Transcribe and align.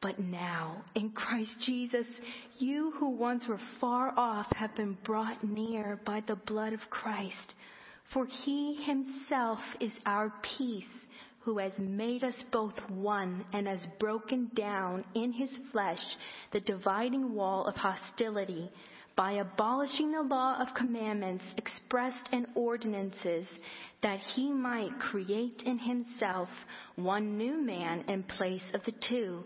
But 0.00 0.18
now, 0.18 0.84
in 0.94 1.10
Christ 1.10 1.56
Jesus, 1.60 2.06
you 2.58 2.92
who 2.92 3.10
once 3.10 3.46
were 3.48 3.60
far 3.80 4.12
off 4.16 4.46
have 4.56 4.74
been 4.76 4.96
brought 5.04 5.42
near 5.42 5.98
by 6.04 6.22
the 6.26 6.36
blood 6.36 6.72
of 6.72 6.80
Christ. 6.90 7.54
For 8.12 8.26
he 8.26 8.74
himself 8.74 9.58
is 9.80 9.92
our 10.04 10.32
peace, 10.58 10.84
who 11.40 11.58
has 11.58 11.72
made 11.78 12.24
us 12.24 12.44
both 12.52 12.74
one 12.90 13.44
and 13.52 13.66
has 13.68 13.86
broken 14.00 14.50
down 14.54 15.04
in 15.14 15.32
his 15.32 15.56
flesh 15.72 16.02
the 16.52 16.60
dividing 16.60 17.34
wall 17.34 17.66
of 17.66 17.76
hostility 17.76 18.68
by 19.16 19.32
abolishing 19.32 20.12
the 20.12 20.22
law 20.22 20.60
of 20.60 20.74
commandments 20.74 21.44
expressed 21.56 22.28
in 22.32 22.46
ordinances 22.54 23.46
that 24.02 24.20
he 24.20 24.52
might 24.52 24.90
create 25.00 25.62
in 25.64 25.78
himself 25.78 26.50
one 26.96 27.38
new 27.38 27.60
man 27.60 28.04
in 28.08 28.22
place 28.22 28.70
of 28.74 28.84
the 28.84 28.92
two, 29.08 29.42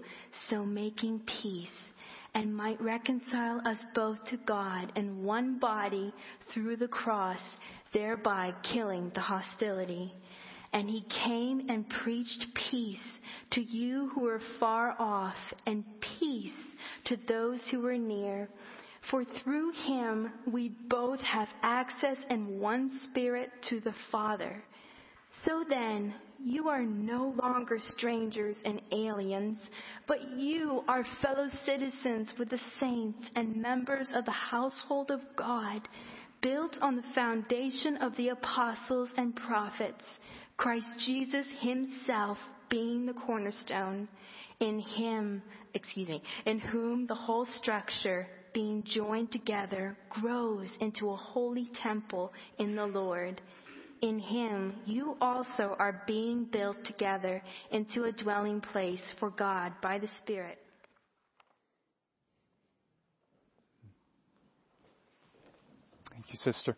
so 0.48 0.65
making 0.65 1.20
peace, 1.41 1.69
and 2.34 2.55
might 2.55 2.80
reconcile 2.80 3.60
us 3.65 3.79
both 3.95 4.19
to 4.27 4.37
God 4.38 4.93
in 4.96 5.23
one 5.23 5.59
body 5.60 6.13
through 6.52 6.76
the 6.76 6.88
cross, 6.88 7.41
thereby 7.93 8.52
killing 8.73 9.10
the 9.15 9.21
hostility. 9.21 10.13
And 10.73 10.88
he 10.88 11.04
came 11.24 11.68
and 11.68 11.88
preached 11.88 12.46
peace 12.71 12.98
to 13.52 13.60
you 13.60 14.10
who 14.15 14.23
were 14.23 14.41
far 14.59 14.95
off 14.98 15.35
and 15.66 15.85
peace 16.18 16.52
to 17.07 17.16
those 17.29 17.60
who 17.71 17.80
were 17.80 17.98
near. 17.98 18.48
For 19.09 19.24
through 19.24 19.73
him 19.87 20.32
we 20.46 20.68
both 20.88 21.20
have 21.20 21.48
access 21.62 22.18
in 22.29 22.60
one 22.60 22.90
spirit 23.04 23.51
to 23.70 23.80
the 23.80 23.95
Father. 24.12 24.62
So 25.45 25.65
then, 25.68 26.15
you 26.42 26.68
are 26.68 26.82
no 26.82 27.34
longer 27.42 27.79
strangers 27.79 28.57
and 28.65 28.80
aliens, 28.92 29.59
but 30.07 30.32
you 30.32 30.82
are 30.88 31.04
fellow 31.23 31.48
citizens 31.65 32.32
with 32.38 32.51
the 32.51 32.60
saints 32.79 33.30
and 33.37 33.57
members 33.57 34.09
of 34.15 34.24
the 34.24 34.30
household 34.30 35.10
of 35.10 35.20
God, 35.37 35.88
built 36.42 36.76
on 36.80 36.96
the 36.96 37.14
foundation 37.14 37.98
of 37.98 38.16
the 38.16 38.30
apostles 38.30 39.10
and 39.16 39.37
prophets, 39.37 40.04
Christ 40.57 40.92
Jesus 41.07 41.46
himself 41.60 42.38
being 42.68 43.07
the 43.07 43.14
cornerstone. 43.14 44.09
In 44.60 44.79
him, 44.79 45.42
excuse 45.74 46.09
me, 46.09 46.23
in 46.45 46.59
whom 46.59 47.07
the 47.07 47.14
whole 47.14 47.46
structure 47.46 48.26
being 48.52 48.82
joined 48.84 49.32
together, 49.32 49.96
grows 50.09 50.68
into 50.80 51.10
a 51.10 51.16
holy 51.16 51.70
temple 51.82 52.32
in 52.59 52.74
the 52.74 52.87
Lord. 52.87 53.40
In 54.02 54.18
him, 54.18 54.74
you 54.87 55.16
also 55.20 55.76
are 55.79 56.02
being 56.07 56.45
built 56.45 56.82
together 56.84 57.42
into 57.70 58.04
a 58.04 58.12
dwelling 58.12 58.60
place 58.60 59.02
for 59.18 59.30
God 59.30 59.73
by 59.82 59.98
the 59.98 60.09
Spirit. 60.23 60.59
Thank 66.10 66.32
you, 66.32 66.53
sister. 66.53 66.76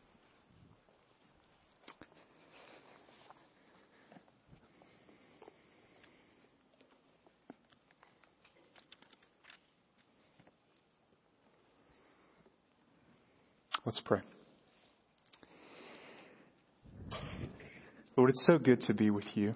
Let's 13.85 14.01
pray. 14.05 14.21
Lord, 18.17 18.31
it's 18.31 18.47
so 18.47 18.59
good 18.59 18.83
to 18.83 18.95
be 18.95 19.11
with 19.11 19.25
you. 19.35 19.55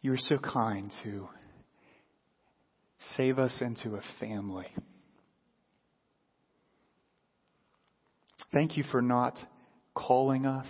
You 0.00 0.12
are 0.14 0.18
so 0.18 0.38
kind 0.38 0.92
to 1.04 1.28
save 3.16 3.38
us 3.38 3.56
into 3.60 3.94
a 3.94 4.02
family. 4.18 4.66
Thank 8.52 8.76
you 8.76 8.84
for 8.90 9.02
not 9.02 9.38
calling 9.94 10.46
us, 10.46 10.66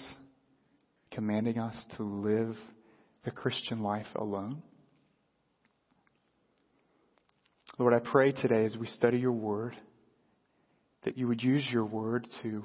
commanding 1.13 1.59
us 1.59 1.77
to 1.97 2.03
live 2.03 2.57
the 3.25 3.31
Christian 3.31 3.83
life 3.83 4.09
alone. 4.17 4.63
Lord, 7.79 7.95
I 7.95 8.01
pray 8.01 8.33
today 8.33 8.65
as 8.65 8.77
we 8.77 8.89
study 8.89 9.19
your 9.19 9.33
word 9.33 9.77
that 11.05 11.17
you 11.17 11.29
would 11.29 11.41
use 11.41 11.65
your 11.71 11.85
word 11.85 12.27
to 12.43 12.65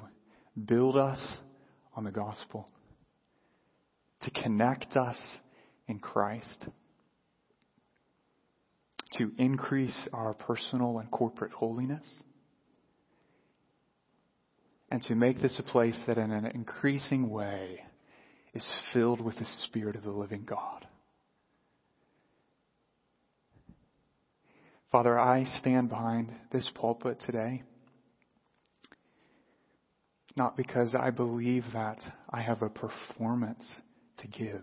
build 0.66 0.96
us 0.96 1.24
on 1.94 2.02
the 2.02 2.10
gospel, 2.10 2.66
to 4.22 4.30
connect 4.32 4.96
us 4.96 5.16
in 5.86 6.00
Christ, 6.00 6.64
to 9.12 9.30
increase 9.38 10.08
our 10.12 10.34
personal 10.34 10.98
and 10.98 11.08
corporate 11.12 11.52
holiness, 11.52 12.06
and 14.90 15.00
to 15.02 15.14
make 15.14 15.40
this 15.40 15.60
a 15.60 15.62
place 15.62 15.98
that 16.08 16.18
in 16.18 16.32
an 16.32 16.46
increasing 16.46 17.30
way 17.30 17.78
is 18.52 18.68
filled 18.92 19.20
with 19.20 19.38
the 19.38 19.46
Spirit 19.66 19.94
of 19.94 20.02
the 20.02 20.10
living 20.10 20.44
God. 20.44 20.88
Father, 24.94 25.18
I 25.18 25.42
stand 25.58 25.88
behind 25.88 26.30
this 26.52 26.70
pulpit 26.72 27.20
today, 27.26 27.64
not 30.36 30.56
because 30.56 30.94
I 30.94 31.10
believe 31.10 31.64
that 31.72 31.98
I 32.30 32.42
have 32.42 32.62
a 32.62 32.68
performance 32.68 33.68
to 34.18 34.28
give, 34.28 34.62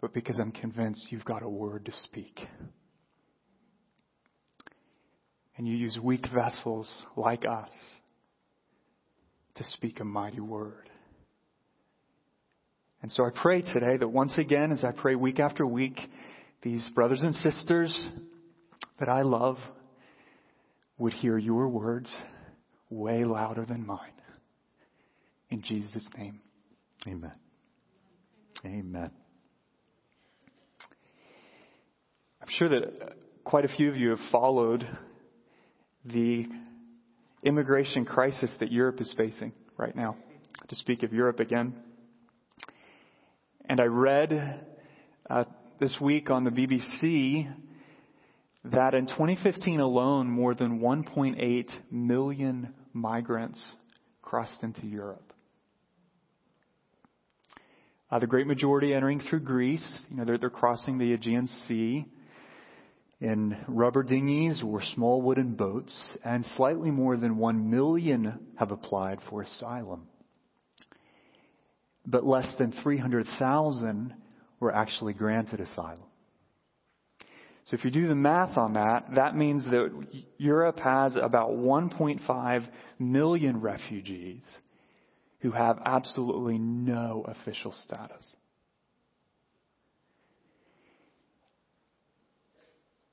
but 0.00 0.12
because 0.12 0.40
I'm 0.40 0.50
convinced 0.50 1.12
you've 1.12 1.24
got 1.24 1.44
a 1.44 1.48
word 1.48 1.84
to 1.84 1.92
speak. 2.02 2.40
And 5.56 5.68
you 5.68 5.76
use 5.76 5.96
weak 6.02 6.26
vessels 6.34 6.92
like 7.16 7.44
us 7.48 7.70
to 9.54 9.64
speak 9.76 10.00
a 10.00 10.04
mighty 10.04 10.40
word. 10.40 10.90
And 13.00 13.12
so 13.12 13.24
I 13.24 13.30
pray 13.32 13.62
today 13.62 13.96
that 13.96 14.08
once 14.08 14.38
again, 14.38 14.72
as 14.72 14.82
I 14.82 14.90
pray 14.90 15.14
week 15.14 15.38
after 15.38 15.64
week, 15.64 16.00
these 16.64 16.88
brothers 16.94 17.22
and 17.22 17.34
sisters 17.34 18.08
that 18.98 19.08
I 19.08 19.20
love 19.22 19.58
would 20.96 21.12
hear 21.12 21.36
your 21.36 21.68
words 21.68 22.14
way 22.88 23.24
louder 23.24 23.66
than 23.66 23.86
mine. 23.86 24.12
In 25.50 25.62
Jesus' 25.62 26.06
name, 26.16 26.40
amen. 27.06 27.34
Amen. 28.64 29.10
I'm 32.40 32.48
sure 32.48 32.68
that 32.70 33.14
quite 33.44 33.66
a 33.66 33.68
few 33.68 33.90
of 33.90 33.96
you 33.96 34.10
have 34.10 34.18
followed 34.32 34.88
the 36.04 36.46
immigration 37.42 38.06
crisis 38.06 38.52
that 38.60 38.72
Europe 38.72 39.00
is 39.02 39.12
facing 39.18 39.52
right 39.76 39.94
now. 39.94 40.16
To 40.68 40.74
speak 40.76 41.02
of 41.02 41.12
Europe 41.12 41.40
again. 41.40 41.74
And 43.68 43.80
I 43.80 43.84
read 43.84 44.64
uh, 45.28 45.44
this 45.80 45.96
week 46.00 46.30
on 46.30 46.44
the 46.44 46.50
BBC 46.50 47.52
that 48.64 48.94
in 48.94 49.06
2015 49.06 49.80
alone, 49.80 50.28
more 50.28 50.54
than 50.54 50.80
1.8 50.80 51.68
million 51.90 52.72
migrants 52.92 53.74
crossed 54.22 54.62
into 54.62 54.86
Europe. 54.86 55.32
Uh, 58.10 58.18
the 58.20 58.26
great 58.26 58.46
majority 58.46 58.94
entering 58.94 59.20
through 59.20 59.40
Greece. 59.40 60.04
You 60.08 60.16
know, 60.16 60.24
they're, 60.24 60.38
they're 60.38 60.50
crossing 60.50 60.98
the 60.98 61.12
Aegean 61.12 61.48
Sea 61.66 62.06
in 63.20 63.56
rubber 63.66 64.02
dinghies 64.02 64.62
or 64.64 64.80
small 64.94 65.22
wooden 65.22 65.54
boats, 65.54 66.12
and 66.24 66.44
slightly 66.56 66.90
more 66.90 67.16
than 67.16 67.36
1 67.36 67.70
million 67.70 68.38
have 68.56 68.70
applied 68.70 69.18
for 69.28 69.42
asylum. 69.42 70.06
But 72.06 72.24
less 72.24 72.54
than 72.58 72.72
300,000 72.82 74.14
were 74.64 74.74
actually 74.74 75.12
granted 75.12 75.60
asylum. 75.60 76.02
So 77.64 77.76
if 77.76 77.84
you 77.84 77.90
do 77.90 78.08
the 78.08 78.14
math 78.14 78.56
on 78.56 78.72
that, 78.74 79.14
that 79.14 79.36
means 79.36 79.62
that 79.64 80.06
Europe 80.38 80.78
has 80.80 81.16
about 81.16 81.50
1.5 81.50 82.68
million 82.98 83.60
refugees 83.60 84.42
who 85.40 85.50
have 85.50 85.78
absolutely 85.84 86.58
no 86.58 87.26
official 87.28 87.74
status. 87.84 88.36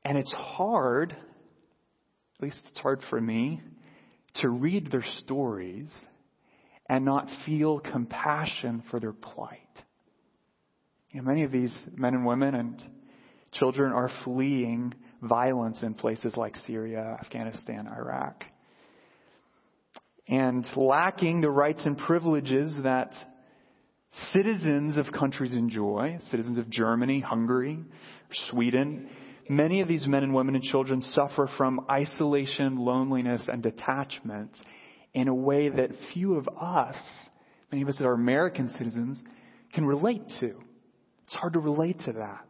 And 0.06 0.18
it's 0.18 0.32
hard, 0.32 1.12
at 1.12 2.42
least 2.42 2.60
it's 2.70 2.80
hard 2.80 3.02
for 3.10 3.20
me, 3.20 3.62
to 4.36 4.48
read 4.48 4.90
their 4.90 5.06
stories 5.20 5.94
and 6.90 7.04
not 7.04 7.28
feel 7.46 7.80
compassion 7.80 8.84
for 8.90 9.02
their 9.02 9.14
plight. 9.14 9.60
You 11.12 11.22
know, 11.22 11.28
many 11.28 11.44
of 11.44 11.52
these 11.52 11.78
men 11.94 12.14
and 12.14 12.26
women 12.26 12.56
and 12.56 12.82
children 13.52 13.92
are 13.92 14.10
fleeing 14.24 14.94
violence 15.22 15.84
in 15.84 15.94
places 15.94 16.38
like 16.38 16.56
Syria, 16.56 17.18
Afghanistan, 17.20 17.88
Iraq. 17.88 18.46
And 20.30 20.66
lacking 20.78 21.42
the 21.42 21.50
rights 21.50 21.86
and 21.86 21.98
privileges 21.98 22.74
that 22.84 23.12
citizens 24.32 24.96
of 24.96 25.12
countries 25.12 25.52
enjoy, 25.52 26.20
citizens 26.30 26.58
of 26.58 26.70
Germany, 26.70 27.20
Hungary, 27.20 27.80
Sweden, 28.50 29.10
many 29.50 29.82
of 29.82 29.90
these 29.90 30.08
men 30.08 30.24
and 30.24 30.34
women 30.34 30.56
and 30.56 30.64
children 30.64 31.02
suffer 31.02 31.50
from 31.58 31.88
isolation, 31.90 32.78
loneliness, 32.78 33.50
and 33.52 33.62
detachment 33.62 34.52
in 35.14 35.28
a 35.28 35.36
way 35.36 35.68
that 35.68 35.90
few 36.14 36.36
of 36.36 36.48
us, 36.48 36.96
many 37.70 37.82
of 37.82 37.90
us 37.90 37.98
that 37.98 38.06
are 38.06 38.14
American 38.14 38.70
citizens, 38.70 39.22
can 39.74 39.86
relate 39.86 40.24
to. 40.40 40.56
It's 41.32 41.40
hard 41.40 41.54
to 41.54 41.60
relate 41.60 41.98
to 42.08 42.12
that. 42.14 42.46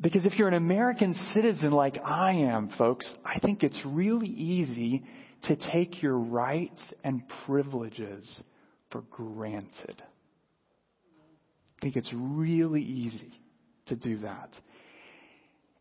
Because 0.00 0.26
if 0.26 0.36
you're 0.36 0.48
an 0.48 0.54
American 0.54 1.14
citizen 1.32 1.70
like 1.70 1.96
I 2.04 2.32
am, 2.32 2.70
folks, 2.76 3.14
I 3.24 3.38
think 3.38 3.62
it's 3.62 3.80
really 3.84 4.26
easy 4.26 5.04
to 5.44 5.54
take 5.54 6.02
your 6.02 6.18
rights 6.18 6.82
and 7.04 7.22
privileges 7.46 8.42
for 8.90 9.02
granted. 9.12 10.02
I 11.78 11.80
think 11.80 11.94
it's 11.94 12.10
really 12.12 12.82
easy 12.82 13.32
to 13.86 13.94
do 13.94 14.18
that. 14.22 14.50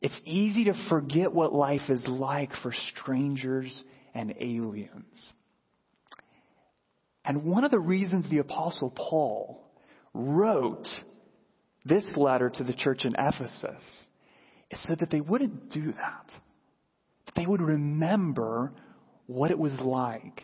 It's 0.03 0.19
easy 0.25 0.65
to 0.65 0.73
forget 0.87 1.33
what 1.33 1.51
life 1.51 1.89
is 1.89 2.05
like 2.07 2.51
for 2.61 2.75
strangers 2.95 3.83
and 4.13 4.35
aliens. 4.39 5.31
And 7.25 7.43
one 7.43 7.63
of 7.63 7.71
the 7.71 7.79
reasons 7.79 8.29
the 8.29 8.37
Apostle 8.37 8.91
Paul 8.95 9.65
wrote 10.13 10.85
this 11.85 12.05
letter 12.15 12.49
to 12.49 12.63
the 12.63 12.73
church 12.73 13.05
in 13.05 13.13
Ephesus 13.17 13.83
is 14.71 14.83
so 14.87 14.95
that 14.95 15.09
they 15.09 15.21
wouldn't 15.21 15.71
do 15.71 15.91
that. 15.93 16.31
That 17.25 17.35
they 17.35 17.45
would 17.45 17.61
remember 17.61 18.73
what 19.27 19.51
it 19.51 19.59
was 19.59 19.77
like 19.79 20.43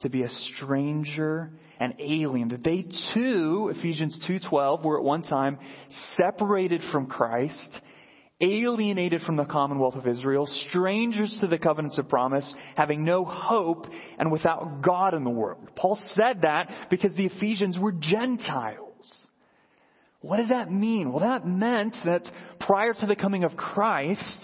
to 0.00 0.10
be 0.10 0.22
a 0.22 0.28
stranger 0.28 1.50
and 1.80 1.94
alien. 1.98 2.48
That 2.48 2.62
they 2.62 2.86
too, 3.14 3.72
Ephesians 3.74 4.20
2:12, 4.28 4.84
were 4.84 4.98
at 4.98 5.04
one 5.04 5.22
time 5.22 5.58
separated 6.16 6.82
from 6.92 7.06
Christ, 7.06 7.80
alienated 8.40 9.22
from 9.22 9.36
the 9.36 9.44
commonwealth 9.44 9.94
of 9.94 10.06
Israel, 10.06 10.46
strangers 10.68 11.36
to 11.40 11.46
the 11.46 11.58
covenants 11.58 11.98
of 11.98 12.08
promise, 12.08 12.54
having 12.76 13.04
no 13.04 13.24
hope 13.24 13.86
and 14.18 14.30
without 14.30 14.82
God 14.82 15.14
in 15.14 15.24
the 15.24 15.30
world. 15.30 15.70
Paul 15.74 15.98
said 16.10 16.42
that 16.42 16.70
because 16.90 17.14
the 17.14 17.26
Ephesians 17.26 17.78
were 17.78 17.92
Gentiles. 17.92 18.83
What 20.24 20.38
does 20.38 20.48
that 20.48 20.72
mean? 20.72 21.12
Well, 21.12 21.20
that 21.20 21.46
meant 21.46 21.94
that 22.06 22.22
prior 22.58 22.94
to 22.94 23.06
the 23.06 23.14
coming 23.14 23.44
of 23.44 23.58
Christ, 23.58 24.38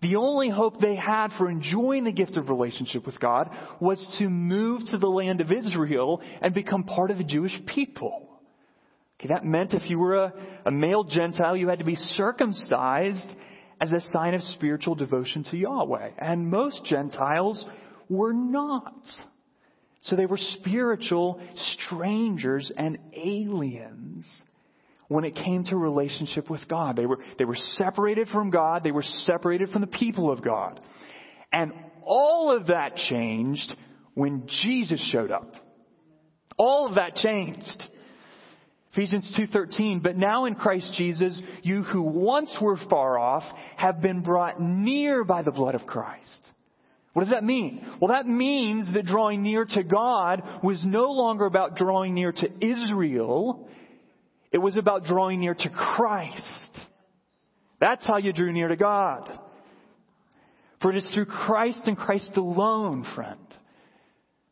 the 0.00 0.16
only 0.16 0.48
hope 0.48 0.80
they 0.80 0.96
had 0.96 1.32
for 1.36 1.50
enjoying 1.50 2.04
the 2.04 2.12
gift 2.12 2.38
of 2.38 2.48
relationship 2.48 3.04
with 3.04 3.20
God 3.20 3.50
was 3.78 4.16
to 4.18 4.30
move 4.30 4.86
to 4.86 4.96
the 4.96 5.06
land 5.06 5.42
of 5.42 5.52
Israel 5.52 6.22
and 6.40 6.54
become 6.54 6.84
part 6.84 7.10
of 7.10 7.18
the 7.18 7.24
Jewish 7.24 7.52
people. 7.66 8.40
Okay, 9.20 9.28
that 9.28 9.44
meant 9.44 9.74
if 9.74 9.90
you 9.90 9.98
were 9.98 10.14
a, 10.14 10.32
a 10.64 10.70
male 10.70 11.04
Gentile, 11.04 11.58
you 11.58 11.68
had 11.68 11.80
to 11.80 11.84
be 11.84 11.96
circumcised 11.96 13.28
as 13.82 13.92
a 13.92 14.00
sign 14.10 14.32
of 14.32 14.42
spiritual 14.42 14.94
devotion 14.94 15.44
to 15.50 15.58
Yahweh. 15.58 16.12
And 16.16 16.48
most 16.48 16.86
Gentiles 16.86 17.66
were 18.08 18.32
not. 18.32 19.04
So 20.04 20.16
they 20.16 20.24
were 20.24 20.38
spiritual 20.38 21.38
strangers 21.54 22.72
and 22.74 22.96
aliens 23.14 24.26
when 25.08 25.24
it 25.24 25.34
came 25.34 25.64
to 25.64 25.76
relationship 25.76 26.48
with 26.50 26.66
God. 26.68 26.96
They 26.96 27.06
were, 27.06 27.18
they 27.38 27.44
were 27.44 27.56
separated 27.56 28.28
from 28.28 28.50
God. 28.50 28.84
They 28.84 28.92
were 28.92 29.02
separated 29.02 29.70
from 29.70 29.80
the 29.80 29.86
people 29.86 30.30
of 30.30 30.42
God. 30.42 30.80
And 31.50 31.72
all 32.04 32.52
of 32.52 32.68
that 32.68 32.96
changed 32.96 33.74
when 34.14 34.46
Jesus 34.62 35.00
showed 35.10 35.30
up. 35.30 35.54
All 36.58 36.86
of 36.86 36.96
that 36.96 37.14
changed. 37.16 37.82
Ephesians 38.92 39.32
2:13 39.38 40.02
but 40.02 40.16
now 40.16 40.46
in 40.46 40.54
Christ 40.54 40.92
Jesus 40.96 41.40
you 41.62 41.82
who 41.82 42.02
once 42.02 42.52
were 42.60 42.78
far 42.90 43.18
off 43.18 43.44
have 43.76 44.00
been 44.00 44.22
brought 44.22 44.60
near 44.60 45.24
by 45.24 45.42
the 45.42 45.52
blood 45.52 45.74
of 45.74 45.86
Christ. 45.86 46.42
What 47.12 47.22
does 47.22 47.30
that 47.30 47.44
mean? 47.44 47.86
Well 48.00 48.08
that 48.08 48.26
means 48.26 48.92
that 48.94 49.04
drawing 49.04 49.42
near 49.42 49.64
to 49.66 49.82
God 49.84 50.42
was 50.64 50.82
no 50.84 51.12
longer 51.12 51.44
about 51.44 51.76
drawing 51.76 52.14
near 52.14 52.32
to 52.32 52.48
Israel 52.60 53.68
it 54.52 54.58
was 54.58 54.76
about 54.76 55.04
drawing 55.04 55.40
near 55.40 55.54
to 55.54 55.70
Christ. 55.70 56.80
That's 57.80 58.06
how 58.06 58.16
you 58.16 58.32
drew 58.32 58.52
near 58.52 58.68
to 58.68 58.76
God. 58.76 59.38
For 60.80 60.90
it 60.90 60.96
is 60.96 61.06
through 61.12 61.26
Christ 61.26 61.82
and 61.86 61.96
Christ 61.96 62.36
alone, 62.36 63.04
friend, 63.14 63.40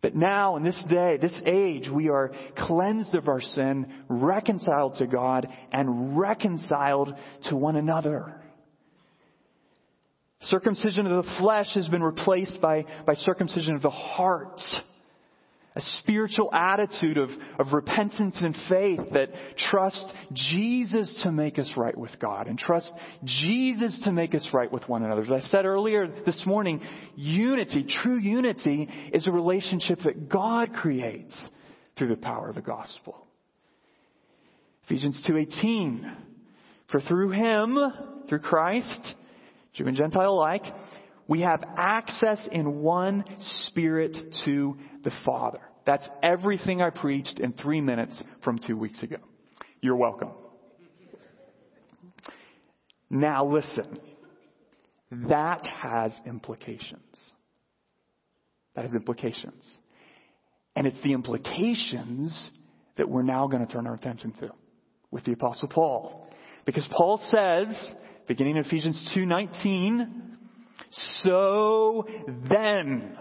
that 0.02 0.14
now 0.14 0.56
in 0.56 0.64
this 0.64 0.82
day, 0.88 1.19
this 1.20 1.40
age, 1.46 1.88
we 1.93 2.08
are 2.08 2.32
cleansed 2.56 3.14
of 3.14 3.28
our 3.28 3.40
sin, 3.40 3.93
reconciled 4.08 4.96
to 4.96 5.06
God, 5.06 5.48
and 5.72 6.19
reconciled 6.19 7.14
to 7.44 7.56
one 7.56 7.76
another. 7.76 8.34
Circumcision 10.42 11.06
of 11.06 11.25
the 11.25 11.31
flesh 11.40 11.72
has 11.75 11.88
been 11.88 12.02
replaced 12.02 12.60
by, 12.60 12.84
by 13.06 13.14
circumcision 13.14 13.75
of 13.75 13.82
the 13.82 13.90
heart 13.90 14.60
a 15.76 15.81
spiritual 16.00 16.52
attitude 16.55 17.19
of, 17.19 17.28
of 17.58 17.75
repentance 17.75 18.38
and 18.40 18.56
faith 18.67 19.00
that 19.12 19.28
trust 19.70 20.11
Jesus 20.32 21.19
to 21.23 21.31
make 21.31 21.58
us 21.58 21.70
right 21.76 21.96
with 21.96 22.19
God 22.19 22.49
and 22.49 22.58
trust 22.58 22.90
Jesus 23.25 24.00
to 24.05 24.12
make 24.12 24.34
us 24.34 24.49
right 24.55 24.73
with 24.73 24.88
one 24.88 25.02
another. 25.02 25.23
As 25.23 25.44
I 25.44 25.46
said 25.49 25.67
earlier 25.67 26.08
this 26.25 26.43
morning, 26.46 26.81
unity, 27.14 27.84
true 28.02 28.19
unity, 28.19 28.88
is 29.12 29.26
a 29.26 29.31
relationship 29.31 29.99
that 30.05 30.31
God 30.31 30.73
creates 30.73 31.38
through 31.99 32.08
the 32.08 32.17
power 32.17 32.49
of 32.49 32.55
the 32.55 32.62
gospel. 32.62 33.26
Ephesians 34.84 35.23
2.18, 35.28 36.14
for 36.90 37.00
through 37.00 37.31
Him, 37.32 37.76
through 38.31 38.38
Christ, 38.38 39.14
Jew 39.75 39.87
and 39.87 39.97
Gentile 39.97 40.30
alike, 40.30 40.64
we 41.28 41.40
have 41.40 41.62
access 41.76 42.49
in 42.50 42.83
one 42.83 43.25
spirit 43.40 44.16
to 44.45 44.76
the 45.02 45.11
Father. 45.25 45.61
That's 45.85 46.09
everything 46.23 46.83
I 46.83 46.90
preached 46.90 47.38
in 47.38 47.52
three 47.52 47.80
minutes 47.80 48.21
from 48.42 48.59
two 48.59 48.76
weeks 48.76 49.02
ago. 49.02 49.16
You're 49.80 49.97
welcome. 49.97 50.30
Now 53.11 53.47
listen. 53.47 53.99
That 55.28 55.64
has 55.64 56.18
implications. 56.26 57.33
That 58.75 58.85
has 58.85 58.95
implications. 58.95 59.64
And 60.75 60.87
it's 60.87 61.00
the 61.02 61.12
implications 61.12 62.50
that 62.97 63.09
we're 63.09 63.23
now 63.23 63.47
going 63.47 63.64
to 63.64 63.73
turn 63.73 63.87
our 63.87 63.95
attention 63.95 64.33
to 64.40 64.50
with 65.11 65.25
the 65.25 65.33
apostle 65.33 65.68
Paul. 65.68 66.28
Because 66.66 66.87
Paul 66.90 67.18
says, 67.18 67.95
beginning 68.26 68.56
in 68.56 68.64
Ephesians 68.64 69.11
2:19, 69.16 70.36
so 71.23 72.07
then, 72.49 73.16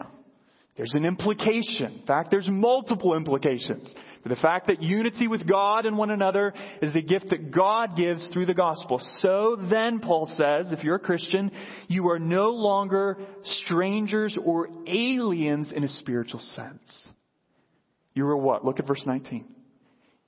there's 0.77 0.93
an 0.93 1.05
implication. 1.05 1.99
In 1.99 2.05
fact, 2.05 2.31
there's 2.31 2.49
multiple 2.49 3.15
implications. 3.15 3.93
For 4.23 4.29
the 4.29 4.35
fact 4.35 4.67
that 4.67 4.81
unity 4.81 5.27
with 5.27 5.47
God 5.47 5.85
and 5.85 5.97
one 5.97 6.09
another 6.09 6.53
is 6.81 6.91
the 6.91 7.01
gift 7.01 7.29
that 7.29 7.51
God 7.51 7.95
gives 7.95 8.27
through 8.33 8.47
the 8.47 8.53
gospel. 8.53 9.01
So 9.19 9.55
then, 9.55 9.99
Paul 9.99 10.25
says, 10.25 10.71
if 10.71 10.83
you're 10.83 10.95
a 10.95 10.99
Christian, 10.99 11.51
you 11.87 12.09
are 12.09 12.19
no 12.19 12.49
longer 12.49 13.17
strangers 13.43 14.37
or 14.43 14.67
aliens 14.87 15.71
in 15.73 15.83
a 15.83 15.87
spiritual 15.87 16.41
sense. 16.55 17.07
You 18.13 18.25
are 18.27 18.37
what? 18.37 18.65
Look 18.65 18.79
at 18.79 18.87
verse 18.87 19.03
19. 19.05 19.45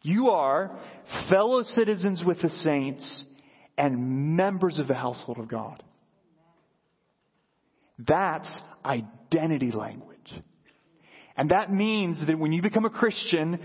You 0.04 0.30
are 0.30 0.80
fellow 1.30 1.64
citizens 1.64 2.24
with 2.26 2.42
the 2.42 2.50
saints 2.50 3.26
and 3.78 4.36
members 4.38 4.80
of 4.80 4.88
the 4.88 4.94
household 4.94 5.40
of 5.40 5.50
God. 5.50 5.84
That's 8.00 8.50
identity 8.86 9.72
language. 9.72 10.18
And 11.36 11.52
that 11.52 11.72
means 11.72 12.20
that 12.26 12.38
when 12.38 12.52
you 12.52 12.62
become 12.62 12.86
a 12.86 12.90
Christian, 12.90 13.60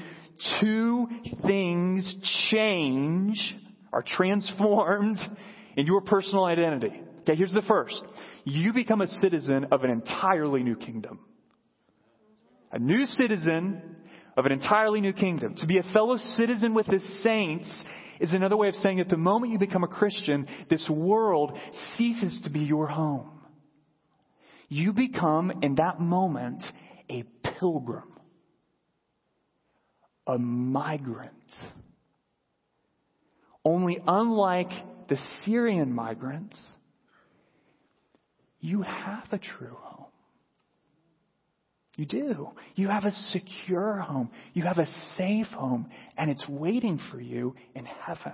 two 0.60 1.08
things 1.46 2.16
change, 2.50 3.56
are 3.92 4.04
transformed 4.06 5.18
in 5.76 5.86
your 5.86 6.02
personal 6.02 6.44
identity. 6.44 7.02
Okay, 7.20 7.36
here's 7.36 7.52
the 7.52 7.62
first. 7.62 8.02
You 8.44 8.72
become 8.72 9.00
a 9.00 9.06
citizen 9.06 9.66
of 9.70 9.84
an 9.84 9.90
entirely 9.90 10.62
new 10.62 10.76
kingdom. 10.76 11.20
A 12.72 12.78
new 12.78 13.04
citizen 13.06 13.96
of 14.36 14.46
an 14.46 14.52
entirely 14.52 15.00
new 15.00 15.12
kingdom. 15.12 15.54
To 15.56 15.66
be 15.66 15.78
a 15.78 15.92
fellow 15.92 16.16
citizen 16.16 16.74
with 16.74 16.86
the 16.86 17.00
saints 17.22 17.70
is 18.18 18.32
another 18.32 18.56
way 18.56 18.68
of 18.68 18.74
saying 18.76 18.98
that 18.98 19.08
the 19.08 19.16
moment 19.16 19.52
you 19.52 19.58
become 19.58 19.84
a 19.84 19.88
Christian, 19.88 20.46
this 20.70 20.88
world 20.90 21.56
ceases 21.96 22.40
to 22.44 22.50
be 22.50 22.60
your 22.60 22.86
home. 22.86 23.41
You 24.73 24.95
become, 24.95 25.52
in 25.62 25.75
that 25.75 26.00
moment, 26.00 26.64
a 27.11 27.25
pilgrim, 27.59 28.09
a 30.26 30.38
migrant. 30.38 31.35
Only 33.67 33.99
unlike 34.07 34.71
the 35.11 35.19
Syrian 35.45 35.93
migrants, 35.93 36.59
you 38.61 38.81
have 38.81 39.26
a 39.31 39.37
true 39.37 39.76
home. 39.79 40.07
You 41.97 42.07
do. 42.07 42.49
You 42.75 42.88
have 42.88 43.05
a 43.05 43.11
secure 43.11 43.99
home. 43.99 44.31
You 44.55 44.62
have 44.62 44.79
a 44.79 44.87
safe 45.19 45.49
home, 45.49 45.91
and 46.17 46.31
it's 46.31 46.49
waiting 46.49 46.99
for 47.11 47.21
you 47.21 47.57
in 47.75 47.85
heaven. 47.85 48.33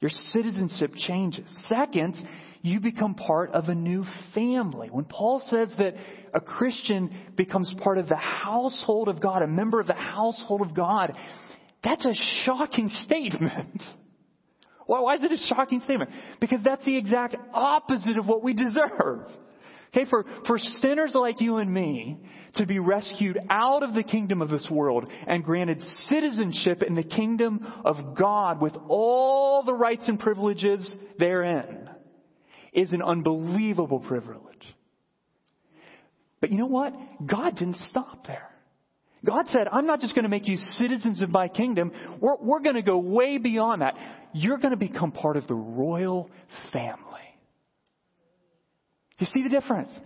Your 0.00 0.10
citizenship 0.10 0.94
changes. 0.96 1.44
Second, 1.68 2.16
you 2.62 2.80
become 2.80 3.14
part 3.14 3.50
of 3.52 3.68
a 3.68 3.74
new 3.74 4.04
family. 4.34 4.88
When 4.90 5.04
Paul 5.04 5.40
says 5.40 5.74
that 5.78 5.94
a 6.34 6.40
Christian 6.40 7.10
becomes 7.36 7.74
part 7.82 7.98
of 7.98 8.08
the 8.08 8.16
household 8.16 9.08
of 9.08 9.20
God, 9.20 9.42
a 9.42 9.46
member 9.46 9.80
of 9.80 9.86
the 9.86 9.94
household 9.94 10.60
of 10.60 10.74
God, 10.74 11.16
that's 11.82 12.04
a 12.04 12.14
shocking 12.44 12.90
statement. 13.04 13.82
Why, 14.86 15.14
is 15.14 15.22
it 15.22 15.32
a 15.32 15.36
shocking 15.54 15.80
statement? 15.80 16.10
Because 16.40 16.60
that's 16.64 16.84
the 16.84 16.96
exact 16.96 17.36
opposite 17.54 18.18
of 18.18 18.26
what 18.26 18.42
we 18.42 18.52
deserve. 18.52 19.26
Okay, 19.92 20.08
for, 20.08 20.24
for 20.46 20.58
sinners 20.58 21.12
like 21.14 21.40
you 21.40 21.56
and 21.56 21.72
me 21.72 22.18
to 22.56 22.66
be 22.66 22.78
rescued 22.78 23.38
out 23.48 23.82
of 23.82 23.94
the 23.94 24.04
kingdom 24.04 24.42
of 24.42 24.48
this 24.48 24.68
world 24.70 25.08
and 25.26 25.42
granted 25.44 25.82
citizenship 26.08 26.82
in 26.82 26.94
the 26.94 27.02
kingdom 27.02 27.60
of 27.84 28.16
God 28.16 28.60
with 28.60 28.74
all 28.88 29.64
the 29.64 29.74
rights 29.74 30.06
and 30.06 30.18
privileges 30.18 30.92
therein 31.18 31.79
is 32.72 32.92
an 32.92 33.02
unbelievable 33.02 34.00
privilege. 34.00 34.74
But 36.40 36.50
you 36.50 36.58
know 36.58 36.66
what? 36.66 36.94
God 37.26 37.56
didn't 37.56 37.76
stop 37.82 38.26
there. 38.26 38.48
God 39.24 39.46
said, 39.48 39.68
I'm 39.70 39.86
not 39.86 40.00
just 40.00 40.14
going 40.14 40.22
to 40.22 40.30
make 40.30 40.48
you 40.48 40.56
citizens 40.56 41.20
of 41.20 41.28
my 41.28 41.48
kingdom. 41.48 41.92
We're, 42.20 42.36
we're 42.40 42.60
going 42.60 42.76
to 42.76 42.82
go 42.82 42.98
way 42.98 43.36
beyond 43.36 43.82
that. 43.82 43.94
You're 44.32 44.56
going 44.56 44.70
to 44.70 44.78
become 44.78 45.12
part 45.12 45.36
of 45.36 45.46
the 45.46 45.54
royal 45.54 46.30
family. 46.72 46.96
You 49.18 49.26
see 49.26 49.42
the 49.42 49.50
difference? 49.50 49.98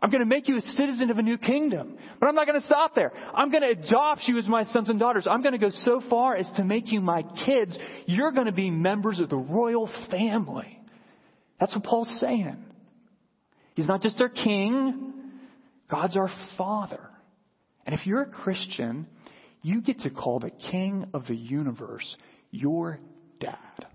I'm 0.00 0.10
going 0.10 0.20
to 0.20 0.26
make 0.26 0.48
you 0.48 0.56
a 0.56 0.60
citizen 0.60 1.10
of 1.10 1.18
a 1.18 1.22
new 1.22 1.36
kingdom. 1.36 1.98
But 2.18 2.28
I'm 2.28 2.34
not 2.34 2.46
going 2.46 2.60
to 2.60 2.66
stop 2.66 2.94
there. 2.94 3.12
I'm 3.34 3.50
going 3.50 3.62
to 3.62 3.78
adopt 3.78 4.22
you 4.26 4.38
as 4.38 4.48
my 4.48 4.64
sons 4.64 4.88
and 4.88 4.98
daughters. 4.98 5.26
I'm 5.30 5.42
going 5.42 5.52
to 5.52 5.58
go 5.58 5.70
so 5.70 6.02
far 6.08 6.34
as 6.34 6.50
to 6.56 6.64
make 6.64 6.90
you 6.90 7.02
my 7.02 7.22
kids. 7.44 7.78
You're 8.06 8.32
going 8.32 8.46
to 8.46 8.52
be 8.52 8.70
members 8.70 9.20
of 9.20 9.28
the 9.28 9.36
royal 9.36 9.90
family. 10.10 10.81
That's 11.62 11.76
what 11.76 11.84
Paul's 11.84 12.18
saying. 12.18 12.56
He's 13.76 13.86
not 13.86 14.02
just 14.02 14.20
our 14.20 14.28
king, 14.28 15.12
God's 15.88 16.16
our 16.16 16.28
father. 16.58 17.08
And 17.86 17.94
if 17.94 18.04
you're 18.04 18.22
a 18.22 18.28
Christian, 18.28 19.06
you 19.62 19.80
get 19.80 20.00
to 20.00 20.10
call 20.10 20.40
the 20.40 20.50
king 20.50 21.06
of 21.14 21.24
the 21.28 21.36
universe 21.36 22.16
your 22.50 22.98
dad. 23.38 23.86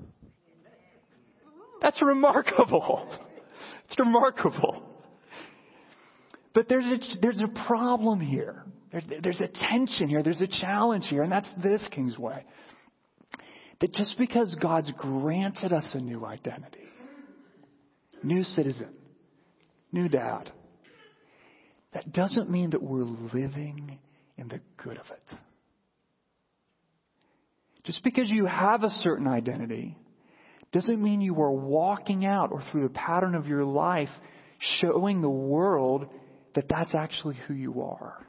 That's 1.82 2.02
remarkable. 2.02 3.06
It's 3.90 4.00
remarkable. 4.00 4.82
But 6.54 6.70
there's 6.70 6.86
a, 6.86 7.20
there's 7.22 7.42
a 7.42 7.66
problem 7.66 8.22
here. 8.22 8.64
There's, 8.94 9.04
there's 9.22 9.42
a 9.42 9.50
tension 9.50 10.08
here. 10.08 10.24
There's 10.24 10.40
a 10.40 10.48
challenge 10.48 11.08
here. 11.10 11.22
And 11.22 11.30
that's 11.30 11.50
this, 11.62 11.86
Kingsway. 11.92 12.46
That 13.82 13.92
just 13.92 14.18
because 14.18 14.56
God's 14.62 14.90
granted 14.98 15.74
us 15.74 15.86
a 15.94 16.00
new 16.00 16.26
identity, 16.26 16.88
new 18.24 18.44
citizen, 18.44 18.90
new 19.92 20.10
dad, 20.10 20.52
that 21.94 22.12
doesn't 22.12 22.50
mean 22.50 22.72
that 22.72 22.82
we're 22.82 23.04
living 23.04 24.00
in 24.38 24.48
the 24.48 24.60
good 24.78 24.98
of 24.98 25.06
it. 25.10 25.38
Just 27.86 28.04
because 28.04 28.30
you 28.30 28.46
have 28.46 28.84
a 28.84 28.90
certain 28.90 29.28
identity 29.28 29.96
doesn't 30.72 31.02
mean 31.02 31.22
you 31.22 31.42
are 31.42 31.52
walking 31.52 32.26
out 32.26 32.52
or 32.52 32.62
through 32.62 32.84
the 32.84 32.90
pattern 32.90 33.34
of 33.34 33.48
your 33.48 33.64
life 33.64 34.10
showing 34.82 35.22
the 35.22 35.30
world 35.30 36.08
that 36.56 36.68
that's 36.70 36.94
actually 36.94 37.38
who 37.48 37.54
you 37.54 37.82
are. 37.82 38.28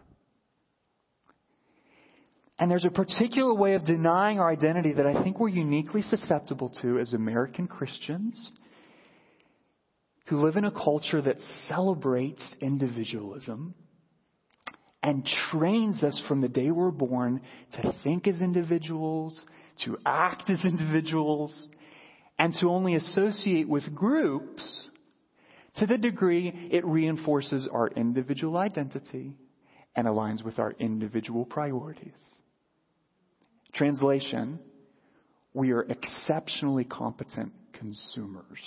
And 2.58 2.70
there's 2.70 2.84
a 2.84 2.90
particular 2.90 3.54
way 3.54 3.74
of 3.74 3.84
denying 3.84 4.40
our 4.40 4.50
identity 4.50 4.92
that 4.94 5.06
I 5.06 5.22
think 5.22 5.38
we're 5.38 5.48
uniquely 5.48 6.02
susceptible 6.02 6.70
to 6.82 6.98
as 6.98 7.12
American 7.12 7.68
Christians 7.68 8.50
who 10.28 10.44
live 10.44 10.56
in 10.56 10.64
a 10.64 10.70
culture 10.70 11.22
that 11.22 11.36
celebrates 11.68 12.42
individualism 12.60 13.74
and 15.02 15.26
trains 15.50 16.02
us 16.02 16.20
from 16.28 16.40
the 16.40 16.48
day 16.48 16.70
we're 16.70 16.90
born 16.90 17.40
to 17.72 17.94
think 18.02 18.26
as 18.26 18.42
individuals, 18.42 19.40
to 19.84 19.96
act 20.04 20.50
as 20.50 20.64
individuals, 20.64 21.68
and 22.38 22.52
to 22.60 22.68
only 22.68 22.94
associate 22.94 23.68
with 23.68 23.94
groups 23.94 24.88
to 25.76 25.86
the 25.86 25.96
degree 25.96 26.68
it 26.70 26.84
reinforces 26.84 27.66
our 27.72 27.88
individual 27.88 28.56
identity 28.56 29.34
and 29.96 30.06
aligns 30.06 30.44
with 30.44 30.58
our 30.58 30.72
individual 30.78 31.44
priorities. 31.44 32.20
Translation, 33.72 34.58
we 35.54 35.70
are 35.70 35.82
exceptionally 35.82 36.84
competent 36.84 37.52
consumers. 37.72 38.58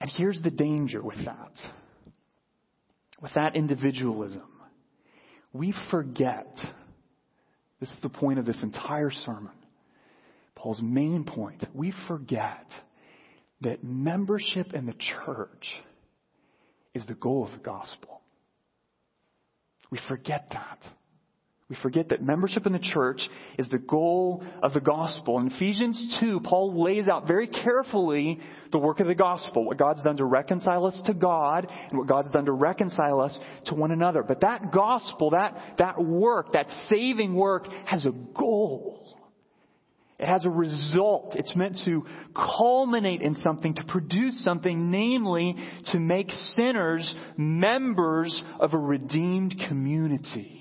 And 0.00 0.10
here's 0.16 0.40
the 0.42 0.50
danger 0.50 1.02
with 1.02 1.24
that. 1.24 1.52
With 3.20 3.34
that 3.34 3.56
individualism. 3.56 4.42
We 5.52 5.74
forget 5.90 6.54
this 7.80 7.90
is 7.90 7.98
the 8.02 8.08
point 8.08 8.38
of 8.38 8.46
this 8.46 8.62
entire 8.62 9.10
sermon. 9.10 9.52
Paul's 10.54 10.80
main 10.82 11.24
point. 11.24 11.64
We 11.72 11.92
forget 12.06 12.66
that 13.60 13.84
membership 13.84 14.74
in 14.74 14.86
the 14.86 14.94
church 15.24 15.66
is 16.94 17.06
the 17.06 17.14
goal 17.14 17.44
of 17.44 17.52
the 17.52 17.64
gospel. 17.64 18.20
We 19.90 20.00
forget 20.08 20.48
that. 20.50 20.84
We 21.68 21.76
forget 21.82 22.08
that 22.08 22.22
membership 22.22 22.64
in 22.64 22.72
the 22.72 22.78
church 22.78 23.20
is 23.58 23.68
the 23.68 23.78
goal 23.78 24.42
of 24.62 24.72
the 24.72 24.80
gospel. 24.80 25.38
In 25.38 25.48
Ephesians 25.48 26.16
2, 26.18 26.40
Paul 26.40 26.82
lays 26.82 27.08
out 27.08 27.26
very 27.26 27.46
carefully 27.46 28.40
the 28.72 28.78
work 28.78 29.00
of 29.00 29.06
the 29.06 29.14
gospel, 29.14 29.66
what 29.66 29.76
God's 29.76 30.02
done 30.02 30.16
to 30.16 30.24
reconcile 30.24 30.86
us 30.86 30.98
to 31.04 31.12
God 31.12 31.66
and 31.90 31.98
what 31.98 32.08
God's 32.08 32.30
done 32.30 32.46
to 32.46 32.52
reconcile 32.52 33.20
us 33.20 33.38
to 33.66 33.74
one 33.74 33.90
another. 33.90 34.22
But 34.22 34.40
that 34.40 34.72
gospel, 34.72 35.30
that, 35.30 35.74
that 35.76 36.02
work, 36.02 36.54
that 36.54 36.68
saving 36.88 37.34
work 37.34 37.66
has 37.84 38.06
a 38.06 38.12
goal. 38.12 39.16
It 40.18 40.26
has 40.26 40.46
a 40.46 40.50
result. 40.50 41.36
It's 41.36 41.54
meant 41.54 41.76
to 41.84 42.06
culminate 42.34 43.20
in 43.20 43.34
something, 43.34 43.74
to 43.74 43.84
produce 43.84 44.42
something, 44.42 44.90
namely 44.90 45.54
to 45.92 46.00
make 46.00 46.30
sinners 46.30 47.14
members 47.36 48.42
of 48.58 48.72
a 48.72 48.78
redeemed 48.78 49.54
community. 49.68 50.57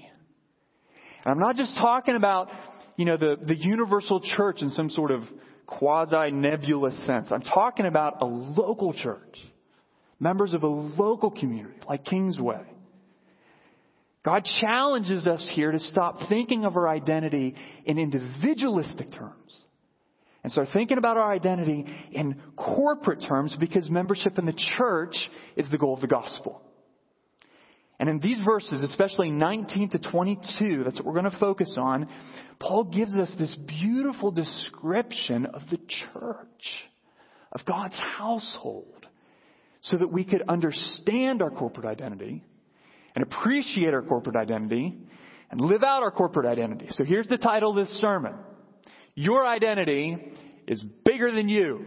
And 1.27 1.33
I'm 1.33 1.39
not 1.39 1.57
just 1.57 1.75
talking 1.75 2.15
about, 2.15 2.47
you 2.95 3.03
know, 3.03 3.17
the, 3.17 3.35
the 3.35 3.53
universal 3.53 4.21
church 4.21 4.61
in 4.61 4.69
some 4.69 4.89
sort 4.89 5.11
of 5.11 5.23
quasi 5.65 6.31
nebulous 6.31 6.97
sense. 7.05 7.33
I'm 7.33 7.41
talking 7.41 7.85
about 7.85 8.21
a 8.21 8.25
local 8.25 8.93
church, 8.93 9.37
members 10.21 10.53
of 10.53 10.63
a 10.63 10.67
local 10.67 11.29
community 11.29 11.79
like 11.89 12.05
Kingsway. 12.05 12.61
God 14.23 14.47
challenges 14.61 15.27
us 15.27 15.45
here 15.53 15.73
to 15.73 15.79
stop 15.79 16.15
thinking 16.29 16.63
of 16.63 16.77
our 16.77 16.87
identity 16.87 17.55
in 17.83 17.97
individualistic 17.97 19.11
terms 19.11 19.53
and 20.43 20.51
start 20.53 20.69
thinking 20.71 20.97
about 20.97 21.17
our 21.17 21.33
identity 21.33 21.85
in 22.13 22.41
corporate 22.55 23.25
terms 23.27 23.53
because 23.59 23.89
membership 23.89 24.39
in 24.39 24.45
the 24.45 24.57
church 24.77 25.17
is 25.57 25.69
the 25.71 25.77
goal 25.77 25.93
of 25.93 25.99
the 25.99 26.07
gospel. 26.07 26.61
And 27.99 28.09
in 28.09 28.19
these 28.19 28.39
verses, 28.45 28.83
especially 28.83 29.31
19 29.31 29.89
to 29.89 29.99
22, 29.99 30.83
that's 30.83 30.97
what 30.97 31.05
we're 31.05 31.19
going 31.19 31.31
to 31.31 31.39
focus 31.39 31.75
on, 31.77 32.07
Paul 32.59 32.83
gives 32.85 33.15
us 33.15 33.33
this 33.39 33.55
beautiful 33.55 34.31
description 34.31 35.47
of 35.47 35.61
the 35.71 35.77
church, 35.77 36.77
of 37.51 37.65
God's 37.65 37.99
household, 38.17 39.07
so 39.81 39.97
that 39.97 40.11
we 40.11 40.25
could 40.25 40.43
understand 40.47 41.41
our 41.41 41.49
corporate 41.49 41.87
identity 41.87 42.43
and 43.15 43.23
appreciate 43.23 43.93
our 43.93 44.03
corporate 44.03 44.35
identity 44.35 44.95
and 45.49 45.61
live 45.61 45.81
out 45.81 46.03
our 46.03 46.11
corporate 46.11 46.45
identity. 46.45 46.87
So 46.91 47.03
here's 47.03 47.27
the 47.27 47.37
title 47.37 47.71
of 47.71 47.77
this 47.77 47.99
sermon. 47.99 48.33
Your 49.15 49.47
identity 49.47 50.17
is 50.67 50.83
bigger 51.03 51.31
than 51.31 51.49
you. 51.49 51.85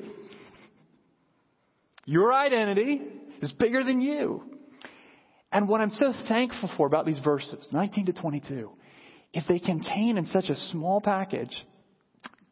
Your 2.05 2.33
identity 2.33 3.01
is 3.41 3.53
bigger 3.53 3.85
than 3.85 4.01
you. 4.01 4.50
And 5.53 5.69
what 5.69 5.81
I'm 5.81 5.91
so 5.91 6.13
thankful 6.29 6.71
for 6.77 6.87
about 6.87 7.07
these 7.07 7.19
verses, 7.19 7.69
19 7.73 8.07
to 8.07 8.13
22, 8.13 8.71
is 9.35 9.45
they 9.49 9.59
contain 9.59 10.17
in 10.17 10.27
such 10.27 10.49
a 10.49 10.55
small 10.55 11.01
package 11.01 11.55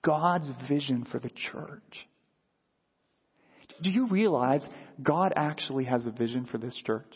God's 0.02 0.50
vision 0.69 1.07
for 1.11 1.19
the 1.19 1.31
church. 1.31 2.09
Do 3.83 3.90
you 3.90 4.09
realize 4.09 4.69
God 5.00 5.33
actually 5.37 5.85
has 5.85 6.07
a 6.07 6.11
vision 6.11 6.47
for 6.50 6.59
this 6.59 6.75
church? 6.85 7.12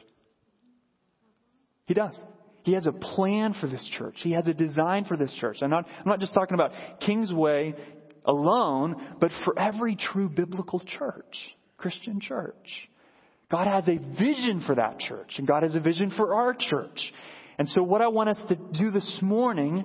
He 1.87 1.95
does. 1.95 2.21
He 2.63 2.75
has 2.75 2.87
a 2.87 2.93
plan 2.93 3.55
for 3.61 3.67
this 3.67 3.85
church. 3.99 4.15
He 4.19 4.33
has 4.33 4.47
a 4.47 4.55
design 4.55 5.05
for 5.05 5.17
this 5.17 5.35
church. 5.41 5.59
I'm 5.63 5.71
not, 5.71 5.87
I'm 5.99 6.09
not 6.09 6.21
just 6.21 6.33
talking 6.33 6.55
about 6.55 6.71
Kingsway 7.01 7.75
alone, 8.25 9.17
but 9.21 9.33
for 9.45 9.59
every 9.59 9.97
true 9.97 10.29
biblical 10.29 10.81
church, 10.81 11.37
Christian 11.77 12.21
church. 12.21 12.89
God 13.53 13.67
has 13.67 13.87
a 13.87 13.99
vision 14.19 14.63
for 14.67 14.75
that 14.77 14.99
church, 14.99 15.35
and 15.37 15.47
God 15.47 15.63
has 15.63 15.75
a 15.75 15.81
vision 15.81 16.11
for 16.17 16.35
our 16.35 16.57
church. 16.59 17.13
And 17.59 17.69
so, 17.69 17.83
what 17.83 18.01
I 18.01 18.09
want 18.09 18.31
us 18.31 18.43
to 18.49 18.57
do 18.57 18.91
this 18.91 19.19
morning 19.21 19.85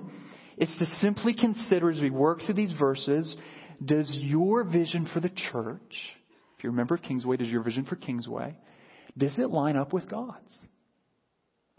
is 0.56 0.74
to 0.78 0.86
simply 1.00 1.34
consider 1.34 1.90
as 1.90 2.00
we 2.00 2.08
work 2.08 2.40
through 2.40 2.54
these 2.54 2.72
verses 2.72 3.36
does 3.84 4.10
your 4.12 4.64
vision 4.64 5.08
for 5.12 5.20
the 5.20 5.28
church, 5.28 5.94
if 6.56 6.64
you're 6.64 6.72
a 6.72 6.74
member 6.74 6.94
of 6.94 7.02
Kingsway, 7.02 7.36
does 7.36 7.48
your 7.48 7.62
vision 7.62 7.84
for 7.84 7.94
Kingsway, 7.94 8.56
does 9.16 9.38
it 9.38 9.50
line 9.50 9.76
up 9.76 9.92
with 9.92 10.08
God's? 10.10 10.58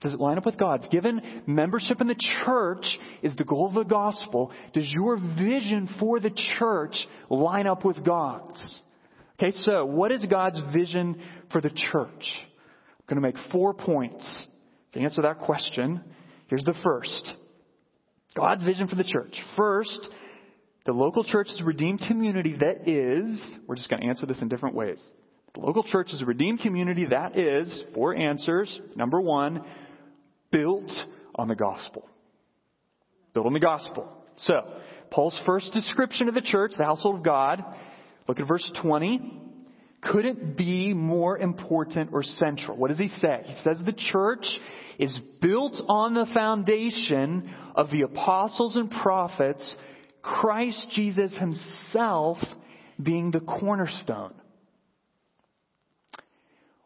Does 0.01 0.13
it 0.13 0.19
line 0.19 0.37
up 0.37 0.45
with 0.45 0.57
God's? 0.57 0.87
Given 0.89 1.43
membership 1.45 1.99
in 1.99 2.07
the 2.07 2.15
church 2.45 2.85
is 3.21 3.35
the 3.35 3.43
goal 3.43 3.67
of 3.67 3.73
the 3.73 3.83
gospel, 3.83 4.51
does 4.73 4.89
your 4.89 5.17
vision 5.17 5.89
for 5.99 6.19
the 6.19 6.31
church 6.57 6.95
line 7.29 7.67
up 7.67 7.83
with 7.83 8.05
God's? 8.05 8.79
Okay, 9.41 9.51
so 9.51 9.85
what 9.85 10.11
is 10.11 10.25
God's 10.29 10.59
vision 10.73 11.21
for 11.49 11.61
the 11.61 11.69
church? 11.69 12.09
I'm 12.19 13.05
going 13.07 13.15
to 13.15 13.21
make 13.21 13.37
four 13.53 13.73
points 13.73 14.45
to 14.91 14.99
answer 14.99 15.21
that 15.21 15.39
question. 15.39 16.01
Here's 16.47 16.65
the 16.65 16.75
first. 16.83 17.35
God's 18.35 18.65
vision 18.65 18.89
for 18.89 18.97
the 18.97 19.03
church. 19.05 19.33
First, 19.55 20.09
the 20.85 20.91
local 20.91 21.23
church 21.23 21.47
is 21.47 21.59
a 21.61 21.63
redeemed 21.63 22.01
community 22.05 22.57
that 22.59 22.85
is, 22.85 23.41
we're 23.65 23.77
just 23.77 23.89
going 23.89 24.01
to 24.01 24.07
answer 24.09 24.25
this 24.25 24.41
in 24.41 24.49
different 24.49 24.75
ways. 24.75 25.01
The 25.53 25.61
local 25.61 25.83
church 25.83 26.11
is 26.11 26.19
a 26.21 26.25
redeemed 26.25 26.59
community 26.59 27.05
that 27.05 27.39
is, 27.39 27.85
four 27.95 28.13
answers. 28.13 28.77
Number 28.97 29.21
one, 29.21 29.63
built 30.51 30.91
on 31.35 31.47
the 31.47 31.55
gospel. 31.55 32.09
Built 33.33 33.45
on 33.45 33.53
the 33.53 33.61
gospel. 33.61 34.11
So, 34.35 34.81
Paul's 35.11 35.39
first 35.45 35.71
description 35.71 36.27
of 36.27 36.33
the 36.33 36.41
church, 36.41 36.73
the 36.77 36.83
household 36.83 37.19
of 37.19 37.23
God, 37.23 37.63
look 38.29 38.39
at 38.39 38.47
verse 38.47 38.71
20, 38.81 39.19
couldn't 40.01 40.55
be 40.55 40.93
more 40.93 41.37
important 41.37 42.11
or 42.13 42.23
central. 42.23 42.77
What 42.77 42.89
does 42.89 42.99
he 42.99 43.09
say? 43.09 43.41
He 43.45 43.55
says 43.63 43.81
the 43.85 43.91
church 43.91 44.45
is 44.97 45.17
built 45.41 45.75
on 45.89 46.13
the 46.13 46.27
foundation 46.33 47.53
of 47.75 47.89
the 47.89 48.03
apostles 48.03 48.77
and 48.77 48.89
prophets, 48.89 49.75
Christ 50.21 50.87
Jesus 50.93 51.37
himself 51.37 52.37
being 53.01 53.31
the 53.31 53.39
cornerstone. 53.41 54.33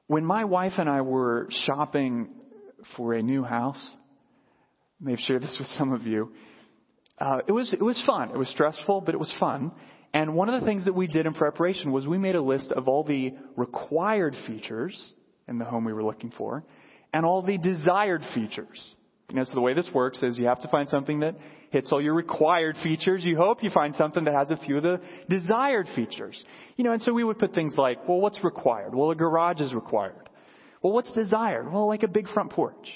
When 0.07 0.25
my 0.25 0.45
wife 0.45 0.73
and 0.77 0.89
I 0.89 1.01
were 1.01 1.49
shopping 1.65 2.29
for 2.95 3.13
a 3.13 3.21
new 3.21 3.43
house. 3.43 3.89
I 5.01 5.05
may 5.05 5.11
have 5.11 5.19
shared 5.19 5.41
this 5.41 5.55
with 5.59 5.67
some 5.69 5.91
of 5.91 6.03
you. 6.03 6.31
Uh, 7.19 7.39
it 7.47 7.51
was 7.51 7.71
it 7.73 7.81
was 7.81 8.01
fun. 8.05 8.31
It 8.31 8.37
was 8.37 8.49
stressful, 8.49 9.01
but 9.01 9.13
it 9.13 9.17
was 9.17 9.31
fun. 9.39 9.71
And 10.13 10.35
one 10.35 10.47
of 10.47 10.59
the 10.61 10.65
things 10.65 10.85
that 10.85 10.93
we 10.93 11.07
did 11.07 11.25
in 11.25 11.33
preparation 11.33 11.91
was 11.91 12.05
we 12.05 12.19
made 12.19 12.35
a 12.35 12.41
list 12.41 12.71
of 12.71 12.87
all 12.87 13.03
the 13.03 13.33
required 13.55 14.35
features 14.45 15.13
in 15.47 15.57
the 15.57 15.65
home 15.65 15.85
we 15.85 15.93
were 15.93 16.03
looking 16.03 16.31
for, 16.37 16.63
and 17.13 17.25
all 17.25 17.41
the 17.41 17.57
desired 17.57 18.21
features. 18.33 18.79
You 19.29 19.35
know, 19.35 19.43
so 19.45 19.55
the 19.55 19.61
way 19.61 19.73
this 19.73 19.89
works 19.93 20.21
is 20.21 20.37
you 20.37 20.45
have 20.45 20.61
to 20.61 20.67
find 20.67 20.87
something 20.87 21.21
that 21.21 21.35
hits 21.71 21.91
all 21.91 22.01
your 22.01 22.13
required 22.13 22.75
features. 22.83 23.25
You 23.25 23.37
hope 23.37 23.63
you 23.63 23.71
find 23.71 23.95
something 23.95 24.25
that 24.25 24.33
has 24.33 24.51
a 24.51 24.57
few 24.57 24.77
of 24.77 24.83
the 24.83 25.01
desired 25.27 25.87
features. 25.95 26.41
You 26.77 26.83
know, 26.83 26.91
and 26.91 27.01
so 27.01 27.11
we 27.13 27.23
would 27.23 27.39
put 27.39 27.55
things 27.55 27.73
like, 27.75 28.07
well, 28.07 28.19
what's 28.19 28.43
required? 28.43 28.93
Well, 28.93 29.09
a 29.09 29.15
garage 29.15 29.59
is 29.59 29.73
required. 29.73 30.29
Well, 30.83 30.93
what's 30.93 31.11
desired? 31.13 31.71
Well, 31.71 31.87
like 31.87 32.03
a 32.03 32.07
big 32.07 32.29
front 32.29 32.51
porch. 32.51 32.87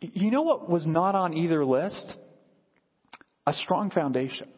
You 0.00 0.30
know 0.30 0.42
what 0.42 0.68
was 0.68 0.86
not 0.86 1.14
on 1.14 1.32
either 1.32 1.64
list? 1.64 2.12
A 3.46 3.54
strong 3.54 3.90
foundation. 3.90 4.48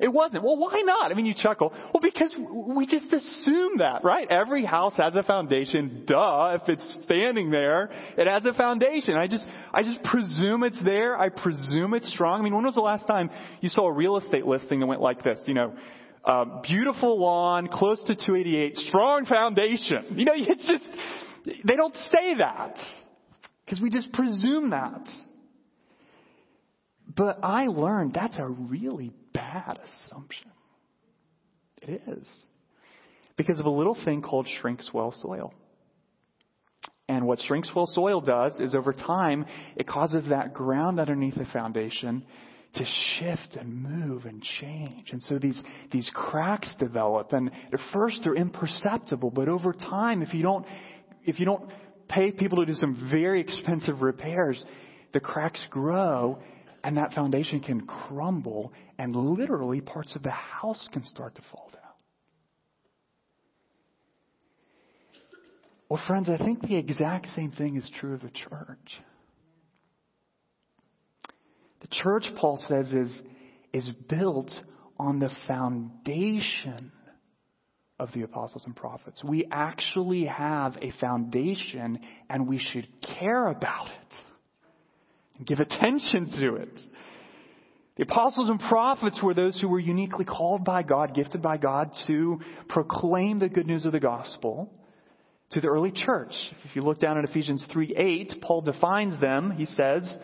It 0.00 0.12
wasn't. 0.12 0.44
Well, 0.44 0.56
why 0.56 0.80
not? 0.84 1.10
I 1.10 1.14
mean, 1.14 1.26
you 1.26 1.34
chuckle. 1.34 1.72
Well, 1.92 2.00
because 2.00 2.34
we 2.76 2.86
just 2.86 3.12
assume 3.12 3.78
that, 3.78 4.04
right? 4.04 4.28
Every 4.30 4.64
house 4.64 4.96
has 4.96 5.14
a 5.14 5.22
foundation. 5.22 6.04
Duh. 6.06 6.58
If 6.60 6.68
it's 6.68 7.00
standing 7.04 7.50
there, 7.50 7.90
it 8.16 8.26
has 8.26 8.44
a 8.44 8.52
foundation. 8.52 9.14
I 9.14 9.26
just, 9.26 9.46
I 9.74 9.82
just 9.82 10.02
presume 10.04 10.62
it's 10.62 10.82
there. 10.84 11.18
I 11.18 11.30
presume 11.30 11.94
it's 11.94 12.10
strong. 12.12 12.40
I 12.40 12.44
mean, 12.44 12.54
when 12.54 12.64
was 12.64 12.74
the 12.74 12.80
last 12.80 13.06
time 13.06 13.30
you 13.60 13.68
saw 13.68 13.88
a 13.88 13.92
real 13.92 14.16
estate 14.16 14.46
listing 14.46 14.80
that 14.80 14.86
went 14.86 15.00
like 15.00 15.24
this? 15.24 15.40
You 15.46 15.54
know, 15.54 15.74
uh, 16.24 16.60
beautiful 16.62 17.20
lawn, 17.20 17.68
close 17.68 17.98
to 18.04 18.14
288, 18.14 18.76
strong 18.76 19.26
foundation. 19.26 20.04
You 20.16 20.24
know, 20.26 20.32
it's 20.36 20.66
just, 20.66 20.84
they 21.44 21.74
don't 21.74 21.94
say 22.12 22.34
that. 22.38 22.76
Because 23.64 23.82
we 23.82 23.90
just 23.90 24.12
presume 24.12 24.70
that. 24.70 25.08
But 27.18 27.40
I 27.42 27.66
learned 27.66 28.14
that's 28.14 28.38
a 28.38 28.46
really 28.46 29.12
bad 29.34 29.80
assumption. 30.06 30.52
It 31.82 32.00
is. 32.06 32.28
Because 33.36 33.58
of 33.58 33.66
a 33.66 33.70
little 33.70 33.96
thing 34.04 34.22
called 34.22 34.46
shrink 34.60 34.80
swell 34.82 35.12
soil. 35.20 35.52
And 37.08 37.26
what 37.26 37.40
shrink 37.40 37.64
swell 37.64 37.86
soil 37.86 38.20
does 38.20 38.60
is 38.60 38.74
over 38.74 38.92
time, 38.92 39.46
it 39.76 39.88
causes 39.88 40.26
that 40.30 40.54
ground 40.54 41.00
underneath 41.00 41.34
the 41.34 41.46
foundation 41.46 42.24
to 42.74 42.84
shift 43.18 43.56
and 43.58 43.82
move 43.82 44.24
and 44.24 44.40
change. 44.60 45.08
And 45.10 45.20
so 45.24 45.38
these, 45.38 45.60
these 45.90 46.08
cracks 46.14 46.72
develop 46.78 47.32
and 47.32 47.50
at 47.72 47.80
first 47.92 48.20
they're 48.22 48.36
imperceptible, 48.36 49.30
but 49.30 49.48
over 49.48 49.72
time, 49.72 50.22
if 50.22 50.34
you 50.34 50.42
don't, 50.42 50.66
if 51.24 51.40
you 51.40 51.46
don't 51.46 51.68
pay 52.08 52.30
people 52.30 52.58
to 52.58 52.66
do 52.66 52.74
some 52.74 53.08
very 53.10 53.40
expensive 53.40 54.02
repairs, 54.02 54.64
the 55.12 55.20
cracks 55.20 55.66
grow 55.70 56.38
and 56.88 56.96
that 56.96 57.12
foundation 57.12 57.60
can 57.60 57.82
crumble 57.82 58.72
and 58.98 59.14
literally 59.14 59.78
parts 59.78 60.16
of 60.16 60.22
the 60.22 60.30
house 60.30 60.88
can 60.90 61.04
start 61.04 61.34
to 61.34 61.42
fall 61.52 61.68
down. 61.70 61.82
Well, 65.90 66.02
friends, 66.06 66.30
I 66.30 66.38
think 66.38 66.62
the 66.62 66.76
exact 66.76 67.26
same 67.36 67.50
thing 67.52 67.76
is 67.76 67.86
true 68.00 68.14
of 68.14 68.22
the 68.22 68.30
church. 68.30 69.02
The 71.82 71.88
church, 71.90 72.24
Paul 72.38 72.58
says, 72.66 72.90
is, 72.90 73.20
is 73.74 73.90
built 74.08 74.50
on 74.98 75.18
the 75.18 75.30
foundation 75.46 76.90
of 78.00 78.08
the 78.14 78.22
apostles 78.22 78.64
and 78.64 78.74
prophets. 78.74 79.22
We 79.22 79.46
actually 79.52 80.24
have 80.24 80.78
a 80.80 80.90
foundation 81.02 81.98
and 82.30 82.48
we 82.48 82.58
should 82.58 82.88
care 83.18 83.48
about 83.48 83.88
it 83.88 84.16
give 85.44 85.60
attention 85.60 86.30
to 86.40 86.56
it. 86.56 86.80
The 87.96 88.04
apostles 88.04 88.48
and 88.48 88.60
prophets 88.60 89.20
were 89.22 89.34
those 89.34 89.58
who 89.60 89.68
were 89.68 89.80
uniquely 89.80 90.24
called 90.24 90.64
by 90.64 90.84
God, 90.84 91.14
gifted 91.14 91.42
by 91.42 91.56
God 91.56 91.90
to 92.06 92.40
proclaim 92.68 93.40
the 93.40 93.48
good 93.48 93.66
news 93.66 93.84
of 93.84 93.92
the 93.92 94.00
gospel 94.00 94.72
to 95.50 95.60
the 95.60 95.66
early 95.66 95.90
church. 95.90 96.32
If 96.64 96.76
you 96.76 96.82
look 96.82 97.00
down 97.00 97.18
at 97.18 97.24
Ephesians 97.24 97.66
3 97.72 97.96
8, 97.96 98.34
Paul 98.40 98.60
defines 98.60 99.20
them. 99.20 99.50
He 99.50 99.66
says, 99.66 100.16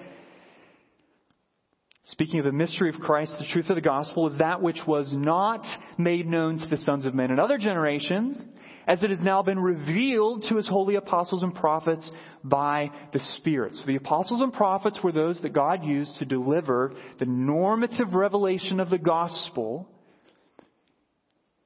Speaking 2.04 2.38
of 2.38 2.44
the 2.44 2.52
mystery 2.52 2.90
of 2.90 3.00
Christ, 3.00 3.34
the 3.38 3.46
truth 3.46 3.70
of 3.70 3.76
the 3.76 3.82
gospel 3.82 4.30
is 4.30 4.38
that 4.38 4.60
which 4.60 4.80
was 4.86 5.10
not 5.12 5.64
made 5.98 6.26
known 6.26 6.58
to 6.58 6.66
the 6.66 6.76
sons 6.76 7.06
of 7.06 7.14
men 7.14 7.30
in 7.30 7.40
other 7.40 7.58
generations, 7.58 8.46
as 8.86 9.02
it 9.02 9.10
has 9.10 9.20
now 9.20 9.42
been 9.42 9.58
revealed 9.58 10.44
to 10.48 10.56
his 10.56 10.68
holy 10.68 10.96
apostles 10.96 11.42
and 11.42 11.54
prophets 11.54 12.10
by 12.42 12.90
the 13.12 13.20
Spirit. 13.38 13.74
So 13.74 13.86
the 13.86 13.96
apostles 13.96 14.40
and 14.40 14.52
prophets 14.52 15.00
were 15.02 15.12
those 15.12 15.40
that 15.42 15.52
God 15.52 15.84
used 15.84 16.18
to 16.18 16.24
deliver 16.24 16.92
the 17.18 17.26
normative 17.26 18.14
revelation 18.14 18.80
of 18.80 18.90
the 18.90 18.98
gospel 18.98 19.88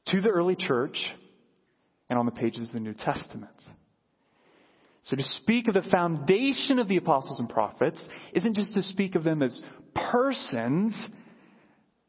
to 0.06 0.20
the 0.20 0.30
early 0.30 0.56
church 0.56 0.98
and 2.08 2.18
on 2.18 2.26
the 2.26 2.32
pages 2.32 2.68
of 2.68 2.74
the 2.74 2.80
New 2.80 2.94
Testament. 2.94 3.50
So 5.04 5.16
to 5.16 5.22
speak 5.22 5.68
of 5.68 5.74
the 5.74 5.88
foundation 5.90 6.78
of 6.78 6.88
the 6.88 6.98
apostles 6.98 7.40
and 7.40 7.48
prophets 7.48 8.02
isn't 8.34 8.54
just 8.54 8.74
to 8.74 8.82
speak 8.82 9.14
of 9.14 9.24
them 9.24 9.42
as 9.42 9.58
persons, 9.94 11.08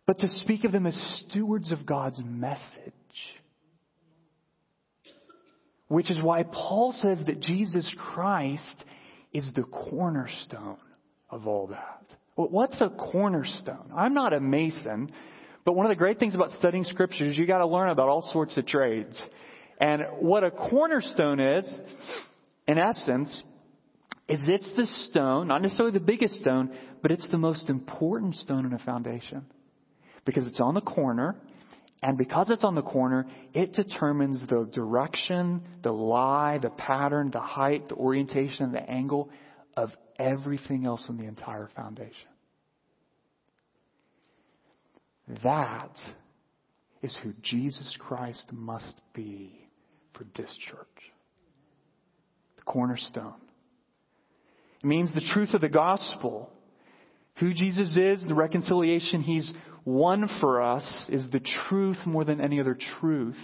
but 0.05 0.19
to 0.19 0.27
speak 0.27 0.63
of 0.65 0.71
them 0.71 0.85
as 0.85 1.23
stewards 1.27 1.71
of 1.71 1.85
God's 1.85 2.21
message. 2.23 2.93
Which 5.89 6.09
is 6.09 6.21
why 6.21 6.43
Paul 6.43 6.93
says 6.93 7.19
that 7.25 7.41
Jesus 7.41 7.93
Christ 7.97 8.85
is 9.33 9.49
the 9.53 9.63
cornerstone 9.63 10.77
of 11.29 11.47
all 11.47 11.67
that. 11.67 12.03
Well, 12.35 12.47
what's 12.49 12.79
a 12.79 12.89
cornerstone? 12.89 13.91
I'm 13.95 14.13
not 14.13 14.31
a 14.33 14.39
mason, 14.39 15.11
but 15.65 15.73
one 15.73 15.85
of 15.85 15.89
the 15.89 15.97
great 15.97 16.19
things 16.19 16.35
about 16.35 16.51
studying 16.53 16.85
scripture 16.85 17.25
is 17.25 17.37
you 17.37 17.45
got 17.45 17.57
to 17.57 17.67
learn 17.67 17.89
about 17.89 18.07
all 18.07 18.21
sorts 18.31 18.55
of 18.57 18.65
trades. 18.65 19.21
And 19.79 20.03
what 20.19 20.43
a 20.43 20.51
cornerstone 20.51 21.39
is, 21.39 21.81
in 22.67 22.77
essence, 22.77 23.43
is 24.27 24.41
it's 24.45 24.71
the 24.75 24.85
stone, 24.85 25.47
not 25.47 25.61
necessarily 25.61 25.93
the 25.93 26.05
biggest 26.05 26.35
stone, 26.35 26.71
but 27.01 27.11
it's 27.11 27.27
the 27.29 27.37
most 27.37 27.69
important 27.69 28.35
stone 28.35 28.65
in 28.65 28.73
a 28.73 28.79
foundation. 28.79 29.45
Because 30.23 30.45
it's 30.45 30.59
on 30.59 30.75
the 30.75 30.81
corner, 30.81 31.35
and 32.01 32.17
because 32.17 32.49
it's 32.49 32.63
on 32.63 32.75
the 32.75 32.81
corner, 32.81 33.25
it 33.53 33.73
determines 33.73 34.41
the 34.47 34.69
direction, 34.71 35.61
the 35.83 35.91
lie, 35.91 36.57
the 36.61 36.69
pattern, 36.69 37.29
the 37.31 37.41
height, 37.41 37.89
the 37.89 37.95
orientation, 37.95 38.71
the 38.71 38.89
angle 38.89 39.29
of 39.75 39.89
everything 40.17 40.85
else 40.85 41.05
in 41.09 41.17
the 41.17 41.25
entire 41.25 41.69
foundation. 41.75 42.13
That 45.43 45.95
is 47.01 47.17
who 47.21 47.33
Jesus 47.41 47.95
Christ 47.99 48.51
must 48.51 49.01
be 49.13 49.67
for 50.13 50.25
this 50.35 50.55
church. 50.69 50.87
The 52.55 52.63
cornerstone. 52.63 53.35
It 54.81 54.87
means 54.87 55.13
the 55.13 55.29
truth 55.33 55.53
of 55.53 55.61
the 55.61 55.69
gospel. 55.69 56.49
Who 57.35 57.53
Jesus 57.53 57.95
is, 57.95 58.25
the 58.27 58.35
reconciliation 58.35 59.21
he's 59.21 59.51
won 59.85 60.29
for 60.39 60.61
us 60.61 61.05
is 61.09 61.29
the 61.31 61.41
truth 61.67 61.97
more 62.05 62.23
than 62.23 62.41
any 62.41 62.59
other 62.59 62.77
truth 62.99 63.37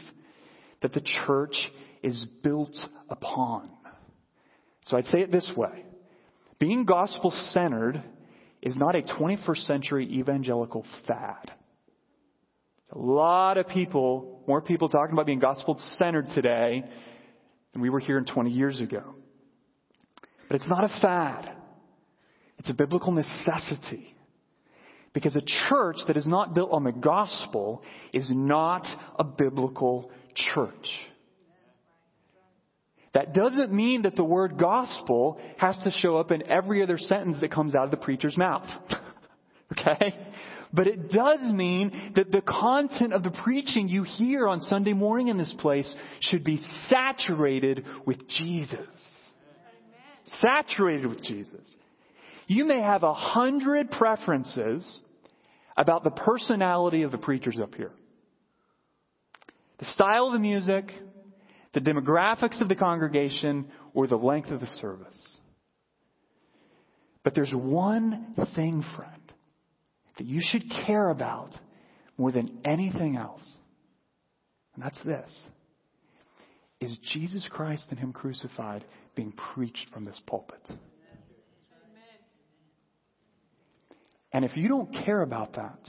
that 0.81 0.93
the 0.93 1.01
church 1.01 1.55
is 2.03 2.21
built 2.43 2.75
upon. 3.09 3.69
So 4.83 4.97
I'd 4.97 5.05
say 5.05 5.21
it 5.21 5.31
this 5.31 5.51
way. 5.55 5.85
Being 6.59 6.85
gospel 6.85 7.31
centered 7.51 8.03
is 8.61 8.75
not 8.75 8.95
a 8.95 9.01
21st 9.01 9.65
century 9.65 10.07
evangelical 10.19 10.85
fad. 11.07 11.51
A 12.91 12.97
lot 12.97 13.57
of 13.57 13.67
people, 13.67 14.43
more 14.47 14.61
people 14.61 14.89
talking 14.89 15.13
about 15.13 15.25
being 15.25 15.39
gospel 15.39 15.77
centered 15.97 16.27
today 16.33 16.83
than 17.73 17.81
we 17.81 17.89
were 17.89 17.99
here 17.99 18.17
in 18.17 18.25
20 18.25 18.51
years 18.51 18.79
ago. 18.79 19.15
But 20.47 20.55
it's 20.55 20.69
not 20.69 20.83
a 20.83 20.99
fad. 21.01 21.51
It's 22.59 22.69
a 22.69 22.73
biblical 22.73 23.11
necessity. 23.11 24.14
Because 25.15 25.37
a 25.37 25.41
church 25.69 25.95
that 26.07 26.17
is 26.17 26.27
not 26.27 26.53
built 26.53 26.71
on 26.73 26.83
the 26.83 26.91
gospel 26.91 27.81
is 28.13 28.29
not 28.29 28.85
a 29.17 29.23
biblical 29.23 30.11
church. 30.35 30.99
That 33.13 33.33
doesn't 33.33 33.71
mean 33.71 34.01
that 34.01 34.17
the 34.17 34.25
word 34.25 34.59
gospel 34.59 35.39
has 35.57 35.77
to 35.85 35.89
show 35.89 36.17
up 36.17 36.31
in 36.31 36.51
every 36.51 36.83
other 36.83 36.97
sentence 36.97 37.37
that 37.39 37.49
comes 37.49 37.73
out 37.73 37.85
of 37.85 37.91
the 37.91 37.97
preacher's 37.97 38.35
mouth. 38.35 38.67
okay? 39.71 40.13
But 40.73 40.87
it 40.87 41.09
does 41.09 41.39
mean 41.53 42.11
that 42.17 42.33
the 42.33 42.41
content 42.41 43.13
of 43.13 43.23
the 43.23 43.31
preaching 43.31 43.87
you 43.87 44.03
hear 44.03 44.49
on 44.49 44.59
Sunday 44.59 44.91
morning 44.91 45.29
in 45.29 45.37
this 45.37 45.55
place 45.59 45.95
should 46.19 46.43
be 46.43 46.59
saturated 46.89 47.85
with 48.05 48.27
Jesus. 48.27 48.79
Saturated 50.25 51.05
with 51.05 51.23
Jesus. 51.23 51.61
You 52.47 52.65
may 52.65 52.81
have 52.81 53.03
a 53.03 53.13
hundred 53.13 53.91
preferences 53.91 54.99
about 55.77 56.03
the 56.03 56.11
personality 56.11 57.03
of 57.03 57.11
the 57.11 57.17
preachers 57.17 57.59
up 57.61 57.75
here. 57.75 57.91
The 59.79 59.85
style 59.85 60.27
of 60.27 60.33
the 60.33 60.39
music, 60.39 60.91
the 61.73 61.81
demographics 61.81 62.61
of 62.61 62.69
the 62.69 62.75
congregation, 62.75 63.67
or 63.93 64.07
the 64.07 64.15
length 64.15 64.49
of 64.49 64.61
the 64.61 64.67
service. 64.67 65.37
But 67.23 67.35
there's 67.35 67.53
one 67.53 68.35
thing, 68.55 68.83
friend, 68.95 69.11
that 70.17 70.27
you 70.27 70.41
should 70.41 70.63
care 70.85 71.09
about 71.09 71.51
more 72.17 72.31
than 72.31 72.59
anything 72.63 73.17
else. 73.17 73.43
And 74.75 74.83
that's 74.83 75.01
this. 75.03 75.47
Is 76.79 76.97
Jesus 77.13 77.47
Christ 77.49 77.87
and 77.89 77.99
Him 77.99 78.13
crucified 78.13 78.85
being 79.15 79.33
preached 79.53 79.87
from 79.93 80.05
this 80.05 80.21
pulpit? 80.27 80.61
And 84.35 84.43
if 84.43 84.57
you 84.57 84.67
don't 84.67 84.93
care 85.05 85.21
about 85.21 85.53
that 85.53 85.79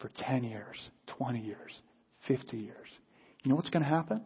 for 0.00 0.10
10 0.16 0.42
years, 0.42 0.76
20 1.16 1.38
years, 1.38 1.80
50 2.26 2.56
years, 2.56 2.88
you 3.40 3.48
know 3.48 3.54
what's 3.54 3.70
going 3.70 3.84
to 3.84 3.88
happen? 3.88 4.20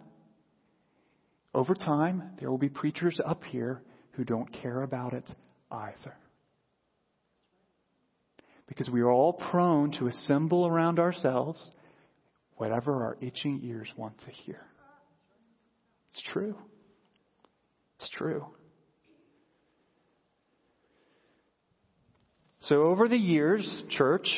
Over 1.53 1.75
time, 1.75 2.31
there 2.41 2.51
will 2.51 2.57
be 2.57 2.71
preachers 2.71 3.21
up 3.23 3.45
here 3.45 3.83
who 4.13 4.25
don't 4.25 4.51
care 4.51 4.81
about 4.81 5.13
it 5.13 5.31
either. 5.71 6.17
Because 8.67 8.89
we 8.89 9.03
are 9.03 9.11
all 9.11 9.35
prone 9.35 9.93
to 9.99 10.07
assemble 10.07 10.67
around 10.67 10.99
ourselves 10.99 11.61
whatever 12.57 13.05
our 13.05 13.19
itching 13.21 13.61
ears 13.65 13.93
want 13.99 14.19
to 14.21 14.31
hear. 14.31 14.65
It's 16.11 16.23
true. 16.33 16.57
It's 17.99 18.09
true. 18.09 18.47
So, 22.67 22.85
over 22.85 23.09
the 23.09 23.17
years, 23.17 23.83
church, 23.91 24.29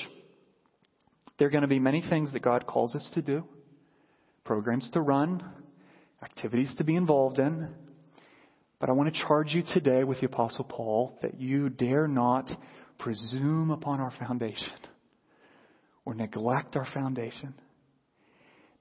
there 1.38 1.48
are 1.48 1.50
going 1.50 1.60
to 1.60 1.68
be 1.68 1.78
many 1.78 2.00
things 2.00 2.32
that 2.32 2.40
God 2.40 2.66
calls 2.66 2.94
us 2.94 3.10
to 3.14 3.22
do 3.22 3.44
programs 4.44 4.90
to 4.92 5.00
run, 5.00 5.42
activities 6.22 6.74
to 6.78 6.84
be 6.84 6.96
involved 6.96 7.38
in. 7.38 7.68
But 8.80 8.88
I 8.88 8.92
want 8.92 9.12
to 9.12 9.20
charge 9.26 9.52
you 9.52 9.62
today 9.62 10.04
with 10.04 10.20
the 10.20 10.26
Apostle 10.26 10.64
Paul 10.64 11.18
that 11.20 11.38
you 11.38 11.68
dare 11.68 12.08
not 12.08 12.50
presume 12.98 13.70
upon 13.70 14.00
our 14.00 14.12
foundation 14.18 14.72
or 16.06 16.14
neglect 16.14 16.76
our 16.76 16.87
foundation. 16.94 17.54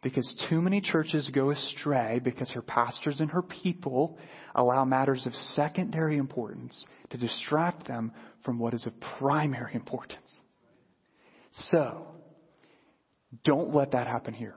Because 0.03 0.45
too 0.49 0.61
many 0.61 0.81
churches 0.81 1.31
go 1.33 1.51
astray 1.51 2.19
because 2.21 2.51
her 2.51 2.61
pastors 2.61 3.21
and 3.21 3.31
her 3.31 3.41
people 3.41 4.17
allow 4.53 4.83
matters 4.83 5.25
of 5.25 5.33
secondary 5.33 6.17
importance 6.17 6.85
to 7.11 7.17
distract 7.17 7.87
them 7.87 8.11
from 8.43 8.59
what 8.59 8.73
is 8.73 8.85
of 8.85 8.93
primary 9.17 9.73
importance. 9.73 10.19
So, 11.69 12.05
don't 13.45 13.73
let 13.73 13.91
that 13.91 14.07
happen 14.07 14.33
here. 14.33 14.55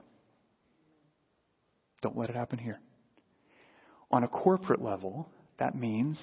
Don't 2.01 2.17
let 2.17 2.29
it 2.29 2.35
happen 2.35 2.59
here. 2.59 2.79
On 4.11 4.23
a 4.23 4.27
corporate 4.27 4.81
level, 4.81 5.29
that 5.59 5.75
means, 5.75 6.21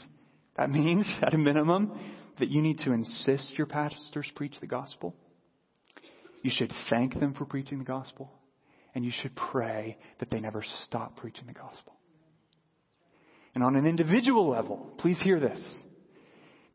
that 0.57 0.71
means, 0.71 1.07
at 1.23 1.33
a 1.33 1.39
minimum, 1.39 1.99
that 2.39 2.51
you 2.51 2.61
need 2.61 2.79
to 2.81 2.93
insist 2.93 3.55
your 3.57 3.67
pastors 3.67 4.31
preach 4.37 4.55
the 4.61 4.67
gospel. 4.67 5.15
You 6.43 6.51
should 6.53 6.73
thank 6.91 7.19
them 7.19 7.33
for 7.33 7.47
preaching 7.47 7.79
the 7.79 7.85
gospel. 7.85 8.31
And 8.95 9.05
you 9.05 9.11
should 9.11 9.35
pray 9.35 9.97
that 10.21 10.31
they 10.31 10.39
never 10.39 10.65
stop 10.85 11.17
preaching 11.17 11.47
the 11.47 11.53
gospel. 11.53 11.95
And 13.55 13.63
on 13.63 13.77
an 13.77 13.87
individual 13.87 14.49
level, 14.49 14.93
please 14.99 15.21
hear 15.21 15.41
this. 15.41 15.63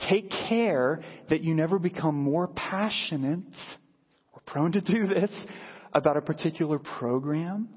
Take 0.10 0.30
care 0.50 1.02
that 1.30 1.44
you 1.44 1.54
never 1.56 1.78
become 1.78 2.16
more 2.16 2.48
passionate 2.48 3.40
or 4.34 4.42
prone 4.46 4.72
to 4.74 4.82
do 4.82 5.08
this 5.08 5.32
about 5.94 6.18
a 6.18 6.22
particular 6.22 6.80
program, 6.80 7.68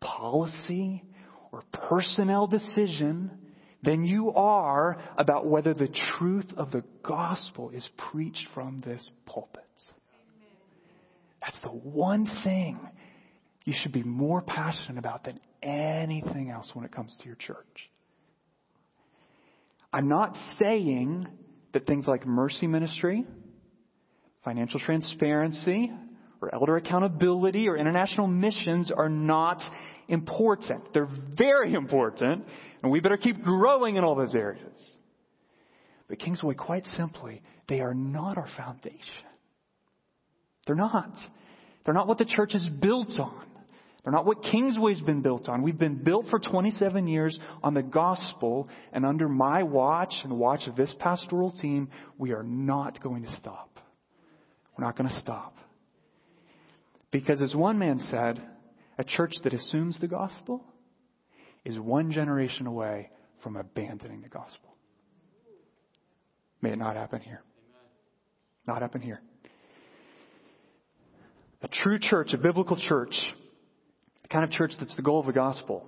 policy, 0.00 1.02
or 1.50 1.62
personnel 1.72 2.46
decision 2.46 3.30
than 3.82 4.04
you 4.04 4.32
are 4.32 4.98
about 5.16 5.46
whether 5.46 5.74
the 5.74 5.88
truth 6.18 6.46
of 6.56 6.70
the 6.70 6.84
gospel 7.02 7.70
is 7.70 7.88
preached 8.10 8.46
from 8.54 8.82
this 8.84 9.08
pulpit. 9.26 9.64
That's 11.40 11.60
the 11.62 11.68
one 11.68 12.28
thing 12.44 12.78
you 13.68 13.74
should 13.82 13.92
be 13.92 14.02
more 14.02 14.40
passionate 14.40 14.96
about 14.96 15.24
than 15.24 15.38
anything 15.62 16.48
else 16.48 16.70
when 16.72 16.86
it 16.86 16.90
comes 16.90 17.14
to 17.20 17.26
your 17.26 17.34
church. 17.34 17.90
I'm 19.92 20.08
not 20.08 20.38
saying 20.58 21.28
that 21.74 21.86
things 21.86 22.06
like 22.06 22.26
mercy 22.26 22.66
ministry, 22.66 23.26
financial 24.42 24.80
transparency, 24.80 25.92
or 26.40 26.54
elder 26.54 26.78
accountability 26.78 27.68
or 27.68 27.76
international 27.76 28.26
missions 28.26 28.90
are 28.90 29.10
not 29.10 29.60
important. 30.08 30.94
They're 30.94 31.10
very 31.36 31.74
important, 31.74 32.46
and 32.82 32.90
we 32.90 33.00
better 33.00 33.18
keep 33.18 33.42
growing 33.42 33.96
in 33.96 34.02
all 34.02 34.14
those 34.14 34.34
areas. 34.34 34.80
But 36.08 36.20
Kingsway, 36.20 36.54
quite 36.54 36.86
simply, 36.86 37.42
they 37.68 37.80
are 37.80 37.92
not 37.92 38.38
our 38.38 38.48
foundation. 38.56 39.02
They're 40.66 40.74
not. 40.74 41.12
They're 41.84 41.92
not 41.92 42.08
what 42.08 42.16
the 42.16 42.24
church 42.24 42.54
is 42.54 42.66
built 42.80 43.10
on. 43.20 43.44
They're 44.02 44.12
not 44.12 44.26
what 44.26 44.42
Kingsway's 44.42 45.00
been 45.00 45.22
built 45.22 45.48
on. 45.48 45.62
We've 45.62 45.78
been 45.78 46.02
built 46.02 46.26
for 46.30 46.38
27 46.38 47.08
years 47.08 47.38
on 47.62 47.74
the 47.74 47.82
gospel, 47.82 48.68
and 48.92 49.04
under 49.04 49.28
my 49.28 49.64
watch 49.64 50.14
and 50.22 50.30
the 50.30 50.36
watch 50.36 50.66
of 50.66 50.76
this 50.76 50.94
pastoral 50.98 51.50
team, 51.50 51.88
we 52.16 52.32
are 52.32 52.44
not 52.44 53.02
going 53.02 53.24
to 53.24 53.36
stop. 53.36 53.78
We're 54.76 54.84
not 54.84 54.96
going 54.96 55.10
to 55.10 55.18
stop. 55.18 55.56
Because 57.10 57.42
as 57.42 57.54
one 57.54 57.78
man 57.78 57.98
said, 58.10 58.40
a 58.98 59.04
church 59.04 59.34
that 59.44 59.52
assumes 59.52 59.98
the 60.00 60.08
gospel 60.08 60.62
is 61.64 61.78
one 61.78 62.12
generation 62.12 62.66
away 62.66 63.10
from 63.42 63.56
abandoning 63.56 64.22
the 64.22 64.28
gospel. 64.28 64.74
May 66.60 66.70
it 66.70 66.78
not 66.78 66.96
happen 66.96 67.20
here. 67.20 67.42
Not 68.66 68.82
happen 68.82 69.00
here. 69.00 69.20
A 71.62 71.68
true 71.68 71.98
church, 71.98 72.32
a 72.32 72.38
biblical 72.38 72.76
church, 72.76 73.14
the 74.28 74.32
kind 74.32 74.44
of 74.44 74.50
church 74.50 74.72
that's 74.78 74.94
the 74.96 75.02
goal 75.02 75.20
of 75.20 75.26
the 75.26 75.32
gospel, 75.32 75.86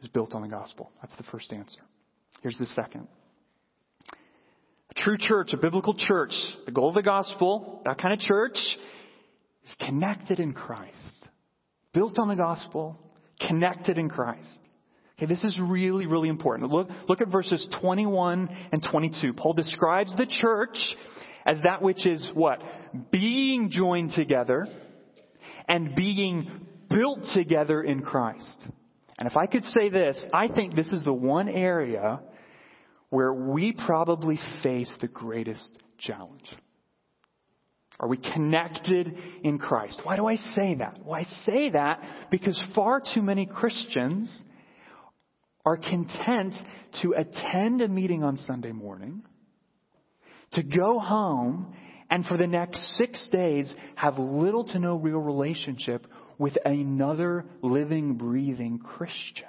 is 0.00 0.08
built 0.08 0.34
on 0.34 0.42
the 0.42 0.48
gospel. 0.48 0.90
That's 1.02 1.16
the 1.16 1.24
first 1.24 1.52
answer. 1.52 1.80
Here's 2.42 2.56
the 2.58 2.66
second. 2.66 3.08
A 4.90 4.94
true 5.00 5.18
church, 5.18 5.52
a 5.52 5.56
biblical 5.56 5.94
church, 5.94 6.32
the 6.66 6.72
goal 6.72 6.88
of 6.88 6.94
the 6.94 7.02
gospel, 7.02 7.82
that 7.84 7.98
kind 7.98 8.14
of 8.14 8.20
church 8.20 8.56
is 9.64 9.76
connected 9.80 10.40
in 10.40 10.52
Christ. 10.52 11.28
Built 11.92 12.18
on 12.18 12.28
the 12.28 12.36
gospel, 12.36 12.98
connected 13.40 13.98
in 13.98 14.08
Christ. 14.08 14.60
Okay, 15.18 15.26
this 15.26 15.42
is 15.42 15.58
really, 15.60 16.06
really 16.06 16.28
important. 16.28 16.70
Look, 16.70 16.88
look 17.08 17.20
at 17.20 17.28
verses 17.28 17.66
21 17.80 18.48
and 18.72 18.86
22. 18.88 19.32
Paul 19.32 19.52
describes 19.52 20.16
the 20.16 20.26
church 20.26 20.76
as 21.44 21.58
that 21.64 21.82
which 21.82 22.06
is 22.06 22.26
what? 22.34 22.62
Being 23.10 23.70
joined 23.70 24.12
together 24.12 24.66
and 25.66 25.94
being 25.96 26.66
built 26.90 27.20
together 27.34 27.82
in 27.82 28.02
Christ. 28.02 28.56
And 29.18 29.28
if 29.28 29.36
I 29.36 29.46
could 29.46 29.64
say 29.64 29.88
this, 29.88 30.22
I 30.32 30.48
think 30.48 30.74
this 30.74 30.92
is 30.92 31.02
the 31.02 31.12
one 31.12 31.48
area 31.48 32.20
where 33.10 33.32
we 33.32 33.72
probably 33.72 34.38
face 34.62 34.94
the 35.00 35.08
greatest 35.08 35.78
challenge. 35.98 36.54
Are 38.00 38.08
we 38.08 38.16
connected 38.16 39.12
in 39.42 39.58
Christ? 39.58 40.00
Why 40.04 40.16
do 40.16 40.26
I 40.26 40.36
say 40.36 40.76
that? 40.76 41.00
Well, 41.04 41.18
I 41.18 41.24
say 41.44 41.70
that 41.70 42.00
because 42.30 42.60
far 42.74 43.00
too 43.00 43.22
many 43.22 43.44
Christians 43.44 44.44
are 45.64 45.76
content 45.76 46.54
to 47.02 47.14
attend 47.14 47.82
a 47.82 47.88
meeting 47.88 48.22
on 48.22 48.36
Sunday 48.36 48.72
morning, 48.72 49.22
to 50.52 50.62
go 50.62 51.00
home, 51.00 51.74
and 52.08 52.24
for 52.24 52.36
the 52.36 52.46
next 52.46 52.96
six 52.96 53.28
days 53.30 53.72
have 53.96 54.18
little 54.18 54.64
to 54.64 54.78
no 54.78 54.96
real 54.96 55.18
relationship 55.18 56.06
with 56.38 56.56
another 56.64 57.44
living, 57.62 58.14
breathing 58.14 58.78
Christian. 58.78 59.48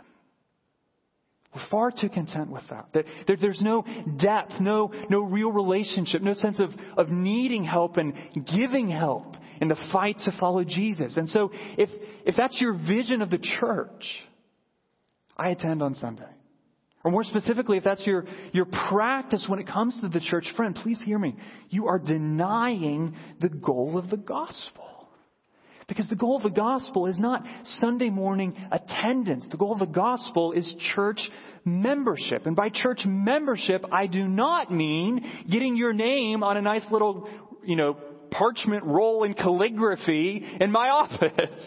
We're 1.55 1.67
far 1.69 1.91
too 1.91 2.09
content 2.09 2.51
with 2.51 2.63
that. 2.69 2.89
There, 2.93 3.37
there's 3.39 3.61
no 3.61 3.83
depth, 4.19 4.53
no, 4.59 4.91
no 5.09 5.21
real 5.21 5.51
relationship, 5.51 6.21
no 6.21 6.35
sense 6.35 6.59
of, 6.59 6.69
of 6.95 7.09
needing 7.09 7.63
help 7.63 7.97
and 7.97 8.13
giving 8.45 8.89
help 8.89 9.35
in 9.59 9.67
the 9.67 9.77
fight 9.91 10.19
to 10.25 10.31
follow 10.39 10.63
Jesus. 10.63 11.17
And 11.17 11.27
so 11.29 11.51
if, 11.77 11.89
if 12.25 12.35
that's 12.35 12.57
your 12.59 12.73
vision 12.73 13.21
of 13.21 13.29
the 13.29 13.39
church, 13.39 14.05
I 15.35 15.49
attend 15.49 15.81
on 15.81 15.95
Sunday. 15.95 16.29
Or 17.03 17.11
more 17.11 17.23
specifically, 17.23 17.77
if 17.77 17.83
that's 17.83 18.05
your, 18.05 18.25
your 18.51 18.65
practice 18.65 19.45
when 19.47 19.59
it 19.59 19.67
comes 19.67 19.99
to 20.01 20.09
the 20.09 20.19
church, 20.19 20.45
friend, 20.55 20.75
please 20.75 21.01
hear 21.03 21.17
me. 21.17 21.35
You 21.69 21.87
are 21.87 21.97
denying 21.97 23.15
the 23.39 23.49
goal 23.49 23.97
of 23.97 24.09
the 24.09 24.17
gospel. 24.17 24.98
Because 25.89 26.07
the 26.07 26.15
goal 26.15 26.37
of 26.37 26.43
the 26.43 26.49
gospel 26.49 27.07
is 27.07 27.19
not 27.19 27.43
Sunday 27.63 28.09
morning 28.09 28.55
attendance. 28.71 29.47
The 29.49 29.57
goal 29.57 29.73
of 29.73 29.79
the 29.79 29.87
gospel 29.87 30.53
is 30.53 30.73
church 30.95 31.19
membership. 31.65 32.45
And 32.45 32.55
by 32.55 32.69
church 32.69 33.01
membership, 33.05 33.83
I 33.91 34.07
do 34.07 34.27
not 34.27 34.71
mean 34.71 35.25
getting 35.51 35.75
your 35.75 35.91
name 35.91 36.43
on 36.43 36.55
a 36.55 36.61
nice 36.61 36.85
little, 36.91 37.27
you 37.65 37.75
know, 37.75 37.97
parchment 38.31 38.85
roll 38.85 39.23
in 39.23 39.33
calligraphy 39.33 40.45
in 40.61 40.71
my 40.71 40.89
office. 40.93 41.65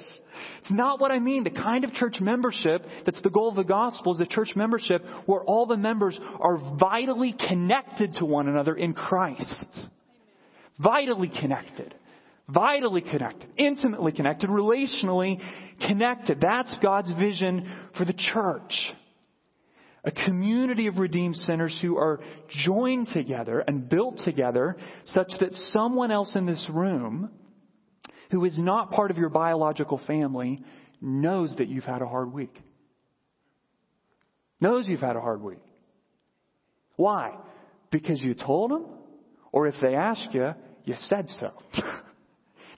It's 0.60 0.70
not 0.70 1.00
what 1.00 1.10
I 1.10 1.18
mean. 1.18 1.42
The 1.42 1.50
kind 1.50 1.82
of 1.82 1.92
church 1.92 2.20
membership 2.20 2.86
that's 3.04 3.20
the 3.22 3.30
goal 3.30 3.48
of 3.48 3.56
the 3.56 3.64
gospel 3.64 4.14
is 4.14 4.20
a 4.20 4.26
church 4.26 4.52
membership 4.54 5.04
where 5.26 5.42
all 5.42 5.66
the 5.66 5.76
members 5.76 6.18
are 6.40 6.58
vitally 6.78 7.34
connected 7.48 8.14
to 8.14 8.24
one 8.24 8.46
another 8.46 8.76
in 8.76 8.94
Christ. 8.94 9.66
Vitally 10.78 11.28
connected. 11.28 11.94
Vitally 12.48 13.02
connected. 13.02 13.48
Intimately 13.56 14.12
connected. 14.12 14.50
Relationally 14.50 15.40
connected. 15.86 16.40
That's 16.40 16.76
God's 16.82 17.12
vision 17.14 17.70
for 17.96 18.04
the 18.04 18.14
church. 18.14 18.72
A 20.04 20.10
community 20.10 20.88
of 20.88 20.98
redeemed 20.98 21.36
sinners 21.36 21.78
who 21.80 21.96
are 21.96 22.20
joined 22.48 23.08
together 23.12 23.60
and 23.60 23.88
built 23.88 24.20
together 24.24 24.76
such 25.06 25.30
that 25.38 25.52
someone 25.72 26.10
else 26.10 26.34
in 26.34 26.44
this 26.44 26.66
room 26.72 27.30
who 28.32 28.44
is 28.44 28.58
not 28.58 28.90
part 28.90 29.12
of 29.12 29.16
your 29.16 29.28
biological 29.28 30.00
family 30.06 30.64
knows 31.00 31.54
that 31.58 31.68
you've 31.68 31.84
had 31.84 32.02
a 32.02 32.06
hard 32.06 32.32
week. 32.32 32.58
Knows 34.60 34.88
you've 34.88 35.00
had 35.00 35.16
a 35.16 35.20
hard 35.20 35.42
week. 35.42 35.62
Why? 36.96 37.36
Because 37.90 38.20
you 38.22 38.34
told 38.34 38.70
them? 38.70 38.86
Or 39.52 39.68
if 39.68 39.74
they 39.80 39.94
ask 39.94 40.32
you, 40.32 40.54
you 40.84 40.94
said 40.96 41.28
so. 41.28 41.52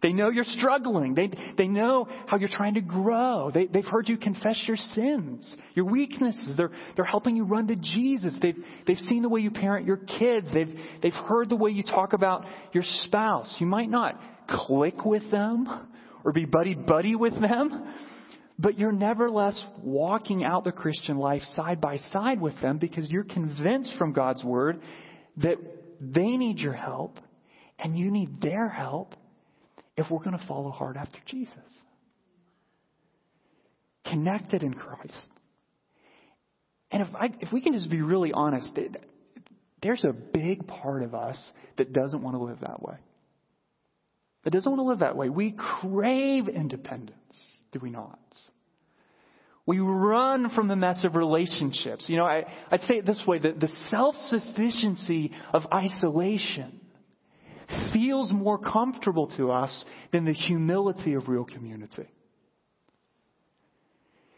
they 0.05 0.12
know 0.12 0.29
you're 0.29 0.45
struggling. 0.45 1.14
They, 1.14 1.31
they 1.57 1.67
know 1.67 2.07
how 2.27 2.37
you're 2.37 2.51
trying 2.51 2.75
to 2.75 2.83
grow. 2.83 3.51
They, 3.53 3.69
they've 3.69 3.87
heard 3.87 4.07
you 4.07 4.19
confess 4.19 4.62
your 4.69 4.77
sins, 4.77 5.57
your 5.73 5.87
weaknesses. 5.87 6.59
They're, 6.59 6.73
they're 6.95 7.07
helping 7.07 7.37
you 7.37 7.45
run 7.45 7.69
to 7.69 7.75
Jesus. 7.75 8.37
They've, 8.43 8.59
they've 8.87 8.99
seen 8.99 9.23
the 9.23 9.31
way 9.31 9.40
you 9.40 9.51
parent 9.51 9.87
your 9.87 9.97
kids. 9.97 10.49
They've, 10.53 10.77
they've 11.03 11.11
heard 11.11 11.49
the 11.49 11.57
way 11.57 11.71
you 11.71 11.83
talk 11.83 12.12
about 12.12 12.45
your 12.75 12.83
spouse. 12.99 13.57
You 13.61 13.67
might 13.67 13.88
not 13.88 14.21
click 14.47 15.07
with 15.07 15.31
them 15.31 15.88
or 16.23 16.33
be 16.33 16.45
buddy 16.45 16.75
buddy 16.75 17.17
with 17.17 17.40
them, 17.40 17.95
but 18.59 18.79
you're 18.79 18.93
nevertheless 18.93 19.59
walking 19.83 20.45
out 20.45 20.64
the 20.64 20.73
Christian 20.73 21.17
life 21.17 21.43
side 21.55 21.81
by 21.81 21.97
side 22.12 22.43
with 22.43 22.61
them 22.61 22.77
because 22.77 23.11
you're 23.11 23.25
convinced 23.25 23.95
from 23.97 24.12
God's 24.12 24.45
Word 24.45 24.83
that 25.38 25.57
they 25.99 26.37
need 26.37 26.59
your 26.59 26.75
help 26.75 27.19
and 27.79 27.99
you 27.99 28.11
need 28.11 28.43
their 28.43 28.69
help 28.69 29.14
if 29.96 30.11
we're 30.11 30.22
going 30.22 30.38
to 30.38 30.46
follow 30.46 30.70
hard 30.70 30.96
after 30.96 31.18
Jesus. 31.26 31.59
Connected 34.07 34.62
in 34.62 34.74
Christ. 34.74 35.12
And 36.90 37.02
if, 37.02 37.14
I, 37.14 37.30
if 37.40 37.52
we 37.52 37.61
can 37.61 37.72
just 37.72 37.90
be 37.90 38.02
really 38.02 38.33
honest, 38.33 38.78
there's 39.83 40.04
a 40.04 40.12
big 40.12 40.66
part 40.66 41.02
of 41.02 41.14
us 41.14 41.38
that 41.78 41.92
doesn't 41.92 42.22
want 42.22 42.37
to 42.37 42.42
live 42.42 42.61
that 42.61 42.83
way 42.83 42.96
that 44.44 44.50
doesn't 44.50 44.70
want 44.70 44.80
to 44.80 44.85
live 44.85 44.98
that 45.00 45.16
way. 45.16 45.28
We 45.28 45.52
crave 45.52 46.48
independence, 46.48 47.35
do 47.72 47.80
we 47.80 47.90
not? 47.90 48.18
We 49.66 49.78
run 49.78 50.50
from 50.50 50.68
the 50.68 50.76
mess 50.76 51.02
of 51.04 51.14
relationships. 51.14 52.04
You 52.09 52.18
know, 52.18 52.26
I, 52.26 52.44
would 52.70 52.83
say 52.83 52.96
it 52.96 53.07
this 53.07 53.22
way 53.26 53.38
that 53.38 53.61
the 53.61 53.70
self 53.90 54.14
sufficiency 54.28 55.33
of 55.54 55.62
isolation 55.72 56.80
feels 57.92 58.33
more 58.33 58.59
comfortable 58.59 59.29
to 59.37 59.50
us 59.50 59.85
than 60.12 60.24
the 60.24 60.33
humility 60.33 61.14
of 61.14 61.29
real 61.29 61.44
community. 61.44 62.09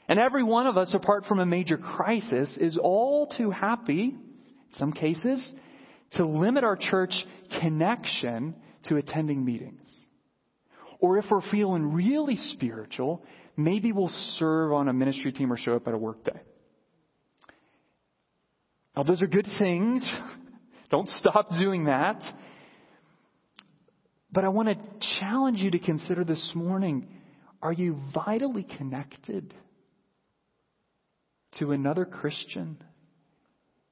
And 0.08 0.18
every 0.18 0.44
one 0.44 0.66
of 0.66 0.76
us, 0.76 0.94
apart 0.94 1.24
from 1.26 1.40
a 1.40 1.46
major 1.46 1.76
crisis, 1.76 2.56
is 2.60 2.78
all 2.80 3.26
too 3.26 3.50
happy, 3.50 4.14
in 4.14 4.74
some 4.74 4.92
cases, 4.92 5.52
to 6.12 6.24
limit 6.24 6.62
our 6.64 6.76
church 6.76 7.12
connection 7.60 8.54
to 8.88 8.96
attending 8.96 9.44
meetings. 9.44 9.88
Or 11.00 11.18
if 11.18 11.24
we're 11.30 11.48
feeling 11.50 11.92
really 11.92 12.36
spiritual, 12.36 13.24
maybe 13.56 13.92
we'll 13.92 14.12
serve 14.38 14.72
on 14.72 14.88
a 14.88 14.92
ministry 14.92 15.32
team 15.32 15.52
or 15.52 15.56
show 15.56 15.74
up 15.74 15.88
at 15.88 15.94
a 15.94 15.98
work 15.98 16.24
day. 16.24 16.40
Now, 18.96 19.02
those 19.02 19.22
are 19.22 19.26
good 19.26 19.48
things. 19.58 20.10
Don't 20.90 21.08
stop 21.08 21.50
doing 21.58 21.84
that. 21.84 22.22
But 24.30 24.44
I 24.44 24.48
want 24.48 24.68
to 24.68 25.08
challenge 25.20 25.58
you 25.58 25.70
to 25.70 25.78
consider 25.78 26.24
this 26.24 26.52
morning 26.54 27.08
are 27.62 27.72
you 27.72 27.96
vitally 28.14 28.64
connected 28.64 29.54
to 31.58 31.72
another 31.72 32.04
Christian 32.04 32.76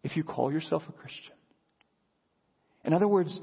if 0.02 0.16
you 0.16 0.22
call 0.22 0.52
yourself 0.52 0.82
a 0.88 0.92
Christian? 0.92 1.32
In 2.84 2.92
other 2.92 3.08
words, 3.08 3.40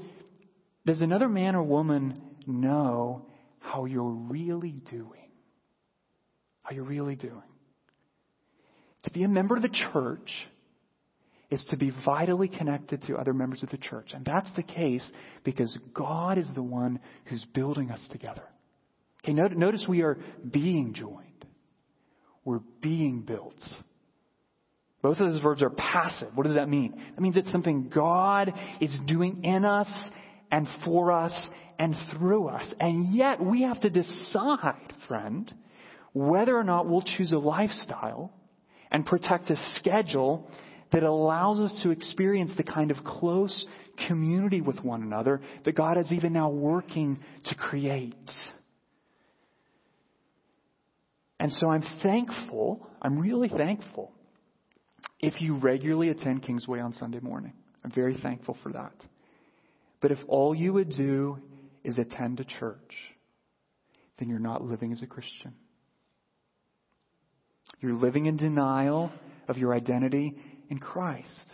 does 0.86 1.00
another 1.00 1.28
man 1.28 1.56
or 1.56 1.62
woman 1.62 2.20
know 2.46 3.26
how 3.58 3.84
you're 3.84 4.04
really 4.04 4.72
doing? 4.90 5.30
How 6.62 6.74
you're 6.74 6.84
really 6.84 7.16
doing? 7.16 7.42
To 9.04 9.10
be 9.10 9.24
a 9.24 9.28
member 9.28 9.56
of 9.56 9.62
the 9.62 9.68
church 9.92 10.30
is 11.52 11.62
to 11.68 11.76
be 11.76 11.92
vitally 12.04 12.48
connected 12.48 13.02
to 13.02 13.16
other 13.16 13.34
members 13.34 13.62
of 13.62 13.68
the 13.68 13.76
church. 13.76 14.12
And 14.14 14.24
that's 14.24 14.50
the 14.56 14.62
case 14.62 15.06
because 15.44 15.78
God 15.92 16.38
is 16.38 16.48
the 16.54 16.62
one 16.62 16.98
who's 17.26 17.44
building 17.52 17.90
us 17.90 18.02
together. 18.10 18.42
Okay, 19.22 19.34
notice 19.34 19.84
we 19.86 20.00
are 20.00 20.16
being 20.50 20.94
joined. 20.94 21.44
We're 22.44 22.62
being 22.80 23.20
built. 23.20 23.62
Both 25.02 25.20
of 25.20 25.30
those 25.30 25.42
verbs 25.42 25.62
are 25.62 25.68
passive. 25.68 26.30
What 26.34 26.46
does 26.46 26.56
that 26.56 26.70
mean? 26.70 26.94
That 27.14 27.20
means 27.20 27.36
it's 27.36 27.52
something 27.52 27.90
God 27.94 28.54
is 28.80 28.98
doing 29.06 29.44
in 29.44 29.66
us 29.66 29.88
and 30.50 30.66
for 30.86 31.12
us 31.12 31.50
and 31.78 31.94
through 32.12 32.48
us. 32.48 32.72
And 32.80 33.14
yet 33.14 33.44
we 33.44 33.62
have 33.62 33.80
to 33.80 33.90
decide, 33.90 34.94
friend, 35.06 35.52
whether 36.14 36.56
or 36.56 36.64
not 36.64 36.88
we'll 36.88 37.02
choose 37.02 37.30
a 37.30 37.38
lifestyle 37.38 38.32
and 38.90 39.04
protect 39.04 39.50
a 39.50 39.56
schedule 39.74 40.48
that 40.92 41.02
allows 41.02 41.58
us 41.58 41.80
to 41.82 41.90
experience 41.90 42.52
the 42.56 42.62
kind 42.62 42.90
of 42.90 42.98
close 43.04 43.66
community 44.06 44.60
with 44.60 44.78
one 44.80 45.02
another 45.02 45.40
that 45.64 45.74
God 45.74 45.98
is 45.98 46.12
even 46.12 46.32
now 46.32 46.50
working 46.50 47.18
to 47.46 47.54
create. 47.54 48.14
And 51.40 51.50
so 51.50 51.68
I'm 51.70 51.82
thankful, 52.02 52.86
I'm 53.00 53.18
really 53.18 53.48
thankful 53.48 54.12
if 55.18 55.40
you 55.40 55.56
regularly 55.56 56.10
attend 56.10 56.42
Kingsway 56.42 56.80
on 56.80 56.92
Sunday 56.92 57.20
morning. 57.20 57.54
I'm 57.84 57.90
very 57.90 58.16
thankful 58.22 58.56
for 58.62 58.72
that. 58.72 58.94
But 60.00 60.12
if 60.12 60.18
all 60.28 60.54
you 60.54 60.72
would 60.74 60.90
do 60.90 61.38
is 61.84 61.98
attend 61.98 62.38
a 62.40 62.44
church, 62.44 62.92
then 64.18 64.28
you're 64.28 64.38
not 64.38 64.62
living 64.62 64.92
as 64.92 65.02
a 65.02 65.06
Christian. 65.06 65.54
You're 67.80 67.94
living 67.94 68.26
in 68.26 68.36
denial 68.36 69.10
of 69.48 69.58
your 69.58 69.74
identity 69.74 70.36
in 70.72 70.78
Christ 70.78 71.46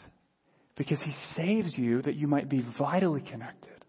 because 0.77 1.03
he 1.03 1.13
saves 1.35 1.77
you 1.77 2.01
that 2.03 2.15
you 2.15 2.29
might 2.29 2.49
be 2.49 2.65
vitally 2.79 3.21
connected 3.21 3.85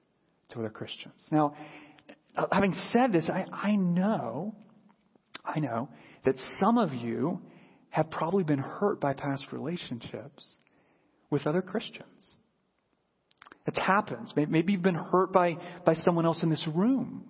to 0.49 0.59
other 0.59 0.71
Christians. 0.71 1.21
Now, 1.31 1.53
having 2.51 2.73
said 2.91 3.13
this, 3.13 3.29
I, 3.29 3.45
I 3.53 3.75
know, 3.75 4.55
I 5.45 5.59
know 5.59 5.87
that 6.25 6.33
some 6.59 6.79
of 6.79 6.93
you 6.93 7.41
have 7.89 8.09
probably 8.09 8.43
been 8.43 8.59
hurt 8.59 8.99
by 8.99 9.13
past 9.13 9.45
relationships 9.51 10.49
with 11.29 11.45
other 11.45 11.61
Christians. 11.61 12.07
It 13.67 13.77
happens. 13.77 14.33
Maybe 14.35 14.73
you've 14.73 14.81
been 14.81 14.95
hurt 14.95 15.31
by, 15.31 15.57
by 15.85 15.93
someone 15.93 16.25
else 16.25 16.41
in 16.41 16.49
this 16.49 16.67
room. 16.73 17.23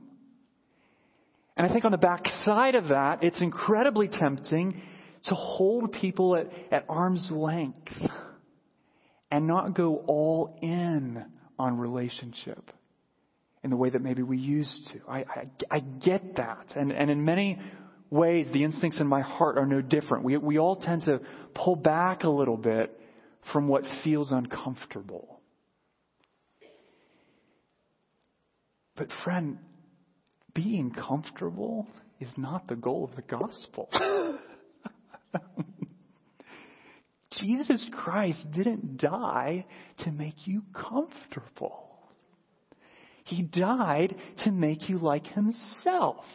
And 1.58 1.70
I 1.70 1.74
think 1.74 1.84
on 1.84 1.92
the 1.92 1.98
backside 1.98 2.76
of 2.76 2.88
that, 2.88 3.24
it's 3.24 3.42
incredibly 3.42 4.08
tempting 4.08 4.82
to 5.26 5.36
hold 5.36 5.92
people 5.92 6.36
at, 6.36 6.48
at 6.72 6.86
arm's 6.90 7.30
length 7.32 7.92
and 9.32 9.48
not 9.48 9.76
go 9.76 9.98
all 10.08 10.58
in 10.62 11.24
on 11.58 11.78
relationship 11.78 12.72
in 13.64 13.70
the 13.70 13.76
way 13.76 13.90
that 13.90 14.02
maybe 14.02 14.24
we 14.24 14.38
used 14.38 14.92
to. 14.94 15.00
I, 15.08 15.20
I, 15.20 15.50
I 15.70 15.80
get 15.80 16.38
that. 16.38 16.74
And, 16.76 16.92
and 16.92 17.10
in 17.10 17.26
many 17.26 17.60
ways, 18.10 18.48
the 18.54 18.64
instincts 18.64 19.00
in 19.00 19.08
my 19.08 19.22
heart 19.22 19.58
are 19.58 19.66
no 19.66 19.82
different. 19.82 20.24
We, 20.24 20.38
we 20.38 20.58
all 20.58 20.78
tend 20.78 21.04
to 21.04 21.20
pull 21.54 21.76
back 21.76 22.24
a 22.24 22.30
little 22.30 22.58
bit 22.58 22.98
from 23.52 23.68
what 23.68 23.84
feels 24.04 24.32
uncomfortable. 24.32 25.40
But, 28.96 29.08
friend, 29.24 29.60
being 30.54 30.92
comfortable 30.92 31.88
is 32.20 32.32
not 32.38 32.68
the 32.68 32.76
goal 32.76 33.10
of 33.10 33.16
the 33.16 33.22
gospel. 33.22 33.90
Jesus 37.32 37.88
Christ 37.92 38.48
didn't 38.52 38.98
die 38.98 39.66
to 40.00 40.12
make 40.12 40.48
you 40.48 40.64
comfortable. 40.74 41.86
He 43.24 43.44
died 43.44 44.16
to 44.44 44.52
make 44.52 44.90
you 44.90 44.98
like 44.98 45.28
himself. 45.28 46.26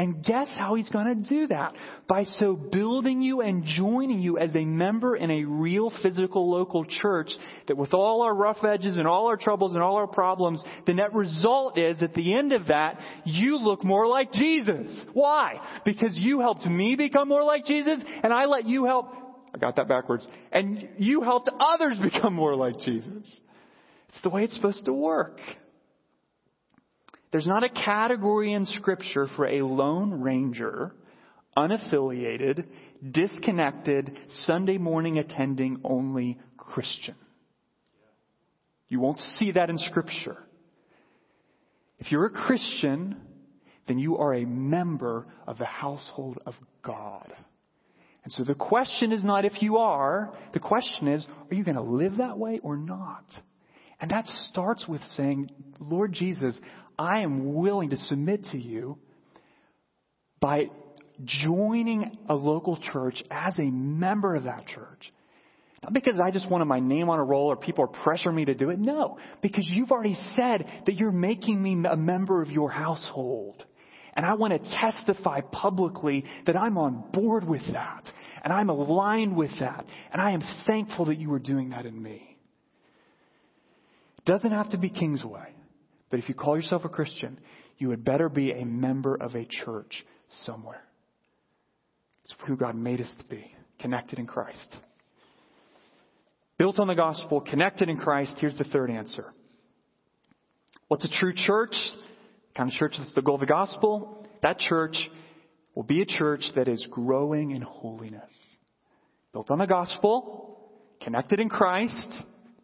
And 0.00 0.24
guess 0.24 0.48
how 0.56 0.76
he's 0.76 0.88
going 0.88 1.22
to 1.22 1.28
do 1.28 1.48
that? 1.48 1.74
By 2.08 2.24
so 2.24 2.56
building 2.56 3.20
you 3.20 3.42
and 3.42 3.64
joining 3.64 4.18
you 4.20 4.38
as 4.38 4.56
a 4.56 4.64
member 4.64 5.14
in 5.14 5.30
a 5.30 5.44
real 5.44 5.92
physical 6.02 6.50
local 6.50 6.86
church 6.86 7.28
that 7.68 7.76
with 7.76 7.92
all 7.92 8.22
our 8.22 8.34
rough 8.34 8.64
edges 8.64 8.96
and 8.96 9.06
all 9.06 9.26
our 9.26 9.36
troubles 9.36 9.74
and 9.74 9.82
all 9.82 9.96
our 9.96 10.06
problems, 10.06 10.64
the 10.86 10.94
net 10.94 11.12
result 11.12 11.76
is 11.76 12.02
at 12.02 12.14
the 12.14 12.34
end 12.34 12.54
of 12.54 12.68
that, 12.68 12.98
you 13.26 13.58
look 13.58 13.84
more 13.84 14.06
like 14.06 14.32
Jesus. 14.32 15.04
Why? 15.12 15.60
Because 15.84 16.16
you 16.16 16.40
helped 16.40 16.64
me 16.64 16.96
become 16.96 17.28
more 17.28 17.44
like 17.44 17.66
Jesus 17.66 18.02
and 18.22 18.32
I 18.32 18.46
let 18.46 18.64
you 18.64 18.86
help, 18.86 19.12
I 19.54 19.58
got 19.58 19.76
that 19.76 19.86
backwards, 19.86 20.26
and 20.50 20.88
you 20.96 21.20
helped 21.24 21.50
others 21.60 21.98
become 22.02 22.32
more 22.32 22.56
like 22.56 22.78
Jesus. 22.78 23.38
It's 24.08 24.22
the 24.22 24.30
way 24.30 24.44
it's 24.44 24.56
supposed 24.56 24.86
to 24.86 24.94
work. 24.94 25.38
There's 27.32 27.46
not 27.46 27.62
a 27.62 27.68
category 27.68 28.52
in 28.52 28.66
Scripture 28.66 29.28
for 29.36 29.46
a 29.46 29.62
lone 29.62 30.20
ranger, 30.20 30.92
unaffiliated, 31.56 32.64
disconnected, 33.08 34.16
Sunday 34.30 34.78
morning 34.78 35.18
attending 35.18 35.80
only 35.84 36.38
Christian. 36.56 37.14
You 38.88 38.98
won't 38.98 39.20
see 39.20 39.52
that 39.52 39.70
in 39.70 39.78
Scripture. 39.78 40.36
If 42.00 42.10
you're 42.10 42.26
a 42.26 42.30
Christian, 42.30 43.16
then 43.86 43.98
you 43.98 44.16
are 44.16 44.34
a 44.34 44.44
member 44.44 45.26
of 45.46 45.58
the 45.58 45.66
household 45.66 46.38
of 46.46 46.54
God. 46.82 47.32
And 48.24 48.32
so 48.32 48.42
the 48.42 48.54
question 48.54 49.12
is 49.12 49.24
not 49.24 49.44
if 49.44 49.62
you 49.62 49.78
are, 49.78 50.32
the 50.52 50.60
question 50.60 51.08
is, 51.08 51.24
are 51.50 51.54
you 51.54 51.64
going 51.64 51.76
to 51.76 51.82
live 51.82 52.16
that 52.16 52.38
way 52.38 52.58
or 52.62 52.76
not? 52.76 53.24
And 54.00 54.10
that 54.10 54.26
starts 54.48 54.86
with 54.88 55.02
saying, 55.16 55.50
Lord 55.78 56.12
Jesus, 56.12 56.58
I 57.00 57.20
am 57.20 57.54
willing 57.54 57.90
to 57.90 57.96
submit 57.96 58.44
to 58.52 58.58
you 58.58 58.98
by 60.38 60.66
joining 61.24 62.18
a 62.28 62.34
local 62.34 62.78
church 62.92 63.22
as 63.30 63.58
a 63.58 63.62
member 63.62 64.34
of 64.34 64.44
that 64.44 64.66
church. 64.66 65.10
Not 65.82 65.94
because 65.94 66.20
I 66.20 66.30
just 66.30 66.50
wanted 66.50 66.66
my 66.66 66.78
name 66.78 67.08
on 67.08 67.18
a 67.18 67.24
roll 67.24 67.46
or 67.46 67.56
people 67.56 67.84
are 67.84 68.04
pressuring 68.04 68.34
me 68.34 68.44
to 68.44 68.54
do 68.54 68.68
it. 68.68 68.78
No, 68.78 69.16
because 69.40 69.66
you've 69.66 69.90
already 69.90 70.18
said 70.34 70.66
that 70.84 70.94
you're 70.94 71.10
making 71.10 71.62
me 71.62 71.72
a 71.88 71.96
member 71.96 72.42
of 72.42 72.50
your 72.50 72.70
household. 72.70 73.64
And 74.14 74.26
I 74.26 74.34
want 74.34 74.62
to 74.62 74.70
testify 74.78 75.40
publicly 75.40 76.26
that 76.44 76.54
I'm 76.54 76.76
on 76.76 77.04
board 77.14 77.48
with 77.48 77.62
that. 77.72 78.04
And 78.44 78.52
I'm 78.52 78.68
aligned 78.68 79.34
with 79.34 79.52
that. 79.60 79.86
And 80.12 80.20
I 80.20 80.32
am 80.32 80.42
thankful 80.66 81.06
that 81.06 81.16
you 81.16 81.32
are 81.32 81.38
doing 81.38 81.70
that 81.70 81.86
in 81.86 82.02
me. 82.02 82.36
It 84.18 84.24
doesn't 84.26 84.52
have 84.52 84.68
to 84.72 84.78
be 84.78 84.90
Kingsway. 84.90 85.54
But 86.10 86.18
if 86.18 86.28
you 86.28 86.34
call 86.34 86.56
yourself 86.56 86.84
a 86.84 86.88
Christian, 86.88 87.38
you 87.78 87.90
had 87.90 88.04
better 88.04 88.28
be 88.28 88.52
a 88.52 88.64
member 88.64 89.14
of 89.14 89.34
a 89.34 89.44
church 89.44 90.04
somewhere. 90.44 90.82
It's 92.24 92.34
who 92.46 92.56
God 92.56 92.74
made 92.74 93.00
us 93.00 93.12
to 93.18 93.24
be, 93.24 93.54
connected 93.78 94.18
in 94.18 94.26
Christ. 94.26 94.76
Built 96.58 96.78
on 96.78 96.88
the 96.88 96.94
gospel, 96.94 97.40
connected 97.40 97.88
in 97.88 97.96
Christ. 97.96 98.34
Here's 98.38 98.56
the 98.58 98.64
third 98.64 98.90
answer. 98.90 99.32
What's 100.88 101.04
a 101.04 101.08
true 101.08 101.32
church? 101.34 101.72
The 101.72 102.54
kind 102.54 102.70
of 102.70 102.74
church 102.74 102.94
that's 102.98 103.14
the 103.14 103.22
goal 103.22 103.36
of 103.36 103.40
the 103.40 103.46
gospel. 103.46 104.26
That 104.42 104.58
church 104.58 104.96
will 105.74 105.84
be 105.84 106.02
a 106.02 106.06
church 106.06 106.42
that 106.56 106.68
is 106.68 106.84
growing 106.90 107.52
in 107.52 107.62
holiness. 107.62 108.30
Built 109.32 109.50
on 109.50 109.58
the 109.58 109.66
gospel, 109.66 110.70
connected 111.00 111.40
in 111.40 111.48
Christ, 111.48 112.06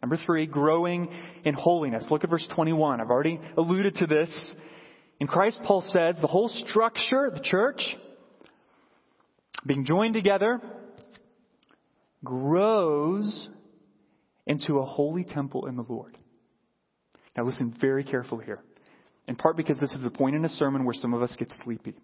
Number 0.01 0.17
three, 0.25 0.45
growing 0.45 1.09
in 1.43 1.53
holiness. 1.53 2.05
Look 2.09 2.23
at 2.23 2.29
verse 2.29 2.45
21. 2.53 3.01
I've 3.01 3.09
already 3.09 3.39
alluded 3.57 3.95
to 3.95 4.07
this. 4.07 4.55
In 5.19 5.27
Christ, 5.27 5.59
Paul 5.63 5.81
says 5.81 6.17
the 6.21 6.27
whole 6.27 6.49
structure 6.49 7.31
the 7.33 7.41
church, 7.41 7.81
being 9.65 9.85
joined 9.85 10.13
together, 10.13 10.61
grows 12.23 13.49
into 14.45 14.79
a 14.79 14.85
holy 14.85 15.23
temple 15.23 15.65
in 15.65 15.75
the 15.75 15.85
Lord. 15.87 16.17
Now 17.35 17.43
listen 17.43 17.75
very 17.79 18.03
carefully 18.03 18.45
here. 18.45 18.61
In 19.27 19.35
part 19.35 19.57
because 19.57 19.79
this 19.79 19.91
is 19.91 20.01
the 20.03 20.09
point 20.09 20.35
in 20.35 20.45
a 20.45 20.49
sermon 20.49 20.85
where 20.85 20.93
some 20.93 21.13
of 21.13 21.21
us 21.21 21.35
get 21.37 21.51
sleepy. 21.63 21.95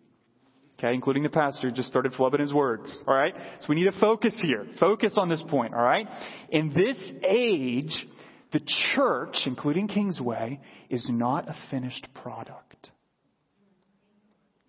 Okay, 0.83 0.93
including 0.93 1.23
the 1.23 1.29
pastor 1.29 1.71
just 1.71 1.87
started 1.87 2.11
flubbing 2.11 2.41
his 2.41 2.53
words. 2.53 2.93
All 3.07 3.15
right? 3.15 3.33
So 3.61 3.67
we 3.69 3.75
need 3.75 3.85
to 3.85 3.99
focus 3.99 4.37
here. 4.41 4.65
Focus 4.79 5.13
on 5.17 5.29
this 5.29 5.41
point, 5.47 5.73
all 5.73 5.81
right? 5.81 6.07
In 6.49 6.73
this 6.73 6.97
age, 7.25 8.05
the 8.51 8.59
church, 8.93 9.37
including 9.45 9.87
Kingsway, 9.87 10.59
is 10.89 11.05
not 11.09 11.47
a 11.47 11.55
finished 11.71 12.07
product. 12.13 12.89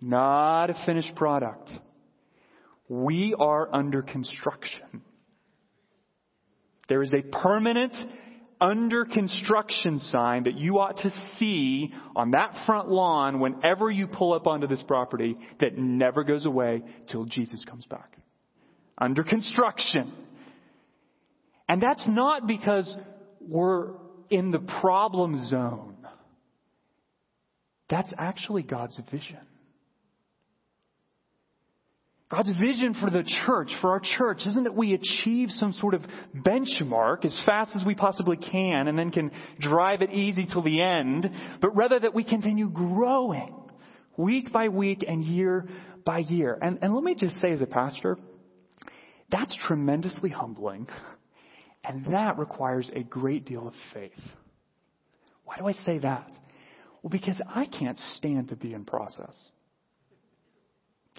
Not 0.01 0.71
a 0.71 0.75
finished 0.87 1.17
product. 1.17 1.71
We 2.89 3.35
are 3.37 3.75
under 3.75 4.03
construction. 4.03 5.03
There 6.89 7.03
is 7.03 7.13
a 7.13 7.23
permanent 7.23 7.95
under 8.61 9.05
construction 9.05 9.99
sign 9.99 10.45
that 10.45 10.55
you 10.55 10.79
ought 10.79 10.99
to 10.99 11.11
see 11.39 11.93
on 12.15 12.33
that 12.33 12.65
front 12.67 12.89
lawn 12.89 13.41
whenever 13.41 13.91
you 13.91 14.07
pull 14.07 14.33
up 14.33 14.47
onto 14.47 14.67
this 14.67 14.83
property 14.83 15.37
that 15.61 15.77
never 15.77 16.25
goes 16.25 16.47
away 16.47 16.83
till 17.11 17.25
Jesus 17.25 17.65
comes 17.65 17.87
back. 17.87 18.17
Under 18.97 19.25
construction. 19.25 20.13
And 21.69 21.83
that's 21.83 22.07
not 22.07 22.47
because 22.47 22.97
we're 23.41 23.93
in 24.31 24.51
the 24.51 24.61
problem 24.81 25.47
zone. 25.49 26.07
That's 27.91 28.13
actually 28.17 28.63
God's 28.63 28.99
vision. 29.11 29.41
God's 32.35 32.59
vision 32.59 32.95
for 32.95 33.11
the 33.11 33.23
church, 33.47 33.71
for 33.81 33.91
our 33.91 34.01
church, 34.01 34.41
isn't 34.45 34.65
that 34.65 34.75
we 34.75 34.93
achieve 34.93 35.51
some 35.51 35.73
sort 35.73 35.95
of 35.95 36.03
benchmark 36.35 37.25
as 37.25 37.41
fast 37.47 37.71
as 37.77 37.85
we 37.87 37.95
possibly 37.95 38.37
can 38.37 38.89
and 38.89 38.99
then 38.99 39.13
can 39.13 39.31
drive 39.61 40.03
it 40.03 40.11
easy 40.11 40.45
till 40.45 40.63
the 40.63 40.83
end, 40.83 41.31
but 41.61 41.77
rather 41.77 42.01
that 42.01 42.13
we 42.13 42.25
continue 42.25 42.69
growing 42.69 43.55
week 44.17 44.53
by 44.53 44.69
week 44.69 45.05
and 45.07 45.25
year 45.25 45.69
by 46.05 46.19
year. 46.19 46.59
And, 46.61 46.81
and 46.83 46.93
let 46.93 47.05
me 47.05 47.15
just 47.15 47.41
say 47.41 47.53
as 47.53 47.61
a 47.61 47.67
pastor, 47.67 48.19
that's 49.31 49.55
tremendously 49.69 50.31
humbling 50.31 50.89
and 51.85 52.07
that 52.07 52.37
requires 52.37 52.91
a 52.97 53.05
great 53.05 53.45
deal 53.45 53.69
of 53.69 53.75
faith. 53.93 54.13
Why 55.45 55.59
do 55.59 55.69
I 55.69 55.73
say 55.73 55.99
that? 55.99 56.31
Well, 57.01 57.11
because 57.11 57.41
I 57.47 57.67
can't 57.67 57.99
stand 58.17 58.49
to 58.49 58.57
be 58.57 58.75
in 58.75 58.85
process. 58.85 59.37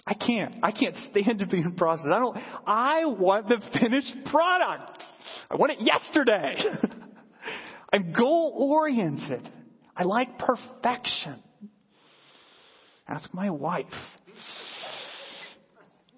I 0.06 0.14
can't. 0.14 0.56
I 0.62 0.70
can't 0.70 0.96
stand 1.10 1.40
to 1.40 1.46
be 1.46 1.58
in 1.58 1.74
process. 1.74 2.06
I 2.06 2.18
don't, 2.18 2.36
I 2.66 3.04
want 3.06 3.48
the 3.48 3.60
finished 3.78 4.14
product. 4.26 5.02
I 5.50 5.56
want 5.56 5.72
it 5.72 5.78
yesterday. 5.80 6.56
I'm 7.92 8.12
goal 8.12 8.52
oriented. 8.56 9.48
I 9.96 10.04
like 10.04 10.38
perfection. 10.38 11.42
Ask 13.08 13.32
my 13.32 13.50
wife. 13.50 13.86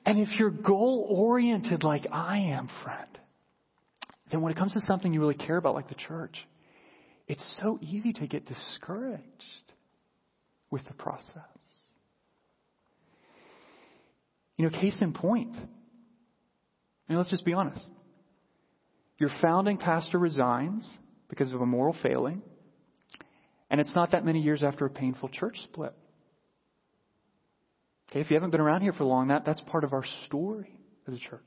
And 0.05 0.18
if 0.18 0.39
you're 0.39 0.51
goal 0.51 1.07
oriented 1.11 1.82
like 1.82 2.07
I 2.11 2.39
am, 2.39 2.68
friend, 2.82 3.18
then 4.30 4.41
when 4.43 4.53
it 4.53 4.59
comes 4.59 4.74
to 4.74 4.80
something 4.80 5.12
you 5.12 5.20
really 5.20 5.34
care 5.34 5.57
about, 5.57 5.74
like 5.74 5.89
the 5.89 5.95
church, 5.95 6.36
it's 7.26 7.59
so 7.62 7.78
easy 7.82 8.12
to 8.14 8.26
get 8.26 8.47
discouraged 8.47 9.22
with 10.70 10.84
the 10.86 10.95
process. 10.95 11.43
You 14.59 14.69
know, 14.69 14.79
case 14.79 14.99
in 15.01 15.15
point. 15.15 15.57
I 15.57 17.13
mean, 17.13 17.17
let's 17.17 17.31
just 17.31 17.47
be 17.47 17.55
honest. 17.55 17.91
Your 19.17 19.31
founding 19.41 19.79
pastor 19.79 20.19
resigns 20.19 20.99
because 21.31 21.53
of 21.53 21.61
a 21.61 21.67
moral 21.67 21.97
failing, 22.03 22.43
and 23.71 23.81
it's 23.81 23.95
not 23.95 24.13
that 24.13 24.25
many 24.25 24.41
years 24.41 24.63
after 24.63 24.85
a 24.85 24.91
painful 24.91 25.31
church 25.31 25.59
split. 25.65 25.95
Okay, 28.11 28.21
if 28.21 28.31
you 28.31 28.35
haven't 28.35 28.51
been 28.51 28.61
around 28.61 28.83
here 28.83 28.93
for 28.93 29.05
long, 29.05 29.29
that, 29.29 29.45
that's 29.45 29.61
part 29.63 29.85
of 29.85 29.93
our 29.93 30.05
story 30.27 30.73
as 31.07 31.15
a 31.15 31.19
church. 31.19 31.41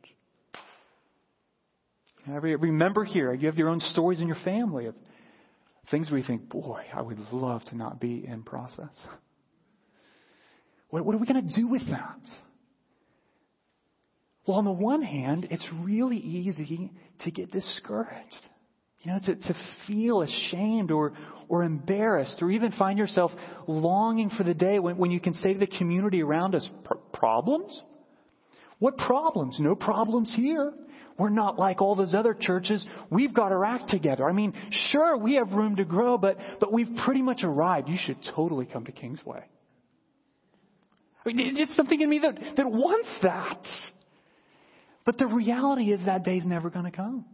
Every, 2.32 2.54
every 2.54 2.72
member 2.72 3.04
here, 3.04 3.34
you 3.34 3.48
have 3.48 3.58
your 3.58 3.70
own 3.70 3.80
stories 3.80 4.22
in 4.22 4.28
your 4.28 4.38
family 4.44 4.86
of 4.86 4.96
things 5.90 6.12
where 6.12 6.20
you 6.20 6.26
think, 6.26 6.50
boy, 6.50 6.84
I 6.94 7.02
would 7.02 7.18
love 7.32 7.64
to 7.66 7.76
not 7.76 8.00
be 8.00 8.24
in 8.28 8.44
process. 8.44 8.96
What, 10.90 11.04
what 11.04 11.16
are 11.16 11.18
we 11.18 11.26
going 11.26 11.48
to 11.48 11.56
do 11.56 11.68
with 11.68 11.88
that? 11.90 12.20
Well, 14.46 14.58
on 14.58 14.66
the 14.66 14.72
one 14.72 15.02
hand, 15.02 15.48
it's 15.52 15.66
really 15.84 16.18
easy 16.18 16.92
to 17.24 17.32
get 17.32 17.52
discouraged. 17.52 18.48
You 19.02 19.12
know, 19.12 19.20
to, 19.26 19.36
to 19.36 19.56
feel 19.88 20.22
ashamed 20.22 20.92
or, 20.92 21.14
or 21.48 21.64
embarrassed, 21.64 22.38
or 22.42 22.52
even 22.52 22.72
find 22.72 23.00
yourself 23.00 23.32
longing 23.68 24.30
for 24.30 24.44
the 24.44 24.54
day 24.54 24.78
when, 24.78 24.98
when 24.98 25.10
you 25.10 25.20
can 25.20 25.34
say 25.34 25.54
to 25.54 25.60
the 25.60 25.66
community 25.66 26.22
around 26.22 26.54
us, 26.54 26.70
problems? 27.14 27.82
What 28.78 28.98
problems? 28.98 29.58
No 29.60 29.76
problems 29.76 30.32
here. 30.36 30.74
We're 31.18 31.30
not 31.30 31.60
like 31.60 31.82
all 31.82 31.96
those 31.96 32.14
other 32.14 32.34
churches. 32.34 32.84
We've 33.10 33.34
got 33.34 33.52
our 33.52 33.66
act 33.66 33.90
together. 33.90 34.28
I 34.28 34.34
mean, 34.34 34.54
sure, 34.90 35.18
we 35.18 35.36
have 35.36 35.52
room 35.52 35.76
to 35.76 35.86
grow, 35.86 36.18
but, 36.18 36.38
but 36.60 36.72
we've 36.72 36.90
pretty 37.04 37.22
much 37.22 37.42
arrived. 37.44 37.90
You 37.90 37.98
should 38.00 38.18
totally 38.36 38.66
come 38.66 38.86
to 38.86 38.92
Kingsway. 38.92 39.44
I 41.26 41.34
mean, 41.34 41.58
it's 41.58 41.76
something 41.76 42.00
in 42.00 42.10
me 42.10 42.20
that, 42.20 42.56
that 42.58 42.72
wants 42.72 43.10
that. 43.22 43.64
But 45.06 45.18
the 45.18 45.28
reality 45.28 45.92
is 45.92 46.06
that 46.06 46.24
day's 46.24 46.46
never 46.46 46.70
going 46.70 46.86
to 46.86 46.92
come. 46.92 47.26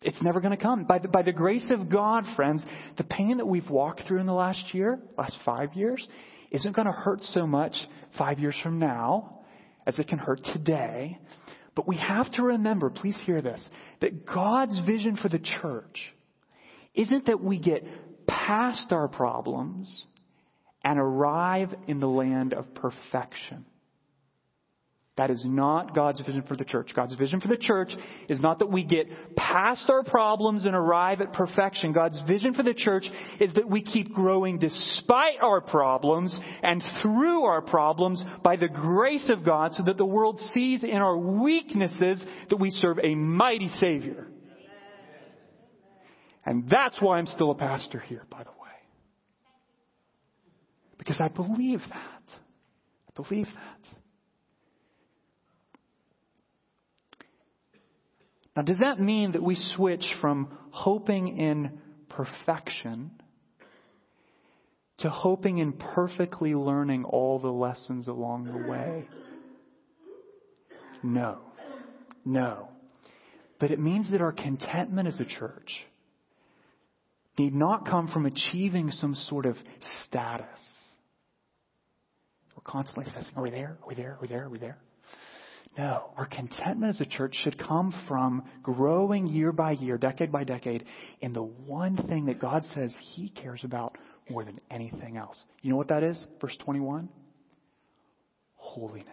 It's 0.00 0.20
never 0.20 0.40
going 0.40 0.56
to 0.56 0.62
come. 0.62 0.84
By 0.84 0.98
the, 0.98 1.08
by 1.08 1.22
the 1.22 1.32
grace 1.32 1.70
of 1.70 1.88
God, 1.88 2.24
friends, 2.34 2.64
the 2.96 3.04
pain 3.04 3.36
that 3.38 3.46
we've 3.46 3.68
walked 3.70 4.02
through 4.06 4.18
in 4.18 4.26
the 4.26 4.32
last 4.32 4.74
year, 4.74 4.98
last 5.16 5.36
five 5.44 5.74
years, 5.74 6.06
isn't 6.50 6.74
going 6.74 6.86
to 6.86 6.92
hurt 6.92 7.22
so 7.22 7.46
much 7.46 7.74
five 8.18 8.38
years 8.38 8.56
from 8.62 8.78
now 8.78 9.40
as 9.86 9.98
it 9.98 10.08
can 10.08 10.18
hurt 10.18 10.40
today. 10.52 11.18
But 11.74 11.88
we 11.88 11.96
have 11.96 12.30
to 12.32 12.42
remember, 12.42 12.90
please 12.90 13.18
hear 13.24 13.40
this, 13.40 13.66
that 14.00 14.26
God's 14.26 14.78
vision 14.84 15.16
for 15.16 15.28
the 15.28 15.38
church 15.38 16.12
isn't 16.94 17.26
that 17.26 17.42
we 17.42 17.58
get 17.58 17.86
past 18.26 18.92
our 18.92 19.08
problems 19.08 20.04
and 20.84 20.98
arrive 20.98 21.72
in 21.86 22.00
the 22.00 22.08
land 22.08 22.52
of 22.52 22.74
perfection. 22.74 23.64
That 25.16 25.30
is 25.30 25.42
not 25.44 25.94
God's 25.94 26.20
vision 26.20 26.42
for 26.42 26.56
the 26.56 26.64
church. 26.64 26.92
God's 26.96 27.14
vision 27.16 27.38
for 27.38 27.48
the 27.48 27.58
church 27.58 27.92
is 28.30 28.40
not 28.40 28.60
that 28.60 28.70
we 28.70 28.82
get 28.82 29.36
past 29.36 29.90
our 29.90 30.02
problems 30.02 30.64
and 30.64 30.74
arrive 30.74 31.20
at 31.20 31.34
perfection. 31.34 31.92
God's 31.92 32.20
vision 32.26 32.54
for 32.54 32.62
the 32.62 32.72
church 32.72 33.04
is 33.38 33.52
that 33.54 33.68
we 33.68 33.82
keep 33.82 34.14
growing 34.14 34.58
despite 34.58 35.38
our 35.42 35.60
problems 35.60 36.34
and 36.62 36.82
through 37.02 37.42
our 37.42 37.60
problems 37.60 38.24
by 38.42 38.56
the 38.56 38.68
grace 38.68 39.28
of 39.28 39.44
God 39.44 39.74
so 39.74 39.82
that 39.82 39.98
the 39.98 40.06
world 40.06 40.40
sees 40.54 40.82
in 40.82 40.96
our 40.96 41.18
weaknesses 41.18 42.24
that 42.48 42.56
we 42.56 42.70
serve 42.70 42.98
a 43.02 43.14
mighty 43.14 43.68
Savior. 43.68 44.28
And 46.46 46.70
that's 46.70 47.00
why 47.02 47.18
I'm 47.18 47.26
still 47.26 47.50
a 47.50 47.54
pastor 47.54 48.00
here, 48.00 48.24
by 48.30 48.44
the 48.44 48.50
way. 48.50 48.56
Because 50.96 51.20
I 51.20 51.28
believe 51.28 51.80
that. 51.80 52.22
I 53.10 53.22
believe 53.22 53.46
that. 53.46 54.01
Now, 58.56 58.62
does 58.62 58.78
that 58.78 59.00
mean 59.00 59.32
that 59.32 59.42
we 59.42 59.54
switch 59.54 60.04
from 60.20 60.48
hoping 60.70 61.38
in 61.38 61.78
perfection 62.10 63.10
to 64.98 65.08
hoping 65.08 65.58
in 65.58 65.72
perfectly 65.72 66.54
learning 66.54 67.04
all 67.04 67.38
the 67.38 67.50
lessons 67.50 68.08
along 68.08 68.44
the 68.44 68.70
way? 68.70 69.08
No. 71.02 71.38
No. 72.24 72.68
But 73.58 73.70
it 73.70 73.80
means 73.80 74.10
that 74.10 74.20
our 74.20 74.32
contentment 74.32 75.08
as 75.08 75.18
a 75.18 75.24
church 75.24 75.72
need 77.38 77.54
not 77.54 77.86
come 77.86 78.08
from 78.08 78.26
achieving 78.26 78.90
some 78.90 79.14
sort 79.14 79.46
of 79.46 79.56
status. 80.04 80.46
We're 82.54 82.62
constantly 82.64 83.10
assessing, 83.10 83.32
are 83.36 83.42
we 83.42 83.50
there? 83.50 83.78
Are 83.82 83.88
we 83.88 83.94
there? 83.94 84.12
Are 84.12 84.18
we 84.20 84.28
there? 84.28 84.44
Are 84.44 84.50
we 84.50 84.58
there? 84.58 84.78
No, 85.76 86.10
our 86.18 86.26
contentment 86.26 86.94
as 86.94 87.00
a 87.00 87.06
church 87.06 87.34
should 87.42 87.58
come 87.58 87.94
from 88.06 88.42
growing 88.62 89.26
year 89.26 89.52
by 89.52 89.72
year, 89.72 89.96
decade 89.96 90.30
by 90.30 90.44
decade, 90.44 90.84
in 91.20 91.32
the 91.32 91.42
one 91.42 91.96
thing 91.96 92.26
that 92.26 92.38
God 92.38 92.66
says 92.74 92.94
He 93.00 93.30
cares 93.30 93.62
about 93.64 93.96
more 94.28 94.44
than 94.44 94.60
anything 94.70 95.16
else. 95.16 95.42
You 95.62 95.70
know 95.70 95.76
what 95.76 95.88
that 95.88 96.02
is? 96.02 96.26
Verse 96.40 96.56
21? 96.62 97.08
Holiness. 98.56 99.08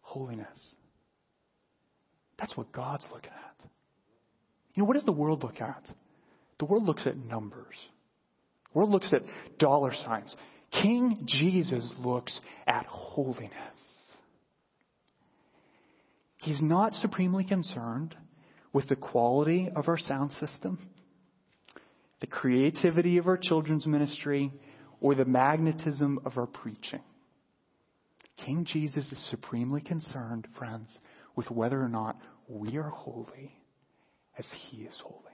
Holiness. 0.00 0.74
That's 2.38 2.56
what 2.56 2.72
God's 2.72 3.04
looking 3.12 3.30
at. 3.30 3.68
You 4.74 4.82
know, 4.82 4.86
what 4.88 4.94
does 4.94 5.04
the 5.04 5.12
world 5.12 5.44
look 5.44 5.60
at? 5.60 5.84
The 6.58 6.64
world 6.64 6.84
looks 6.84 7.06
at 7.06 7.16
numbers. 7.16 7.76
The 8.72 8.78
world 8.78 8.90
looks 8.90 9.12
at 9.12 9.22
dollar 9.58 9.94
signs. 10.04 10.34
King 10.82 11.22
Jesus 11.26 11.90
looks 11.98 12.38
at 12.66 12.86
holiness. 12.86 13.52
He's 16.46 16.62
not 16.62 16.94
supremely 16.94 17.42
concerned 17.42 18.14
with 18.72 18.88
the 18.88 18.94
quality 18.94 19.68
of 19.74 19.88
our 19.88 19.98
sound 19.98 20.30
system, 20.30 20.78
the 22.20 22.28
creativity 22.28 23.18
of 23.18 23.26
our 23.26 23.36
children's 23.36 23.84
ministry, 23.84 24.52
or 25.00 25.16
the 25.16 25.24
magnetism 25.24 26.20
of 26.24 26.38
our 26.38 26.46
preaching. 26.46 27.00
King 28.36 28.64
Jesus 28.64 29.10
is 29.10 29.28
supremely 29.28 29.80
concerned, 29.80 30.46
friends, 30.56 30.96
with 31.34 31.50
whether 31.50 31.82
or 31.82 31.88
not 31.88 32.16
we 32.46 32.76
are 32.76 32.90
holy 32.90 33.52
as 34.38 34.46
he 34.68 34.82
is 34.82 35.02
holy. 35.04 35.25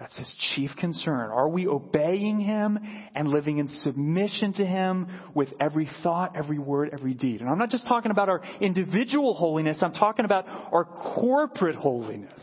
That's 0.00 0.16
his 0.16 0.34
chief 0.54 0.70
concern. 0.78 1.30
Are 1.30 1.50
we 1.50 1.66
obeying 1.66 2.40
him 2.40 2.78
and 3.14 3.28
living 3.28 3.58
in 3.58 3.68
submission 3.68 4.54
to 4.54 4.64
him 4.64 5.08
with 5.34 5.50
every 5.60 5.90
thought, 6.02 6.36
every 6.36 6.58
word, 6.58 6.88
every 6.94 7.12
deed? 7.12 7.42
And 7.42 7.50
I'm 7.50 7.58
not 7.58 7.68
just 7.68 7.86
talking 7.86 8.10
about 8.10 8.30
our 8.30 8.40
individual 8.62 9.34
holiness, 9.34 9.80
I'm 9.82 9.92
talking 9.92 10.24
about 10.24 10.46
our 10.48 10.86
corporate 10.86 11.76
holiness. 11.76 12.40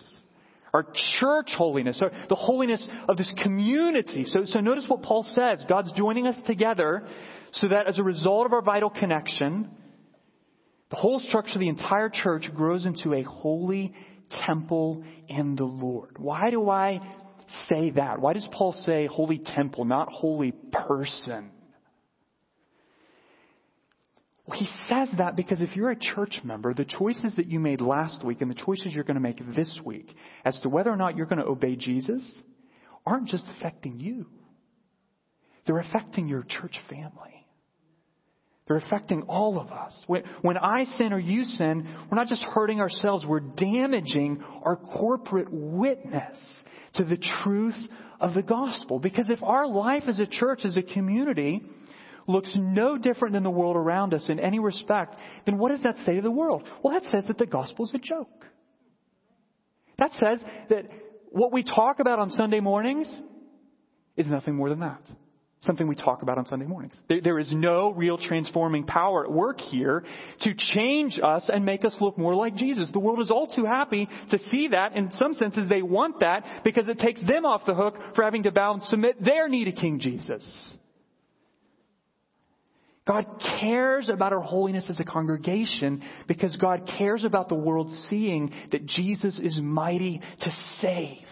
Our 0.71 0.85
church 1.19 1.53
holiness, 1.57 1.99
the 2.29 2.35
holiness 2.35 2.87
of 3.09 3.17
this 3.17 3.33
community. 3.41 4.25
So, 4.25 4.45
so 4.45 4.59
notice 4.59 4.85
what 4.87 5.01
Paul 5.01 5.23
says. 5.23 5.63
God's 5.67 5.91
joining 5.93 6.27
us 6.27 6.35
together 6.45 7.07
so 7.53 7.69
that 7.69 7.87
as 7.87 7.97
a 7.97 8.03
result 8.03 8.45
of 8.45 8.53
our 8.53 8.61
vital 8.61 8.91
connection, 8.91 9.71
the 10.91 10.95
whole 10.97 11.19
structure 11.19 11.57
the 11.57 11.69
entire 11.69 12.09
church 12.09 12.51
grows 12.55 12.85
into 12.85 13.15
a 13.15 13.23
holy 13.23 13.95
temple 14.45 15.03
in 15.27 15.55
the 15.55 15.63
Lord. 15.63 16.17
Why 16.19 16.51
do 16.51 16.69
I 16.69 16.99
say 17.69 17.91
that? 17.91 18.19
Why 18.19 18.33
does 18.33 18.47
Paul 18.51 18.73
say 18.73 19.07
holy 19.07 19.39
temple, 19.39 19.85
not 19.85 20.09
holy 20.09 20.53
person? 20.71 21.51
Well, 24.47 24.57
he 24.57 24.67
says 24.87 25.09
that 25.17 25.35
because 25.35 25.59
if 25.59 25.75
you're 25.75 25.91
a 25.91 25.99
church 25.99 26.39
member, 26.43 26.73
the 26.73 26.85
choices 26.85 27.35
that 27.35 27.47
you 27.47 27.59
made 27.59 27.81
last 27.81 28.23
week 28.23 28.41
and 28.41 28.49
the 28.49 28.55
choices 28.55 28.93
you're 28.93 29.03
going 29.03 29.15
to 29.15 29.21
make 29.21 29.39
this 29.55 29.79
week 29.83 30.15
as 30.45 30.57
to 30.61 30.69
whether 30.69 30.89
or 30.89 30.95
not 30.95 31.17
you're 31.17 31.25
going 31.25 31.39
to 31.39 31.45
obey 31.45 31.75
Jesus 31.75 32.23
aren't 33.05 33.27
just 33.27 33.45
affecting 33.57 33.99
you. 33.99 34.25
They're 35.65 35.79
affecting 35.79 36.29
your 36.29 36.43
church 36.43 36.79
family. 36.89 37.45
They're 38.67 38.77
affecting 38.77 39.23
all 39.23 39.59
of 39.59 39.71
us. 39.71 40.03
When, 40.07 40.23
when 40.41 40.57
I 40.57 40.85
sin 40.97 41.13
or 41.13 41.19
you 41.19 41.43
sin, 41.43 41.87
we're 42.09 42.17
not 42.17 42.27
just 42.27 42.43
hurting 42.43 42.79
ourselves, 42.81 43.25
we're 43.25 43.39
damaging 43.39 44.43
our 44.63 44.75
corporate 44.75 45.47
witness 45.49 46.37
to 46.97 47.03
the 47.03 47.17
truth 47.43 47.77
of 48.19 48.33
the 48.33 48.43
gospel. 48.43 48.99
Because 48.99 49.29
if 49.29 49.41
our 49.43 49.67
life 49.67 50.03
as 50.07 50.19
a 50.19 50.25
church, 50.25 50.61
as 50.65 50.75
a 50.75 50.81
community, 50.81 51.61
looks 52.27 52.51
no 52.55 52.97
different 52.97 53.33
than 53.33 53.43
the 53.43 53.49
world 53.49 53.75
around 53.75 54.13
us 54.13 54.29
in 54.29 54.39
any 54.39 54.59
respect, 54.59 55.15
then 55.45 55.57
what 55.57 55.69
does 55.69 55.83
that 55.83 55.95
say 56.05 56.15
to 56.15 56.21
the 56.21 56.31
world? 56.31 56.67
Well, 56.83 56.93
that 56.93 57.09
says 57.09 57.25
that 57.27 57.37
the 57.37 57.45
gospel 57.45 57.85
is 57.85 57.91
a 57.93 57.99
joke. 57.99 58.45
That 59.97 60.11
says 60.13 60.43
that 60.69 60.85
what 61.31 61.51
we 61.51 61.63
talk 61.63 61.99
about 61.99 62.19
on 62.19 62.29
Sunday 62.29 62.59
mornings 62.59 63.11
is 64.15 64.27
nothing 64.27 64.55
more 64.55 64.69
than 64.69 64.81
that. 64.81 65.01
Something 65.67 65.87
we 65.87 65.95
talk 65.95 66.21
about 66.21 66.37
on 66.37 66.45
Sunday 66.45 66.65
mornings. 66.65 66.95
There, 67.09 67.19
there 67.19 67.39
is 67.39 67.51
no 67.51 67.91
real 67.93 68.17
transforming 68.17 68.85
power 68.85 69.25
at 69.25 69.31
work 69.31 69.59
here 69.59 70.05
to 70.41 70.53
change 70.55 71.19
us 71.21 71.49
and 71.53 71.65
make 71.65 71.83
us 71.83 71.93
look 71.99 72.17
more 72.17 72.33
like 72.33 72.55
Jesus. 72.55 72.89
The 72.93 72.99
world 72.99 73.19
is 73.19 73.29
all 73.29 73.53
too 73.53 73.65
happy 73.65 74.07
to 74.31 74.39
see 74.49 74.69
that. 74.69 74.95
In 74.95 75.11
some 75.11 75.33
senses, 75.33 75.67
they 75.67 75.81
want 75.81 76.21
that 76.21 76.63
because 76.63 76.87
it 76.87 76.99
takes 76.99 77.19
them 77.19 77.45
off 77.45 77.65
the 77.65 77.75
hook 77.75 77.95
for 78.15 78.23
having 78.23 78.43
to 78.43 78.51
bow 78.51 78.75
and 78.75 78.83
submit 78.83 79.21
their 79.21 79.49
knee 79.49 79.65
to 79.65 79.73
King 79.73 79.99
Jesus. 79.99 80.73
God 83.05 83.25
cares 83.59 84.07
about 84.07 84.31
our 84.31 84.41
holiness 84.41 84.87
as 84.89 85.01
a 85.01 85.05
congregation 85.05 86.01
because 86.29 86.55
God 86.55 86.89
cares 86.97 87.25
about 87.25 87.49
the 87.49 87.55
world 87.55 87.91
seeing 88.09 88.53
that 88.71 88.85
Jesus 88.85 89.37
is 89.37 89.59
mighty 89.61 90.21
to 90.41 90.51
save. 90.79 91.27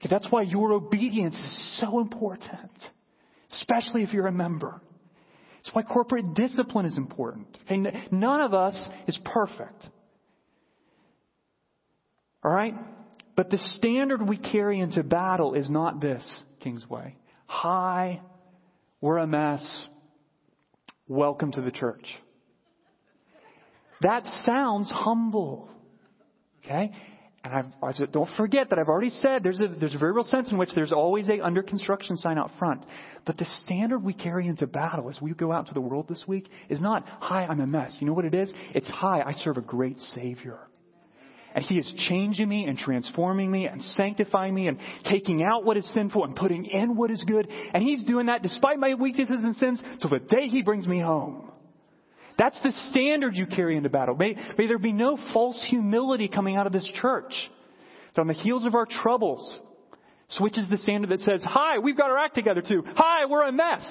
Okay, 0.00 0.08
that's 0.08 0.30
why 0.30 0.42
your 0.42 0.72
obedience 0.72 1.34
is 1.34 1.78
so 1.80 2.00
important, 2.00 2.70
especially 3.52 4.02
if 4.02 4.12
you're 4.12 4.28
a 4.28 4.32
member. 4.32 4.80
It's 5.60 5.74
why 5.74 5.82
corporate 5.82 6.34
discipline 6.34 6.86
is 6.86 6.96
important. 6.96 7.58
Okay, 7.64 8.06
none 8.12 8.40
of 8.40 8.54
us 8.54 8.88
is 9.08 9.18
perfect. 9.24 9.88
All 12.44 12.52
right? 12.52 12.74
But 13.34 13.50
the 13.50 13.58
standard 13.58 14.26
we 14.26 14.36
carry 14.36 14.80
into 14.80 15.02
battle 15.02 15.54
is 15.54 15.68
not 15.68 16.00
this, 16.00 16.24
Kingsway. 16.60 17.16
Hi, 17.46 18.20
we're 19.00 19.18
a 19.18 19.26
mess. 19.26 19.86
Welcome 21.08 21.52
to 21.52 21.60
the 21.60 21.70
church. 21.70 22.04
That 24.02 24.26
sounds 24.44 24.90
humble. 24.90 25.68
Okay? 26.64 26.92
And 27.44 27.54
I've, 27.54 27.66
I 27.82 27.92
said, 27.92 28.10
don't 28.10 28.28
forget 28.36 28.70
that 28.70 28.78
I've 28.78 28.88
already 28.88 29.10
said 29.10 29.42
there's 29.44 29.60
a, 29.60 29.68
there's 29.68 29.94
a 29.94 29.98
very 29.98 30.12
real 30.12 30.24
sense 30.24 30.50
in 30.50 30.58
which 30.58 30.70
there's 30.74 30.92
always 30.92 31.28
a 31.28 31.40
under 31.40 31.62
construction 31.62 32.16
sign 32.16 32.36
out 32.36 32.50
front. 32.58 32.84
But 33.26 33.36
the 33.36 33.46
standard 33.64 34.00
we 34.00 34.12
carry 34.12 34.48
into 34.48 34.66
battle 34.66 35.08
as 35.08 35.20
we 35.20 35.32
go 35.32 35.52
out 35.52 35.68
to 35.68 35.74
the 35.74 35.80
world 35.80 36.08
this 36.08 36.24
week 36.26 36.48
is 36.68 36.80
not, 36.80 37.04
hi, 37.06 37.46
I'm 37.46 37.60
a 37.60 37.66
mess. 37.66 37.96
You 38.00 38.08
know 38.08 38.14
what 38.14 38.24
it 38.24 38.34
is? 38.34 38.52
It's, 38.74 38.90
hi, 38.90 39.22
I 39.24 39.32
serve 39.32 39.56
a 39.56 39.62
great 39.62 39.98
Savior. 39.98 40.58
And 41.54 41.64
He 41.64 41.78
is 41.78 41.92
changing 42.08 42.48
me 42.48 42.64
and 42.64 42.76
transforming 42.76 43.50
me 43.50 43.66
and 43.66 43.82
sanctifying 43.82 44.54
me 44.54 44.68
and 44.68 44.78
taking 45.04 45.42
out 45.42 45.64
what 45.64 45.76
is 45.76 45.88
sinful 45.94 46.24
and 46.24 46.34
putting 46.34 46.64
in 46.66 46.96
what 46.96 47.10
is 47.10 47.22
good. 47.24 47.48
And 47.48 47.82
He's 47.82 48.02
doing 48.02 48.26
that 48.26 48.42
despite 48.42 48.78
my 48.78 48.94
weaknesses 48.94 49.40
and 49.42 49.54
sins 49.56 49.80
till 50.00 50.10
the 50.10 50.18
day 50.18 50.48
He 50.48 50.62
brings 50.62 50.86
me 50.86 51.00
home. 51.00 51.50
That's 52.38 52.58
the 52.62 52.72
standard 52.90 53.36
you 53.36 53.46
carry 53.46 53.76
into 53.76 53.88
battle. 53.88 54.14
May, 54.14 54.36
may 54.56 54.68
there 54.68 54.78
be 54.78 54.92
no 54.92 55.18
false 55.32 55.62
humility 55.68 56.28
coming 56.28 56.56
out 56.56 56.66
of 56.66 56.72
this 56.72 56.88
church. 56.94 57.32
That 58.14 58.20
on 58.20 58.28
the 58.28 58.34
heels 58.34 58.64
of 58.64 58.74
our 58.74 58.86
troubles, 58.86 59.58
switches 60.28 60.68
the 60.70 60.78
standard 60.78 61.10
that 61.10 61.20
says, 61.20 61.42
hi, 61.44 61.78
we've 61.78 61.96
got 61.96 62.10
our 62.10 62.18
act 62.18 62.36
together 62.36 62.62
too. 62.62 62.84
Hi, 62.94 63.26
we're 63.26 63.46
a 63.46 63.52
mess. 63.52 63.84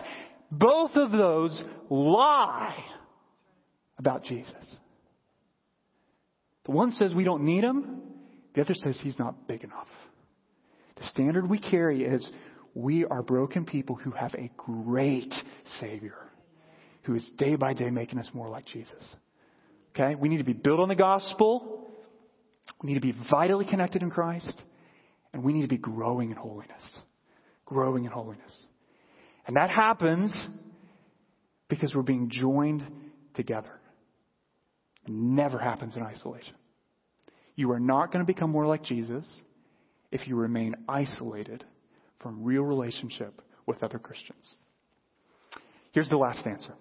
Both 0.49 0.91
of 0.95 1.11
those 1.11 1.61
lie 1.89 2.75
about 3.97 4.23
Jesus. 4.23 4.53
The 6.65 6.71
one 6.71 6.91
says 6.91 7.13
we 7.13 7.23
don't 7.23 7.43
need 7.43 7.63
him. 7.63 8.01
The 8.55 8.61
other 8.61 8.73
says 8.75 8.99
he's 9.01 9.19
not 9.19 9.47
big 9.47 9.63
enough. 9.63 9.87
The 10.97 11.05
standard 11.05 11.49
we 11.49 11.59
carry 11.59 12.03
is 12.03 12.29
we 12.73 13.05
are 13.05 13.23
broken 13.23 13.65
people 13.65 13.95
who 13.95 14.11
have 14.11 14.33
a 14.35 14.49
great 14.57 15.33
Savior 15.79 16.15
who 17.07 17.15
is 17.15 17.27
day 17.37 17.55
by 17.55 17.73
day 17.73 17.89
making 17.89 18.19
us 18.19 18.29
more 18.33 18.49
like 18.49 18.65
Jesus. 18.65 19.01
Okay? 19.95 20.13
We 20.15 20.27
need 20.27 20.39
to 20.39 20.43
be 20.43 20.53
built 20.53 20.81
on 20.81 20.89
the 20.89 20.95
gospel. 20.95 21.87
We 22.83 22.89
need 22.89 22.95
to 22.95 23.13
be 23.13 23.15
vitally 23.31 23.65
connected 23.65 24.03
in 24.03 24.11
Christ. 24.11 24.61
And 25.33 25.41
we 25.43 25.53
need 25.53 25.61
to 25.61 25.67
be 25.69 25.77
growing 25.77 26.31
in 26.31 26.37
holiness. 26.37 26.99
Growing 27.65 28.03
in 28.03 28.11
holiness. 28.11 28.65
And 29.47 29.55
that 29.55 29.69
happens 29.69 30.47
because 31.69 31.95
we're 31.95 32.01
being 32.01 32.29
joined 32.29 32.85
together. 33.33 33.71
It 35.05 35.13
never 35.13 35.57
happens 35.57 35.95
in 35.95 36.03
isolation. 36.03 36.55
You 37.55 37.71
are 37.71 37.79
not 37.79 38.11
going 38.11 38.23
to 38.23 38.31
become 38.31 38.51
more 38.51 38.67
like 38.67 38.83
Jesus 38.83 39.25
if 40.11 40.27
you 40.27 40.35
remain 40.35 40.75
isolated 40.89 41.63
from 42.19 42.43
real 42.43 42.63
relationship 42.63 43.41
with 43.65 43.81
other 43.81 43.97
Christians. 43.97 44.53
Here's 45.93 46.09
the 46.09 46.17
last 46.17 46.45
answer. 46.45 46.73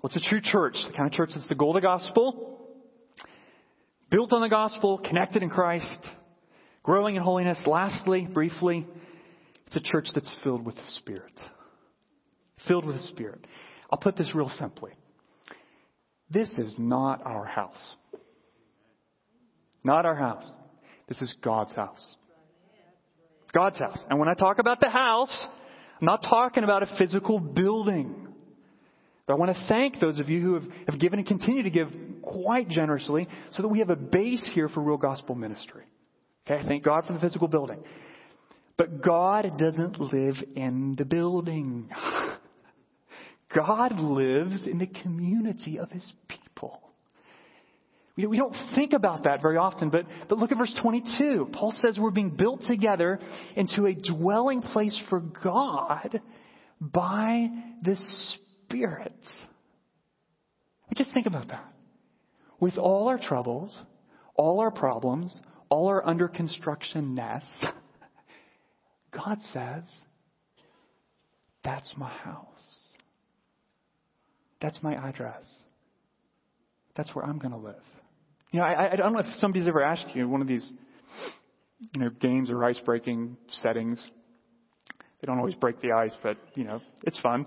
What's 0.00 0.16
a 0.16 0.20
true 0.20 0.40
church? 0.42 0.74
The 0.86 0.96
kind 0.96 1.06
of 1.06 1.12
church 1.12 1.30
that's 1.34 1.48
the 1.48 1.54
goal 1.54 1.70
of 1.70 1.82
the 1.82 1.86
gospel, 1.86 2.60
built 4.10 4.32
on 4.32 4.40
the 4.42 4.48
gospel, 4.48 4.98
connected 4.98 5.42
in 5.42 5.50
Christ, 5.50 6.06
growing 6.82 7.16
in 7.16 7.22
holiness. 7.22 7.60
Lastly, 7.66 8.28
briefly, 8.32 8.86
it's 9.66 9.76
a 9.76 9.80
church 9.80 10.08
that's 10.14 10.34
filled 10.44 10.64
with 10.64 10.76
the 10.76 10.84
Spirit. 10.98 11.32
Filled 12.68 12.84
with 12.84 12.96
the 12.96 13.02
Spirit. 13.08 13.46
I'll 13.90 13.98
put 13.98 14.16
this 14.16 14.34
real 14.34 14.50
simply. 14.58 14.92
This 16.30 16.50
is 16.58 16.74
not 16.78 17.24
our 17.24 17.44
house. 17.44 17.82
Not 19.84 20.04
our 20.04 20.16
house. 20.16 20.44
This 21.08 21.22
is 21.22 21.34
God's 21.42 21.72
house. 21.74 22.16
God's 23.52 23.78
house. 23.78 24.02
And 24.10 24.18
when 24.18 24.28
I 24.28 24.34
talk 24.34 24.58
about 24.58 24.80
the 24.80 24.90
house, 24.90 25.46
I'm 26.00 26.06
not 26.06 26.22
talking 26.22 26.64
about 26.64 26.82
a 26.82 26.96
physical 26.98 27.38
building. 27.38 28.25
But 29.26 29.34
I 29.34 29.36
want 29.36 29.56
to 29.56 29.64
thank 29.68 29.98
those 29.98 30.18
of 30.18 30.28
you 30.28 30.40
who 30.40 30.54
have, 30.54 30.64
have 30.88 31.00
given 31.00 31.18
and 31.18 31.26
continue 31.26 31.64
to 31.64 31.70
give 31.70 31.88
quite 32.22 32.68
generously 32.68 33.28
so 33.52 33.62
that 33.62 33.68
we 33.68 33.80
have 33.80 33.90
a 33.90 33.96
base 33.96 34.48
here 34.54 34.68
for 34.68 34.80
real 34.80 34.96
gospel 34.96 35.34
ministry. 35.34 35.82
Okay, 36.48 36.64
thank 36.66 36.84
God 36.84 37.04
for 37.06 37.12
the 37.12 37.18
physical 37.18 37.48
building. 37.48 37.82
But 38.76 39.02
God 39.02 39.58
doesn't 39.58 39.98
live 39.98 40.36
in 40.54 40.94
the 40.96 41.04
building. 41.04 41.88
God 43.54 43.98
lives 44.00 44.66
in 44.66 44.78
the 44.78 44.86
community 44.86 45.78
of 45.78 45.90
his 45.90 46.12
people. 46.28 46.80
We, 48.16 48.38
don't 48.38 48.56
think 48.74 48.94
about 48.94 49.24
that 49.24 49.42
very 49.42 49.58
often, 49.58 49.90
but, 49.90 50.06
but 50.28 50.38
look 50.38 50.50
at 50.50 50.56
verse 50.56 50.74
22. 50.80 51.50
Paul 51.52 51.74
says 51.84 51.98
we're 51.98 52.10
being 52.10 52.30
built 52.30 52.62
together 52.62 53.20
into 53.56 53.84
a 53.86 53.92
dwelling 53.92 54.62
place 54.62 54.98
for 55.10 55.20
God 55.20 56.20
by 56.80 57.48
the 57.82 57.96
Spirit 58.68 59.12
Spirit. 59.12 59.12
Just 60.96 61.12
think 61.12 61.26
about 61.26 61.48
that. 61.48 61.72
With 62.58 62.78
all 62.78 63.08
our 63.08 63.18
troubles, 63.18 63.76
all 64.34 64.60
our 64.60 64.70
problems, 64.70 65.38
all 65.68 65.88
our 65.88 66.06
under 66.06 66.28
construction 66.28 67.14
ness, 67.14 67.42
God 69.12 69.38
says, 69.52 69.82
that's 71.62 71.92
my 71.96 72.08
house. 72.10 72.46
That's 74.62 74.78
my 74.82 74.94
address. 74.94 75.44
That's 76.96 77.14
where 77.14 77.24
I'm 77.26 77.38
going 77.38 77.52
to 77.52 77.58
live. 77.58 77.74
You 78.52 78.60
know, 78.60 78.66
I, 78.66 78.92
I 78.92 78.96
don't 78.96 79.12
know 79.12 79.18
if 79.18 79.26
somebody's 79.36 79.66
ever 79.68 79.82
asked 79.82 80.14
you 80.14 80.28
one 80.28 80.40
of 80.40 80.48
these, 80.48 80.70
you 81.94 82.00
know, 82.00 82.08
games 82.08 82.50
or 82.50 82.64
ice 82.64 82.80
breaking 82.84 83.36
settings. 83.50 84.04
They 85.20 85.26
don't 85.26 85.38
always 85.38 85.54
break 85.56 85.80
the 85.82 85.92
ice, 85.92 86.14
but, 86.22 86.38
you 86.54 86.64
know, 86.64 86.80
it's 87.02 87.18
fun. 87.18 87.46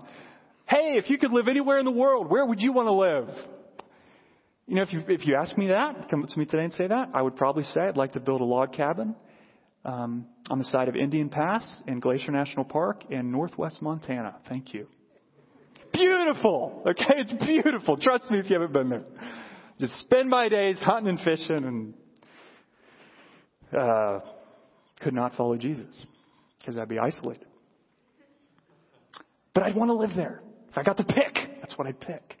Hey, 0.70 0.96
if 0.98 1.10
you 1.10 1.18
could 1.18 1.32
live 1.32 1.48
anywhere 1.48 1.80
in 1.80 1.84
the 1.84 1.90
world, 1.90 2.30
where 2.30 2.46
would 2.46 2.60
you 2.60 2.72
want 2.72 2.86
to 2.86 2.92
live? 2.92 3.28
You 4.68 4.76
know, 4.76 4.82
if 4.82 4.92
you, 4.92 5.02
if 5.08 5.26
you 5.26 5.34
ask 5.34 5.58
me 5.58 5.66
that, 5.66 6.08
come 6.08 6.22
up 6.22 6.28
to 6.28 6.38
me 6.38 6.44
today 6.44 6.62
and 6.62 6.72
say 6.74 6.86
that, 6.86 7.08
I 7.12 7.22
would 7.22 7.34
probably 7.34 7.64
say 7.64 7.80
I'd 7.80 7.96
like 7.96 8.12
to 8.12 8.20
build 8.20 8.40
a 8.40 8.44
log 8.44 8.72
cabin 8.72 9.16
um, 9.84 10.26
on 10.48 10.60
the 10.60 10.64
side 10.66 10.86
of 10.88 10.94
Indian 10.94 11.28
Pass 11.28 11.82
in 11.88 11.98
Glacier 11.98 12.30
National 12.30 12.64
Park 12.64 13.02
in 13.10 13.32
northwest 13.32 13.82
Montana. 13.82 14.36
Thank 14.48 14.72
you. 14.72 14.86
Beautiful. 15.92 16.84
Okay, 16.86 17.14
it's 17.16 17.32
beautiful. 17.44 17.96
Trust 17.96 18.30
me 18.30 18.38
if 18.38 18.48
you 18.48 18.54
haven't 18.54 18.72
been 18.72 18.90
there. 18.90 19.02
Just 19.80 19.98
spend 19.98 20.30
my 20.30 20.48
days 20.48 20.78
hunting 20.80 21.08
and 21.08 21.18
fishing 21.18 21.64
and 21.64 21.94
uh, 23.76 24.20
could 25.00 25.14
not 25.14 25.34
follow 25.34 25.56
Jesus 25.56 26.00
because 26.60 26.78
I'd 26.78 26.88
be 26.88 27.00
isolated. 27.00 27.46
But 29.52 29.64
I'd 29.64 29.74
want 29.74 29.88
to 29.88 29.94
live 29.94 30.10
there. 30.14 30.42
If 30.70 30.78
I 30.78 30.82
got 30.82 30.96
to 30.98 31.04
pick, 31.04 31.34
that's 31.60 31.76
what 31.76 31.86
I'd 31.86 32.00
pick. 32.00 32.36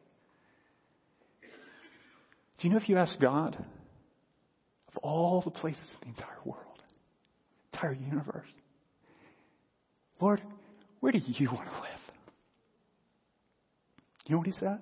Do 1.42 2.68
you 2.68 2.70
know 2.70 2.76
if 2.76 2.88
you 2.88 2.96
ask 2.96 3.18
God, 3.18 3.56
of 4.88 4.96
all 5.02 5.40
the 5.42 5.50
places 5.50 5.82
in 6.02 6.12
the 6.12 6.20
entire 6.20 6.38
world, 6.44 6.82
entire 7.72 7.94
universe, 7.94 8.46
Lord, 10.20 10.42
where 11.00 11.12
do 11.12 11.18
you 11.18 11.48
want 11.48 11.66
to 11.66 11.74
live? 11.74 12.00
You 14.26 14.34
know 14.34 14.38
what 14.38 14.46
he 14.46 14.52
says? 14.52 14.78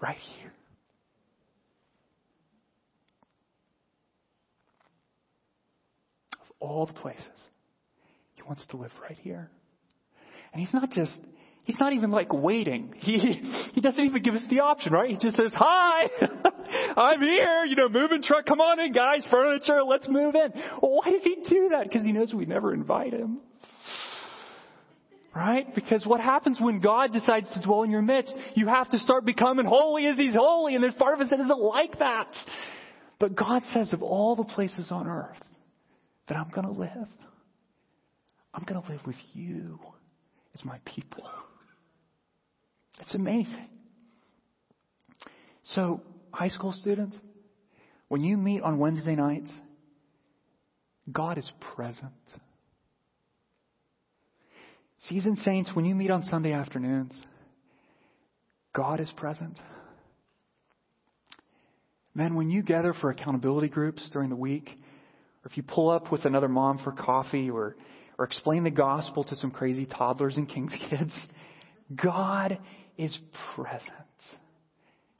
Right 0.00 0.18
here. 0.38 0.52
Of 6.34 6.52
all 6.60 6.86
the 6.86 6.92
places, 6.92 7.24
he 8.34 8.42
wants 8.42 8.64
to 8.66 8.76
live 8.76 8.92
right 9.02 9.16
here. 9.22 9.50
And 10.56 10.64
he's 10.64 10.72
not 10.72 10.90
just, 10.90 11.12
he's 11.64 11.78
not 11.78 11.92
even 11.92 12.10
like 12.10 12.32
waiting. 12.32 12.94
He, 12.96 13.18
he 13.74 13.80
doesn't 13.82 14.02
even 14.02 14.22
give 14.22 14.32
us 14.32 14.42
the 14.48 14.60
option, 14.60 14.90
right? 14.90 15.10
He 15.10 15.16
just 15.18 15.36
says, 15.36 15.52
hi! 15.54 16.08
I'm 16.96 17.20
here, 17.20 17.66
you 17.66 17.76
know, 17.76 17.90
moving 17.90 18.22
truck. 18.22 18.46
Come 18.46 18.62
on 18.62 18.80
in, 18.80 18.94
guys. 18.94 19.26
Furniture. 19.30 19.84
Let's 19.84 20.08
move 20.08 20.34
in. 20.34 20.52
Well, 20.80 20.96
why 20.96 21.10
does 21.10 21.20
he 21.22 21.36
do 21.46 21.68
that? 21.72 21.82
Because 21.82 22.06
he 22.06 22.12
knows 22.12 22.32
we 22.32 22.46
never 22.46 22.72
invite 22.72 23.12
him. 23.12 23.40
Right? 25.34 25.66
Because 25.74 26.06
what 26.06 26.22
happens 26.22 26.58
when 26.58 26.80
God 26.80 27.12
decides 27.12 27.52
to 27.52 27.60
dwell 27.60 27.82
in 27.82 27.90
your 27.90 28.00
midst? 28.00 28.34
You 28.54 28.68
have 28.68 28.88
to 28.92 28.98
start 28.98 29.26
becoming 29.26 29.66
holy 29.66 30.06
as 30.06 30.16
He's 30.16 30.32
holy, 30.32 30.74
and 30.74 30.82
there's 30.82 30.94
part 30.94 31.12
of 31.12 31.20
us 31.20 31.28
that 31.28 31.38
isn't 31.38 31.60
like 31.60 31.98
that. 31.98 32.32
But 33.18 33.36
God 33.36 33.60
says, 33.74 33.92
of 33.92 34.02
all 34.02 34.36
the 34.36 34.44
places 34.44 34.86
on 34.90 35.06
earth 35.06 35.36
that 36.30 36.38
I'm 36.38 36.50
to 36.50 36.72
live, 36.72 37.08
I'm 38.54 38.64
to 38.64 38.90
live 38.90 39.06
with 39.06 39.16
you 39.34 39.78
as 40.56 40.64
my 40.64 40.78
people. 40.84 41.28
It's 43.00 43.14
amazing. 43.14 43.68
So, 45.62 46.00
high 46.32 46.48
school 46.48 46.72
students, 46.72 47.16
when 48.08 48.22
you 48.22 48.36
meet 48.36 48.62
on 48.62 48.78
Wednesday 48.78 49.14
nights, 49.14 49.52
God 51.12 51.36
is 51.38 51.50
present. 51.74 52.12
Seasoned 55.00 55.38
saints, 55.38 55.70
when 55.74 55.84
you 55.84 55.94
meet 55.94 56.10
on 56.10 56.22
Sunday 56.22 56.52
afternoons, 56.52 57.20
God 58.74 59.00
is 59.00 59.10
present. 59.16 59.58
Men, 62.14 62.34
when 62.34 62.50
you 62.50 62.62
gather 62.62 62.94
for 62.94 63.10
accountability 63.10 63.68
groups 63.68 64.08
during 64.12 64.30
the 64.30 64.36
week, 64.36 64.70
or 65.44 65.50
if 65.50 65.56
you 65.56 65.62
pull 65.62 65.90
up 65.90 66.10
with 66.10 66.24
another 66.24 66.48
mom 66.48 66.78
for 66.82 66.92
coffee, 66.92 67.50
or, 67.50 67.76
or 68.18 68.24
explain 68.24 68.64
the 68.64 68.70
gospel 68.70 69.24
to 69.24 69.36
some 69.36 69.50
crazy 69.50 69.86
toddlers 69.86 70.36
and 70.36 70.48
king's 70.48 70.74
kids, 70.90 71.14
God 71.94 72.58
is 72.96 73.16
present. 73.54 73.82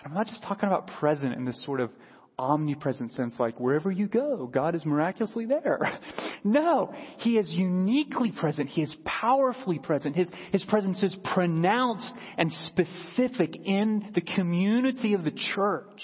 I'm 0.05 0.15
not 0.15 0.27
just 0.27 0.43
talking 0.43 0.69
about 0.69 0.87
present 0.99 1.35
in 1.35 1.45
this 1.45 1.63
sort 1.65 1.81
of 1.81 1.91
omnipresent 2.39 3.13
sense, 3.13 3.35
like 3.39 3.59
wherever 3.59 3.91
you 3.91 4.07
go, 4.07 4.47
God 4.47 4.75
is 4.75 4.85
miraculously 4.85 5.47
there. 5.47 5.81
No, 6.45 6.95
He 7.19 7.39
is 7.39 7.51
uniquely 7.51 8.31
present. 8.31 8.69
He 8.69 8.81
is 8.81 8.95
powerfully 9.05 9.81
present. 9.81 10.15
His, 10.15 10.31
His 10.53 10.65
presence 10.65 11.03
is 11.03 11.17
pronounced 11.25 12.13
and 12.39 12.53
specific 12.67 13.57
in 13.57 14.13
the 14.15 14.21
community 14.21 15.15
of 15.15 15.25
the 15.25 15.33
church 15.55 16.03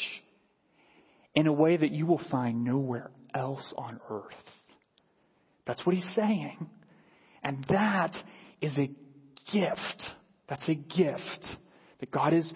in 1.37 1.47
a 1.47 1.53
way 1.53 1.77
that 1.77 1.93
you 1.93 2.07
will 2.07 2.21
find 2.29 2.65
nowhere 2.65 3.13
else 3.33 3.73
on 3.77 4.01
earth. 4.11 4.35
That's 5.65 5.87
what 5.87 5.95
He's 5.95 6.15
saying. 6.17 6.67
And 7.43 7.65
that 7.69 8.15
is 8.61 8.77
a 8.79 8.91
gift. 9.53 10.03
That's 10.49 10.69
a 10.69 10.75
gift 10.75 11.47
that 12.01 12.11
God 12.11 12.33
is 12.35 12.53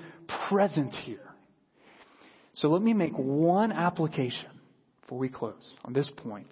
present 0.48 0.94
here. 0.94 1.20
So 2.54 2.68
let 2.68 2.82
me 2.82 2.94
make 2.94 3.12
one 3.16 3.72
application 3.72 4.50
before 5.02 5.18
we 5.18 5.28
close 5.28 5.72
on 5.84 5.92
this 5.92 6.10
point. 6.16 6.48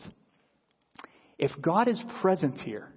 If 1.38 1.50
God 1.60 1.88
is 1.88 2.00
present 2.20 2.58
here, 2.58 2.88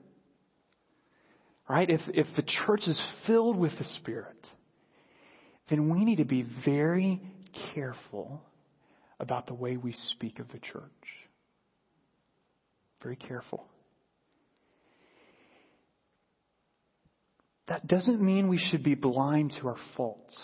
right, 1.69 1.89
if, 1.89 2.01
if 2.09 2.27
the 2.35 2.43
church 2.43 2.81
is 2.87 3.01
filled 3.25 3.57
with 3.57 3.71
the 3.77 3.85
Spirit, 3.99 4.47
then 5.69 5.89
we 5.89 6.05
need 6.05 6.17
to 6.17 6.25
be 6.25 6.45
very 6.65 7.21
careful 7.73 8.41
about 9.19 9.47
the 9.47 9.53
way 9.53 9.77
we 9.77 9.93
speak 9.93 10.39
of 10.39 10.47
the 10.49 10.59
church. 10.59 10.83
Very 13.01 13.15
careful. 13.15 13.65
That 17.67 17.87
doesn't 17.87 18.21
mean 18.21 18.47
we 18.47 18.57
should 18.57 18.83
be 18.83 18.95
blind 18.95 19.53
to 19.59 19.67
our 19.67 19.77
faults. 19.95 20.37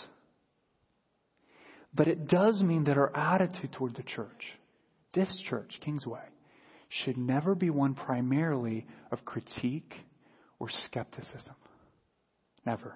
But 1.94 2.08
it 2.08 2.26
does 2.28 2.62
mean 2.62 2.84
that 2.84 2.98
our 2.98 3.16
attitude 3.16 3.72
toward 3.72 3.94
the 3.94 4.02
church, 4.02 4.44
this 5.14 5.34
church, 5.48 5.78
Kingsway, 5.80 6.24
should 6.88 7.16
never 7.16 7.54
be 7.54 7.70
one 7.70 7.94
primarily 7.94 8.86
of 9.10 9.24
critique 9.24 9.94
or 10.58 10.68
skepticism. 10.86 11.54
Never. 12.66 12.94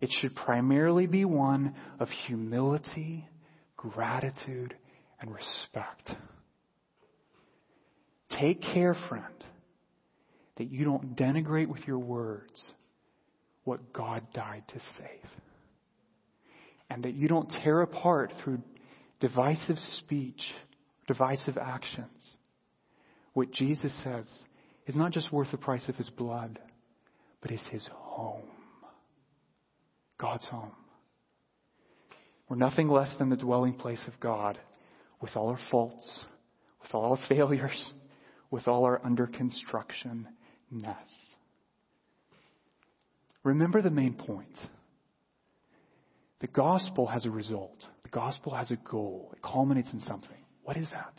It 0.00 0.10
should 0.20 0.34
primarily 0.34 1.06
be 1.06 1.24
one 1.24 1.74
of 1.98 2.08
humility, 2.26 3.26
gratitude, 3.76 4.76
and 5.20 5.32
respect. 5.32 6.10
Take 8.38 8.60
care, 8.60 8.94
friend, 9.08 9.24
that 10.56 10.70
you 10.70 10.84
don't 10.84 11.16
denigrate 11.16 11.68
with 11.68 11.86
your 11.86 11.98
words 11.98 12.72
what 13.68 13.92
God 13.92 14.26
died 14.32 14.62
to 14.68 14.80
save 14.96 15.30
and 16.88 17.04
that 17.04 17.12
you 17.12 17.28
don't 17.28 17.50
tear 17.62 17.82
apart 17.82 18.32
through 18.42 18.62
divisive 19.20 19.78
speech, 19.78 20.40
divisive 21.06 21.58
actions. 21.58 22.36
What 23.34 23.52
Jesus 23.52 23.92
says 24.02 24.26
is 24.86 24.96
not 24.96 25.12
just 25.12 25.30
worth 25.30 25.50
the 25.50 25.58
price 25.58 25.86
of 25.86 25.96
his 25.96 26.08
blood, 26.08 26.58
but 27.42 27.50
is 27.50 27.62
his 27.70 27.86
home. 27.92 28.48
God's 30.18 30.46
home. 30.46 30.72
We're 32.48 32.56
nothing 32.56 32.88
less 32.88 33.14
than 33.18 33.28
the 33.28 33.36
dwelling 33.36 33.74
place 33.74 34.02
of 34.06 34.18
God 34.18 34.58
with 35.20 35.36
all 35.36 35.50
our 35.50 35.60
faults, 35.70 36.20
with 36.82 36.94
all 36.94 37.12
our 37.12 37.18
failures, 37.28 37.92
with 38.50 38.66
all 38.66 38.86
our 38.86 39.04
under 39.04 39.26
construction 39.26 40.26
ness. 40.70 40.96
Remember 43.48 43.80
the 43.80 43.90
main 43.90 44.12
point. 44.12 44.58
The 46.40 46.48
gospel 46.48 47.06
has 47.06 47.24
a 47.24 47.30
result. 47.30 47.78
The 48.02 48.10
gospel 48.10 48.54
has 48.54 48.70
a 48.70 48.76
goal. 48.76 49.30
It 49.34 49.42
culminates 49.42 49.90
in 49.94 50.00
something. 50.00 50.36
What 50.64 50.76
is 50.76 50.90
that? 50.90 51.14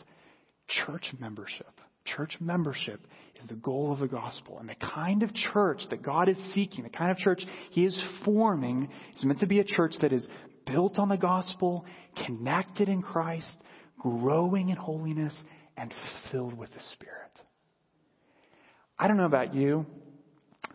Church 0.68 1.12
membership. 1.18 1.66
Church 2.04 2.36
membership 2.38 3.00
is 3.40 3.48
the 3.48 3.56
goal 3.56 3.92
of 3.92 3.98
the 3.98 4.06
gospel. 4.06 4.60
And 4.60 4.68
the 4.68 4.76
kind 4.76 5.24
of 5.24 5.34
church 5.34 5.82
that 5.90 6.02
God 6.02 6.28
is 6.28 6.38
seeking, 6.54 6.84
the 6.84 6.90
kind 6.90 7.10
of 7.10 7.16
church 7.16 7.42
He 7.72 7.84
is 7.84 8.00
forming, 8.24 8.88
is 9.16 9.24
meant 9.24 9.40
to 9.40 9.46
be 9.46 9.58
a 9.58 9.64
church 9.64 9.94
that 10.00 10.12
is 10.12 10.24
built 10.66 11.00
on 11.00 11.08
the 11.08 11.16
gospel, 11.16 11.84
connected 12.26 12.88
in 12.88 13.02
Christ, 13.02 13.56
growing 13.98 14.68
in 14.68 14.76
holiness, 14.76 15.36
and 15.76 15.92
filled 16.30 16.56
with 16.56 16.70
the 16.70 16.80
Spirit. 16.92 17.40
I 18.96 19.08
don't 19.08 19.16
know 19.16 19.26
about 19.26 19.52
you, 19.52 19.84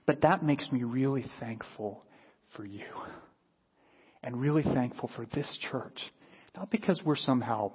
but 0.05 0.21
that 0.21 0.43
makes 0.43 0.71
me 0.71 0.83
really 0.83 1.25
thankful 1.39 2.03
for 2.55 2.65
you 2.65 2.85
and 4.23 4.39
really 4.39 4.63
thankful 4.63 5.09
for 5.15 5.25
this 5.33 5.57
church. 5.71 6.01
Not 6.55 6.71
because 6.71 7.01
we're 7.03 7.15
somehow 7.15 7.71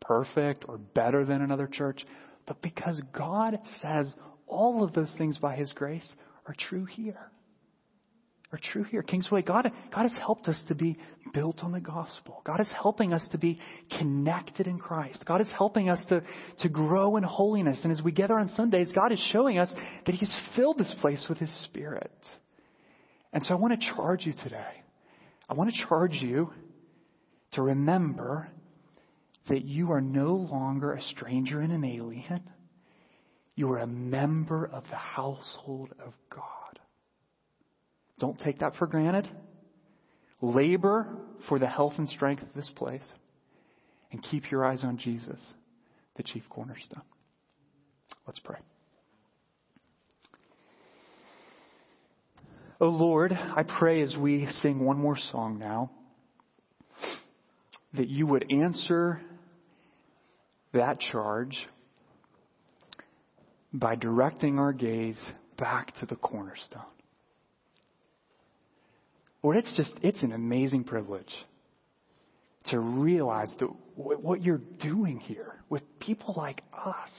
perfect 0.00 0.64
or 0.68 0.78
better 0.78 1.24
than 1.24 1.42
another 1.42 1.66
church, 1.66 2.04
but 2.46 2.60
because 2.62 3.00
God 3.16 3.58
says 3.80 4.12
all 4.46 4.82
of 4.82 4.92
those 4.92 5.14
things 5.16 5.38
by 5.38 5.56
His 5.56 5.72
grace 5.72 6.14
are 6.46 6.54
true 6.58 6.84
here. 6.84 7.30
Are 8.54 8.60
true 8.72 8.84
here. 8.84 9.02
Kingsway, 9.02 9.42
God, 9.42 9.68
God 9.92 10.02
has 10.02 10.14
helped 10.24 10.46
us 10.46 10.62
to 10.68 10.76
be 10.76 10.96
built 11.32 11.64
on 11.64 11.72
the 11.72 11.80
gospel. 11.80 12.40
God 12.46 12.60
is 12.60 12.70
helping 12.80 13.12
us 13.12 13.26
to 13.32 13.38
be 13.38 13.58
connected 13.98 14.68
in 14.68 14.78
Christ. 14.78 15.24
God 15.26 15.40
is 15.40 15.48
helping 15.58 15.88
us 15.88 16.00
to, 16.08 16.22
to 16.60 16.68
grow 16.68 17.16
in 17.16 17.24
holiness. 17.24 17.80
And 17.82 17.90
as 17.90 18.00
we 18.00 18.12
gather 18.12 18.38
on 18.38 18.46
Sundays, 18.46 18.92
God 18.94 19.10
is 19.10 19.18
showing 19.32 19.58
us 19.58 19.74
that 20.06 20.14
He's 20.14 20.32
filled 20.54 20.78
this 20.78 20.94
place 21.00 21.26
with 21.28 21.38
His 21.38 21.52
Spirit. 21.64 22.12
And 23.32 23.42
so 23.42 23.54
I 23.54 23.56
want 23.56 23.80
to 23.80 23.92
charge 23.96 24.24
you 24.24 24.34
today 24.34 24.84
I 25.48 25.54
want 25.54 25.74
to 25.74 25.86
charge 25.88 26.14
you 26.14 26.52
to 27.54 27.62
remember 27.62 28.48
that 29.48 29.64
you 29.64 29.90
are 29.90 30.00
no 30.00 30.34
longer 30.36 30.92
a 30.92 31.02
stranger 31.02 31.60
and 31.60 31.72
an 31.72 31.84
alien. 31.84 32.48
You 33.56 33.72
are 33.72 33.78
a 33.78 33.86
member 33.88 34.64
of 34.64 34.84
the 34.90 34.96
household 34.96 35.92
of 35.98 36.12
God. 36.30 36.63
Don't 38.24 38.38
take 38.38 38.60
that 38.60 38.74
for 38.76 38.86
granted. 38.86 39.28
Labor 40.40 41.14
for 41.46 41.58
the 41.58 41.66
health 41.66 41.92
and 41.98 42.08
strength 42.08 42.42
of 42.42 42.48
this 42.56 42.70
place. 42.74 43.04
And 44.10 44.22
keep 44.22 44.50
your 44.50 44.64
eyes 44.64 44.82
on 44.82 44.96
Jesus, 44.96 45.38
the 46.16 46.22
chief 46.22 46.42
cornerstone. 46.48 47.02
Let's 48.26 48.38
pray. 48.38 48.56
Oh 52.80 52.88
Lord, 52.88 53.32
I 53.32 53.62
pray 53.62 54.00
as 54.00 54.16
we 54.18 54.48
sing 54.62 54.82
one 54.82 54.96
more 54.96 55.18
song 55.18 55.58
now 55.58 55.90
that 57.92 58.08
you 58.08 58.26
would 58.26 58.50
answer 58.50 59.20
that 60.72 60.98
charge 61.12 61.58
by 63.70 63.96
directing 63.96 64.58
our 64.58 64.72
gaze 64.72 65.22
back 65.58 65.94
to 65.96 66.06
the 66.06 66.16
cornerstone. 66.16 66.86
Lord, 69.44 69.58
it's 69.58 69.72
just, 69.76 69.92
it's 70.02 70.22
an 70.22 70.32
amazing 70.32 70.84
privilege 70.84 71.32
to 72.70 72.80
realize 72.80 73.52
that 73.60 73.68
what 73.94 74.42
you're 74.42 74.62
doing 74.80 75.20
here 75.20 75.52
with 75.68 75.82
people 76.00 76.32
like 76.34 76.62
us. 76.72 77.10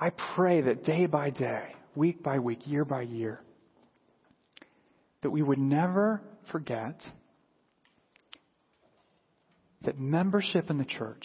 I 0.00 0.10
pray 0.34 0.62
that 0.62 0.82
day 0.82 1.06
by 1.06 1.30
day, 1.30 1.76
week 1.94 2.24
by 2.24 2.40
week, 2.40 2.66
year 2.66 2.84
by 2.84 3.02
year, 3.02 3.40
that 5.22 5.30
we 5.30 5.42
would 5.42 5.60
never 5.60 6.22
forget 6.50 7.00
that 9.82 9.96
membership 9.96 10.70
in 10.70 10.78
the 10.78 10.84
church, 10.84 11.24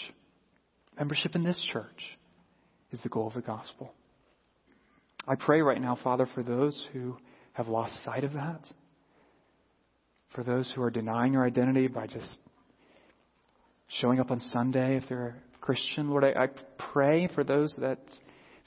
membership 0.95 1.33
in 1.33 1.43
this 1.43 1.59
church, 1.71 2.19
is 2.91 3.01
the 3.01 3.09
goal 3.09 3.25
of 3.25 3.33
the 3.33 3.41
gospel. 3.41 3.91
I 5.27 5.33
pray 5.33 5.61
right 5.61 5.81
now, 5.81 5.97
Father, 6.03 6.27
for 6.35 6.43
those 6.43 6.87
who 6.93 7.17
have 7.53 7.67
lost 7.67 8.03
sight 8.03 8.23
of 8.23 8.33
that, 8.33 8.61
for 10.35 10.43
those 10.43 10.71
who 10.75 10.81
are 10.81 10.89
denying 10.89 11.33
their 11.33 11.45
identity 11.45 11.87
by 11.87 12.07
just 12.07 12.39
showing 13.99 14.19
up 14.19 14.31
on 14.31 14.39
Sunday 14.39 14.97
if 14.97 15.03
they're 15.07 15.27
a 15.53 15.59
Christian. 15.59 16.09
Lord, 16.09 16.23
I, 16.23 16.43
I 16.43 16.47
pray 16.91 17.29
for 17.33 17.43
those 17.43 17.75
that, 17.79 17.99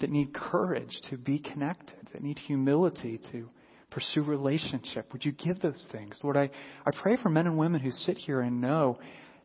that 0.01 0.11
need 0.11 0.33
courage 0.33 0.97
to 1.11 1.17
be 1.17 1.39
connected, 1.39 2.09
that 2.13 2.23
need 2.23 2.39
humility 2.39 3.21
to 3.33 3.49
pursue 3.91 4.23
relationship. 4.23 5.13
Would 5.13 5.25
you 5.25 5.33
give 5.33 5.61
those 5.61 5.87
things? 5.91 6.19
Lord, 6.23 6.37
I, 6.37 6.51
I 6.85 6.91
pray 7.03 7.17
for 7.21 7.29
men 7.29 7.47
and 7.47 7.59
women 7.59 7.81
who 7.81 7.91
sit 7.91 8.17
here 8.17 8.41
and 8.41 8.61
know 8.61 8.99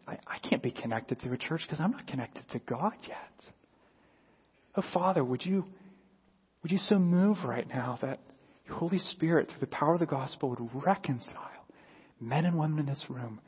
I, 0.08 0.18
I 0.28 0.48
can't 0.48 0.62
be 0.62 0.72
connected 0.72 1.20
to 1.22 1.32
a 1.32 1.38
church 1.38 1.62
because 1.64 1.80
I'm 1.80 1.92
not 1.92 2.06
connected 2.06 2.44
to 2.52 2.60
God 2.60 2.94
yet. 3.08 3.54
Oh, 4.76 4.84
Father, 4.94 5.24
would 5.24 5.46
you, 5.46 5.66
would 6.62 6.72
you 6.72 6.78
so 6.78 7.00
move 7.00 7.38
right 7.46 7.68
now 7.68 7.98
that 8.02 8.20
your 8.72 8.80
Holy 8.80 9.00
Spirit, 9.00 9.50
through 9.50 9.60
the 9.60 9.68
power 9.68 9.96
of 9.96 10.00
the 10.00 10.06
gospel, 10.06 10.50
would 10.50 10.86
reconcile 10.86 11.66
men 12.20 12.46
and 12.46 12.58
women 12.58 12.80
in 12.80 12.86
this 12.86 13.04
room 13.10 13.42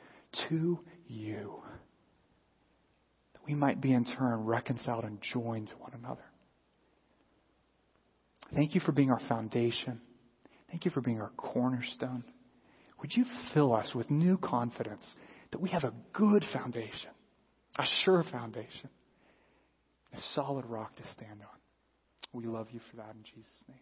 to 0.48 0.78
you? 1.08 1.54
That 3.32 3.40
we 3.46 3.54
might 3.54 3.80
be 3.80 3.92
in 3.92 4.04
turn 4.04 4.44
reconciled 4.44 5.04
and 5.04 5.18
joined 5.20 5.68
to 5.68 5.76
one 5.76 5.92
another. 5.94 6.24
Thank 8.54 8.74
you 8.74 8.80
for 8.80 8.92
being 8.92 9.10
our 9.10 9.20
foundation. 9.28 10.00
Thank 10.68 10.84
you 10.84 10.90
for 10.90 11.00
being 11.00 11.20
our 11.20 11.32
cornerstone. 11.36 12.24
Would 13.00 13.16
you 13.16 13.24
fill 13.54 13.74
us 13.74 13.92
with 13.94 14.10
new 14.10 14.36
confidence 14.36 15.06
that 15.52 15.60
we 15.60 15.70
have 15.70 15.84
a 15.84 15.94
good 16.12 16.44
foundation, 16.52 17.10
a 17.78 17.84
sure 18.04 18.24
foundation, 18.30 18.90
a 20.12 20.20
solid 20.34 20.66
rock 20.66 20.94
to 20.96 21.02
stand 21.12 21.40
on? 21.40 21.58
We 22.32 22.46
love 22.46 22.68
you 22.72 22.80
for 22.90 22.96
that 22.98 23.14
in 23.14 23.22
Jesus' 23.22 23.64
name. 23.68 23.78